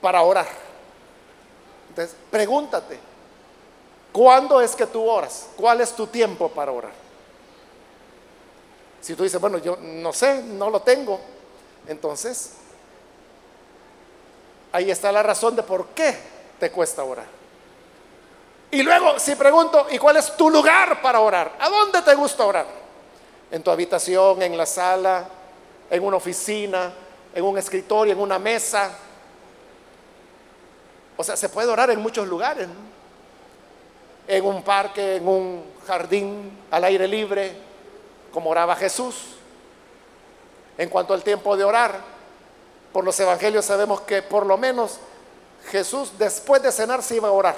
para 0.00 0.22
orar. 0.22 0.48
Entonces, 1.90 2.16
pregúntate, 2.30 2.98
¿Cuándo 4.12 4.60
es 4.60 4.76
que 4.76 4.86
tú 4.86 5.08
oras? 5.08 5.48
¿Cuál 5.56 5.80
es 5.80 5.92
tu 5.92 6.06
tiempo 6.06 6.48
para 6.50 6.70
orar? 6.70 6.92
Si 9.00 9.14
tú 9.14 9.24
dices, 9.24 9.40
bueno, 9.40 9.58
yo 9.58 9.76
no 9.80 10.12
sé, 10.12 10.42
no 10.42 10.70
lo 10.70 10.80
tengo, 10.80 11.18
entonces 11.88 12.52
ahí 14.70 14.90
está 14.90 15.10
la 15.10 15.22
razón 15.22 15.56
de 15.56 15.62
por 15.62 15.88
qué 15.88 16.16
te 16.60 16.70
cuesta 16.70 17.02
orar. 17.02 17.26
Y 18.70 18.82
luego, 18.82 19.18
si 19.18 19.34
pregunto, 19.34 19.86
¿y 19.90 19.98
cuál 19.98 20.18
es 20.18 20.36
tu 20.36 20.48
lugar 20.50 21.02
para 21.02 21.20
orar? 21.20 21.56
¿A 21.58 21.68
dónde 21.68 22.00
te 22.02 22.14
gusta 22.14 22.44
orar? 22.44 22.66
¿En 23.50 23.62
tu 23.62 23.70
habitación, 23.70 24.40
en 24.40 24.56
la 24.56 24.66
sala, 24.66 25.26
en 25.90 26.02
una 26.02 26.16
oficina, 26.16 26.92
en 27.34 27.44
un 27.44 27.58
escritorio, 27.58 28.12
en 28.12 28.20
una 28.20 28.38
mesa? 28.38 28.90
O 31.16 31.24
sea, 31.24 31.36
se 31.36 31.48
puede 31.48 31.68
orar 31.68 31.90
en 31.90 32.00
muchos 32.00 32.26
lugares. 32.26 32.68
¿no? 32.68 32.91
En 34.26 34.44
un 34.44 34.62
parque, 34.62 35.16
en 35.16 35.28
un 35.28 35.64
jardín, 35.86 36.58
al 36.70 36.84
aire 36.84 37.08
libre, 37.08 37.52
como 38.32 38.50
oraba 38.50 38.76
Jesús. 38.76 39.36
En 40.78 40.88
cuanto 40.88 41.14
al 41.14 41.22
tiempo 41.22 41.56
de 41.56 41.64
orar, 41.64 42.00
por 42.92 43.04
los 43.04 43.18
evangelios 43.20 43.64
sabemos 43.64 44.02
que 44.02 44.22
por 44.22 44.46
lo 44.46 44.56
menos 44.56 44.98
Jesús 45.70 46.12
después 46.18 46.62
de 46.62 46.72
cenar 46.72 47.02
se 47.02 47.16
iba 47.16 47.28
a 47.28 47.32
orar, 47.32 47.56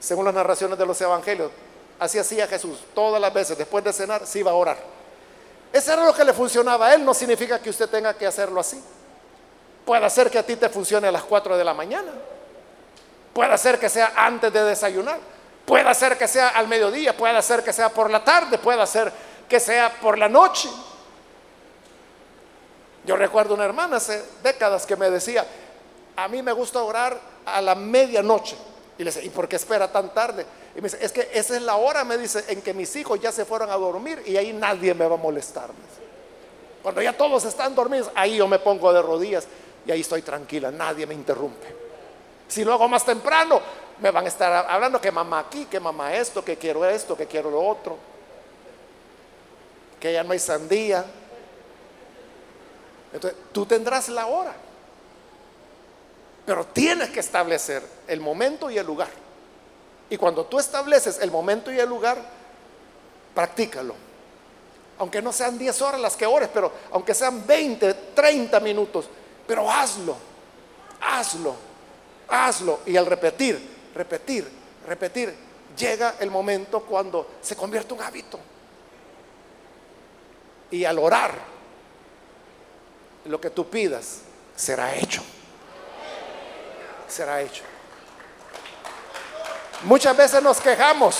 según 0.00 0.24
las 0.24 0.34
narraciones 0.34 0.78
de 0.78 0.86
los 0.86 1.00
evangelios. 1.00 1.50
Así 1.98 2.18
hacía 2.18 2.46
Jesús, 2.46 2.80
todas 2.94 3.20
las 3.20 3.32
veces 3.32 3.56
después 3.56 3.84
de 3.84 3.92
cenar 3.92 4.26
se 4.26 4.40
iba 4.40 4.50
a 4.50 4.54
orar. 4.54 4.76
Eso 5.72 5.92
era 5.92 6.04
lo 6.04 6.14
que 6.14 6.24
le 6.24 6.32
funcionaba 6.32 6.88
a 6.88 6.94
él, 6.94 7.04
no 7.04 7.14
significa 7.14 7.60
que 7.60 7.70
usted 7.70 7.88
tenga 7.88 8.14
que 8.14 8.26
hacerlo 8.26 8.60
así. 8.60 8.82
Puede 9.84 10.08
ser 10.08 10.30
que 10.30 10.38
a 10.38 10.42
ti 10.42 10.56
te 10.56 10.68
funcione 10.68 11.08
a 11.08 11.12
las 11.12 11.24
4 11.24 11.56
de 11.56 11.64
la 11.64 11.74
mañana 11.74 12.10
Puede 13.34 13.58
ser 13.58 13.80
que 13.80 13.88
sea 13.88 14.12
antes 14.16 14.52
de 14.52 14.62
desayunar, 14.62 15.18
puede 15.66 15.92
ser 15.94 16.16
que 16.16 16.28
sea 16.28 16.50
al 16.50 16.68
mediodía, 16.68 17.16
puede 17.16 17.42
ser 17.42 17.64
que 17.64 17.72
sea 17.72 17.88
por 17.88 18.08
la 18.08 18.22
tarde, 18.22 18.58
puede 18.58 18.86
ser 18.86 19.12
que 19.48 19.58
sea 19.58 19.92
por 20.00 20.16
la 20.16 20.28
noche. 20.28 20.70
Yo 23.04 23.16
recuerdo 23.16 23.54
una 23.54 23.64
hermana 23.64 23.96
hace 23.96 24.22
décadas 24.42 24.86
que 24.86 24.96
me 24.96 25.10
decía, 25.10 25.44
a 26.16 26.28
mí 26.28 26.42
me 26.42 26.52
gusta 26.52 26.80
orar 26.80 27.18
a 27.44 27.60
la 27.60 27.74
medianoche. 27.74 28.56
Y 28.96 29.02
le 29.02 29.10
decía, 29.10 29.24
¿y 29.24 29.30
por 29.30 29.48
qué 29.48 29.56
espera 29.56 29.90
tan 29.90 30.14
tarde? 30.14 30.46
Y 30.76 30.76
me 30.76 30.82
dice, 30.82 30.98
es 31.04 31.10
que 31.10 31.28
esa 31.32 31.56
es 31.56 31.62
la 31.62 31.74
hora, 31.74 32.04
me 32.04 32.16
dice, 32.16 32.44
en 32.46 32.62
que 32.62 32.72
mis 32.72 32.94
hijos 32.94 33.20
ya 33.20 33.32
se 33.32 33.44
fueron 33.44 33.68
a 33.68 33.74
dormir 33.74 34.22
y 34.24 34.36
ahí 34.36 34.52
nadie 34.52 34.94
me 34.94 35.06
va 35.06 35.14
a 35.16 35.18
molestar. 35.18 35.70
Cuando 36.84 37.02
ya 37.02 37.12
todos 37.12 37.44
están 37.44 37.74
dormidos, 37.74 38.10
ahí 38.14 38.36
yo 38.36 38.46
me 38.46 38.60
pongo 38.60 38.92
de 38.92 39.02
rodillas 39.02 39.48
y 39.84 39.90
ahí 39.90 40.02
estoy 40.02 40.22
tranquila, 40.22 40.70
nadie 40.70 41.04
me 41.06 41.14
interrumpe. 41.14 41.73
Si 42.54 42.62
lo 42.62 42.72
hago 42.72 42.86
más 42.86 43.04
temprano, 43.04 43.60
me 43.98 44.12
van 44.12 44.26
a 44.26 44.28
estar 44.28 44.70
hablando 44.70 45.00
que 45.00 45.10
mamá 45.10 45.40
aquí, 45.40 45.64
que 45.64 45.80
mamá 45.80 46.14
esto, 46.14 46.44
que 46.44 46.56
quiero 46.56 46.88
esto, 46.88 47.16
que 47.16 47.26
quiero 47.26 47.50
lo 47.50 47.60
otro, 47.60 47.98
que 49.98 50.12
ya 50.12 50.22
no 50.22 50.32
hay 50.32 50.38
sandía. 50.38 51.04
Entonces, 53.12 53.40
tú 53.50 53.66
tendrás 53.66 54.08
la 54.08 54.28
hora, 54.28 54.54
pero 56.46 56.64
tienes 56.66 57.10
que 57.10 57.18
establecer 57.18 57.82
el 58.06 58.20
momento 58.20 58.70
y 58.70 58.78
el 58.78 58.86
lugar. 58.86 59.10
Y 60.08 60.16
cuando 60.16 60.44
tú 60.44 60.60
estableces 60.60 61.18
el 61.18 61.32
momento 61.32 61.72
y 61.72 61.80
el 61.80 61.88
lugar, 61.88 62.18
practícalo. 63.34 63.96
Aunque 64.98 65.20
no 65.20 65.32
sean 65.32 65.58
10 65.58 65.82
horas 65.82 66.00
las 66.00 66.16
que 66.16 66.24
ores, 66.24 66.48
pero 66.54 66.70
aunque 66.92 67.14
sean 67.14 67.44
20, 67.44 67.94
30 68.14 68.60
minutos, 68.60 69.06
pero 69.44 69.68
hazlo, 69.68 70.14
hazlo 71.00 71.73
hazlo. 72.28 72.80
Y 72.86 72.96
al 72.96 73.06
repetir, 73.06 73.60
repetir, 73.94 74.48
repetir, 74.86 75.34
llega 75.76 76.16
el 76.20 76.30
momento 76.30 76.80
cuando 76.80 77.36
se 77.40 77.56
convierte 77.56 77.94
en 77.94 78.00
un 78.00 78.06
hábito. 78.06 78.40
Y 80.70 80.84
al 80.84 80.98
orar, 80.98 81.34
lo 83.26 83.40
que 83.40 83.50
tú 83.50 83.68
pidas 83.68 84.20
será 84.56 84.94
hecho. 84.94 85.22
Será 87.08 87.40
hecho. 87.40 87.62
Muchas 89.84 90.16
veces 90.16 90.42
nos 90.42 90.60
quejamos. 90.60 91.16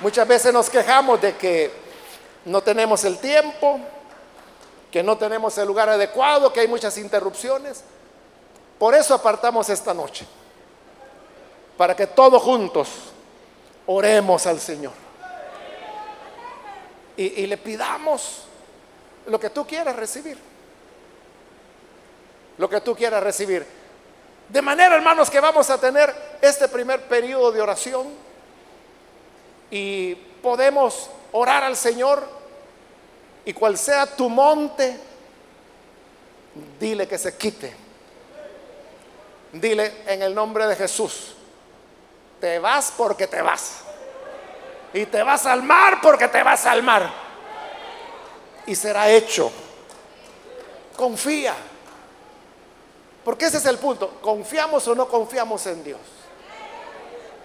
Muchas 0.00 0.28
veces 0.28 0.52
nos 0.52 0.70
quejamos 0.70 1.20
de 1.20 1.36
que 1.36 1.72
no 2.44 2.62
tenemos 2.62 3.04
el 3.04 3.18
tiempo, 3.18 3.80
que 4.92 5.02
no 5.02 5.18
tenemos 5.18 5.58
el 5.58 5.66
lugar 5.66 5.88
adecuado, 5.88 6.52
que 6.52 6.60
hay 6.60 6.68
muchas 6.68 6.96
interrupciones. 6.98 7.82
Por 8.78 8.94
eso 8.94 9.14
apartamos 9.14 9.68
esta 9.68 9.92
noche, 9.92 10.26
para 11.76 11.96
que 11.96 12.06
todos 12.06 12.42
juntos 12.42 12.88
oremos 13.86 14.46
al 14.46 14.60
Señor 14.60 14.92
y, 17.18 17.46
le 17.48 17.56
pidamos 17.56 18.44
lo 19.26 19.40
que 19.40 19.50
tú 19.50 19.66
quieras 19.66 19.96
recibir. 19.96 20.38
Lo 22.58 22.70
que 22.70 22.80
tú 22.80 22.94
quieras 22.94 23.22
recibir. 23.22 23.66
De 24.48 24.62
manera, 24.62 24.94
hermanos, 24.94 25.28
que 25.28 25.40
vamos 25.40 25.68
a 25.68 25.78
tener 25.78 26.14
este 26.40 26.68
primer 26.68 27.08
periodo 27.08 27.50
de 27.50 27.60
oración 27.60 28.06
y 29.70 30.14
podemos 30.14 31.10
orar 31.32 31.64
al 31.64 31.76
Señor 31.76 32.22
y 33.44 33.52
cual 33.52 33.76
sea 33.76 34.06
tu 34.06 34.28
monte, 34.28 34.96
dile 36.78 37.08
que 37.08 37.18
se 37.18 37.36
quite 37.36 37.87
Dile 39.52 40.02
en 40.06 40.22
el 40.22 40.34
nombre 40.34 40.66
de 40.66 40.76
Jesús, 40.76 41.34
te 42.40 42.58
vas 42.58 42.92
porque 42.96 43.26
te 43.26 43.40
vas. 43.42 43.80
Y 44.92 45.06
te 45.06 45.22
vas 45.22 45.46
al 45.46 45.62
mar 45.62 46.00
porque 46.02 46.28
te 46.28 46.42
vas 46.42 46.66
al 46.66 46.82
mar. 46.82 47.10
Y 48.66 48.74
será 48.74 49.10
hecho. 49.10 49.50
Confía. 50.96 51.54
Porque 53.24 53.46
ese 53.46 53.58
es 53.58 53.66
el 53.66 53.78
punto. 53.78 54.18
¿Confiamos 54.20 54.86
o 54.88 54.94
no 54.94 55.08
confiamos 55.08 55.66
en 55.66 55.84
Dios? 55.84 56.00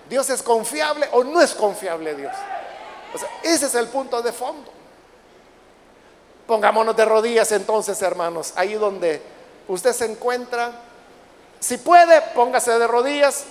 ¿Dios 0.09 0.29
es 0.29 0.43
confiable 0.43 1.07
o 1.11 1.23
no 1.23 1.41
es 1.41 1.53
confiable 1.53 2.15
Dios? 2.15 2.33
ese 3.43 3.67
es 3.67 3.75
el 3.75 3.87
punto 3.87 4.21
de 4.21 4.31
fondo. 4.31 4.71
Pongámonos 6.47 6.95
de 6.95 7.05
rodillas 7.05 7.51
entonces, 7.51 8.01
hermanos, 8.01 8.53
ahí 8.55 8.73
donde 8.73 9.21
usted 9.67 9.93
se 9.93 10.05
encuentra 10.05 10.71
si 11.63 11.77
puede, 11.77 12.19
póngase 12.35 12.77
de 12.77 12.87
rodillas. 12.87 13.45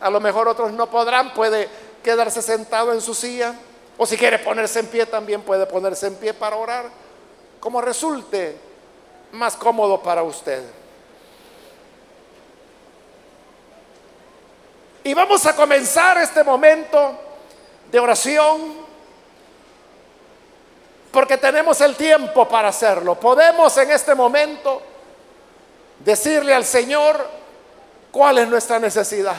A 0.00 0.10
lo 0.10 0.20
mejor 0.20 0.48
otros 0.48 0.70
no 0.70 0.90
podrán, 0.90 1.32
puede 1.32 1.66
quedarse 2.04 2.42
sentado 2.42 2.92
en 2.92 3.00
su 3.00 3.14
silla. 3.14 3.54
O 3.96 4.04
si 4.04 4.18
quiere 4.18 4.38
ponerse 4.38 4.80
en 4.80 4.86
pie, 4.88 5.06
también 5.06 5.40
puede 5.40 5.64
ponerse 5.64 6.08
en 6.08 6.16
pie 6.16 6.34
para 6.34 6.56
orar, 6.56 6.90
como 7.58 7.80
resulte 7.80 8.54
más 9.32 9.56
cómodo 9.56 10.02
para 10.02 10.22
usted. 10.22 10.62
Y 15.04 15.14
vamos 15.14 15.46
a 15.46 15.56
comenzar 15.56 16.18
este 16.18 16.44
momento 16.44 17.18
de 17.90 17.98
oración 17.98 18.74
porque 21.10 21.38
tenemos 21.38 21.80
el 21.80 21.96
tiempo 21.96 22.46
para 22.46 22.68
hacerlo. 22.68 23.14
Podemos 23.14 23.74
en 23.78 23.90
este 23.90 24.14
momento 24.14 24.82
decirle 26.00 26.54
al 26.54 26.66
Señor 26.66 27.37
cuál 28.10 28.38
es 28.38 28.48
nuestra 28.48 28.78
necesidad. 28.78 29.36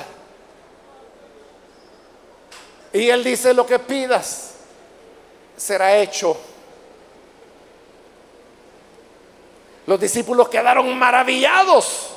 Y 2.92 3.10
Él 3.10 3.24
dice, 3.24 3.54
lo 3.54 3.66
que 3.66 3.80
pidas 3.80 4.52
será 5.56 5.96
hecho. 5.98 6.38
Los 9.86 10.00
discípulos 10.00 10.50
quedaron 10.50 10.98
maravillados 10.98 12.10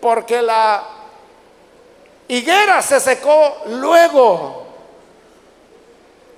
porque 0.00 0.42
la 0.42 0.86
higuera 2.28 2.82
se 2.82 3.00
secó 3.00 3.62
luego. 3.66 4.66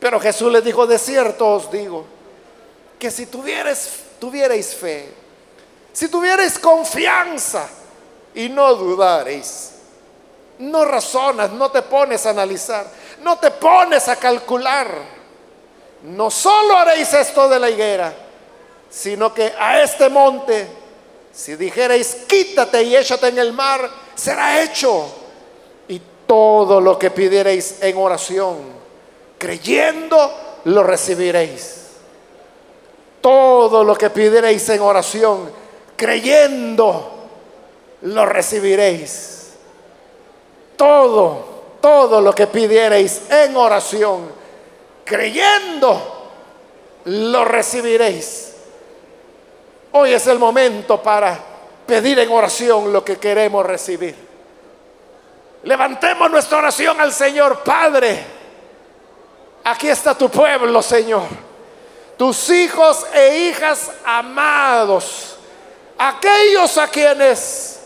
Pero 0.01 0.20
Jesús 0.20 0.53
les 0.53 0.64
dijo, 0.64 0.86
de 0.86 0.99
cierto 0.99 1.55
os 1.55 1.70
digo, 1.70 2.05
que 2.99 3.11
si 3.11 3.26
tuvierais, 3.26 4.74
fe, 4.74 5.12
si 5.93 6.09
tuvierais 6.09 6.59
confianza 6.59 7.68
y 8.35 8.49
no 8.49 8.74
dudareis, 8.74 9.72
no 10.59 10.85
razonas, 10.85 11.51
no 11.51 11.70
te 11.70 11.83
pones 11.83 12.26
a 12.26 12.31
analizar, 12.31 12.87
no 13.22 13.39
te 13.39 13.51
pones 13.51 14.09
a 14.09 14.16
calcular, 14.16 14.89
no 16.05 16.31
solo 16.31 16.76
haréis 16.76 17.12
esto 17.14 17.49
de 17.49 17.59
la 17.59 17.70
higuera, 17.70 18.14
sino 18.91 19.33
que 19.35 19.53
a 19.59 19.83
este 19.83 20.09
monte, 20.09 20.66
si 21.33 21.57
dijerais, 21.57 22.24
quítate 22.26 22.83
y 22.83 22.97
échate 22.97 23.29
en 23.29 23.39
el 23.39 23.53
mar, 23.53 23.89
será 24.14 24.62
hecho. 24.62 25.14
Todo 26.29 26.79
lo 26.83 26.99
que 26.99 27.11
pidierais 27.11 27.76
en 27.81 27.97
oración, 27.97 28.59
creyendo, 29.39 30.61
lo 30.64 30.83
recibiréis. 30.83 31.87
Todo 33.22 33.83
lo 33.83 33.97
que 33.97 34.11
pidierais 34.11 34.68
en 34.68 34.83
oración, 34.83 35.51
creyendo, 35.97 37.17
lo 38.03 38.26
recibiréis. 38.26 39.55
Todo, 40.76 41.76
todo 41.80 42.20
lo 42.20 42.32
que 42.32 42.46
pidierais 42.46 43.22
en 43.30 43.57
oración, 43.57 44.30
creyendo, 45.05 46.30
lo 47.07 47.44
recibiréis. 47.44 48.55
Hoy 49.92 50.12
es 50.12 50.26
el 50.26 50.38
momento 50.38 51.03
para 51.03 51.38
pedir 51.86 52.18
en 52.18 52.30
oración 52.30 52.92
lo 52.92 53.05
que 53.05 53.16
queremos 53.16 53.64
recibir. 53.64 54.14
Levantemos 55.64 56.30
nuestra 56.30 56.59
oración 56.59 57.01
al 57.01 57.12
Señor, 57.12 57.62
Padre. 57.64 58.24
Aquí 59.64 59.88
está 59.88 60.16
tu 60.16 60.28
pueblo, 60.28 60.82
Señor. 60.82 61.26
Tus 62.16 62.51
hijos 62.51 63.07
e 63.12 63.49
hijas 63.49 63.90
amados. 64.05 65.36
Aquellos 65.99 66.78
a 66.78 66.86
quienes 66.88 67.78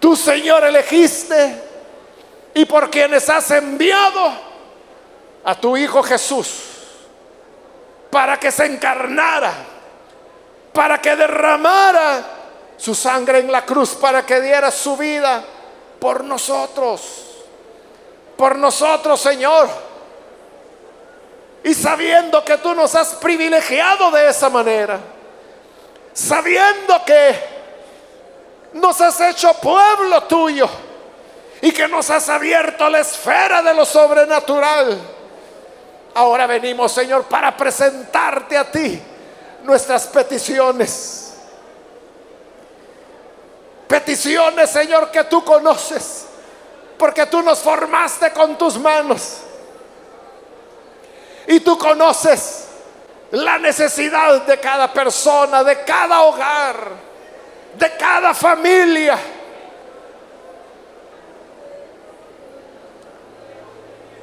tu 0.00 0.16
Señor 0.16 0.64
elegiste 0.64 1.62
y 2.54 2.64
por 2.64 2.90
quienes 2.90 3.28
has 3.28 3.50
enviado 3.50 4.32
a 5.44 5.54
tu 5.54 5.76
Hijo 5.76 6.02
Jesús 6.02 6.76
para 8.10 8.38
que 8.38 8.50
se 8.50 8.64
encarnara, 8.66 9.52
para 10.72 11.00
que 11.00 11.14
derramara 11.16 12.24
su 12.76 12.94
sangre 12.94 13.40
en 13.40 13.52
la 13.52 13.64
cruz, 13.64 13.94
para 13.94 14.24
que 14.24 14.40
diera 14.40 14.70
su 14.70 14.96
vida 14.96 15.42
por 15.98 16.24
nosotros, 16.24 17.02
por 18.36 18.56
nosotros, 18.56 19.20
Señor. 19.20 19.68
Y 21.64 21.74
sabiendo 21.74 22.44
que 22.44 22.58
tú 22.58 22.74
nos 22.74 22.94
has 22.94 23.14
privilegiado 23.14 24.10
de 24.10 24.28
esa 24.28 24.48
manera, 24.48 24.98
sabiendo 26.12 27.04
que 27.04 27.55
nos 28.76 29.00
has 29.00 29.20
hecho 29.20 29.52
pueblo 29.54 30.22
tuyo 30.24 30.68
y 31.60 31.72
que 31.72 31.88
nos 31.88 32.08
has 32.10 32.28
abierto 32.28 32.88
la 32.88 33.00
esfera 33.00 33.62
de 33.62 33.74
lo 33.74 33.84
sobrenatural. 33.84 34.98
Ahora 36.14 36.46
venimos, 36.46 36.92
Señor, 36.92 37.24
para 37.24 37.56
presentarte 37.56 38.56
a 38.56 38.70
ti 38.70 39.00
nuestras 39.64 40.06
peticiones 40.06 41.26
Peticiones, 43.86 44.70
Señor, 44.70 45.10
que 45.10 45.24
tú 45.24 45.44
conoces, 45.44 46.26
porque 46.98 47.26
tú 47.26 47.42
nos 47.42 47.60
formaste 47.60 48.32
con 48.32 48.58
tus 48.58 48.78
manos. 48.78 49.38
Y 51.46 51.60
tú 51.60 51.78
conoces 51.78 52.66
la 53.30 53.58
necesidad 53.58 54.42
de 54.42 54.58
cada 54.58 54.92
persona, 54.92 55.62
de 55.62 55.84
cada 55.84 56.22
hogar, 56.22 56.90
de 57.78 57.96
cada 57.96 58.34
familia. 58.34 59.18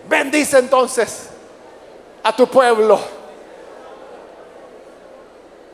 Bendice 0.07 0.59
entonces 0.59 1.29
a 2.23 2.35
tu 2.35 2.47
pueblo 2.47 3.23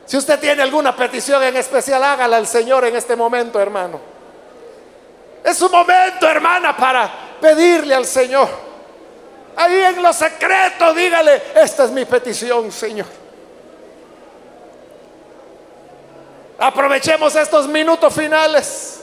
si 0.09 0.17
usted 0.17 0.39
tiene 0.39 0.63
alguna 0.63 0.95
petición 0.95 1.43
en 1.43 1.55
especial, 1.55 2.03
hágala 2.03 2.37
al 2.37 2.47
Señor 2.47 2.83
en 2.83 2.95
este 2.95 3.15
momento, 3.15 3.61
hermano. 3.61 3.99
Es 5.43 5.61
un 5.61 5.71
momento, 5.71 6.27
hermana, 6.27 6.75
para 6.75 7.11
pedirle 7.39 7.93
al 7.93 8.07
Señor. 8.07 8.49
Ahí 9.55 9.83
en 9.83 10.01
lo 10.01 10.11
secreto, 10.11 10.95
dígale, 10.95 11.39
esta 11.53 11.83
es 11.83 11.91
mi 11.91 12.05
petición, 12.05 12.71
Señor. 12.71 13.05
Aprovechemos 16.59 17.35
estos 17.37 17.69
minutos 17.69 18.13
finales 18.13 18.99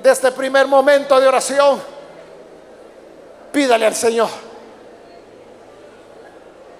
de 0.00 0.10
este 0.12 0.30
primer 0.30 0.68
momento 0.68 1.20
de 1.20 1.26
oración. 1.26 1.82
Pídale 3.50 3.86
al 3.86 3.94
Señor. 3.94 4.28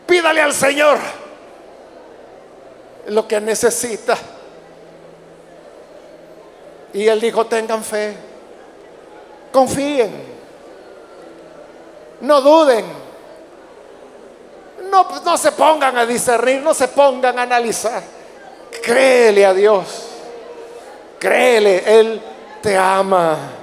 Pídale 0.06 0.40
al 0.40 0.52
Señor 0.52 0.98
lo 3.08 3.26
que 3.26 3.40
necesita. 3.40 4.16
Y 6.92 7.08
él 7.08 7.20
dijo, 7.20 7.46
tengan 7.46 7.82
fe, 7.82 8.14
confíen, 9.50 10.12
no 12.20 12.40
duden, 12.40 12.84
no, 14.90 15.08
no 15.24 15.38
se 15.38 15.52
pongan 15.52 15.96
a 15.96 16.06
discernir, 16.06 16.60
no 16.60 16.72
se 16.72 16.86
pongan 16.88 17.38
a 17.38 17.42
analizar. 17.42 18.21
Créele 18.82 19.46
a 19.46 19.54
Dios, 19.54 19.86
créele, 21.18 21.84
Él 21.86 22.20
te 22.60 22.76
ama. 22.76 23.61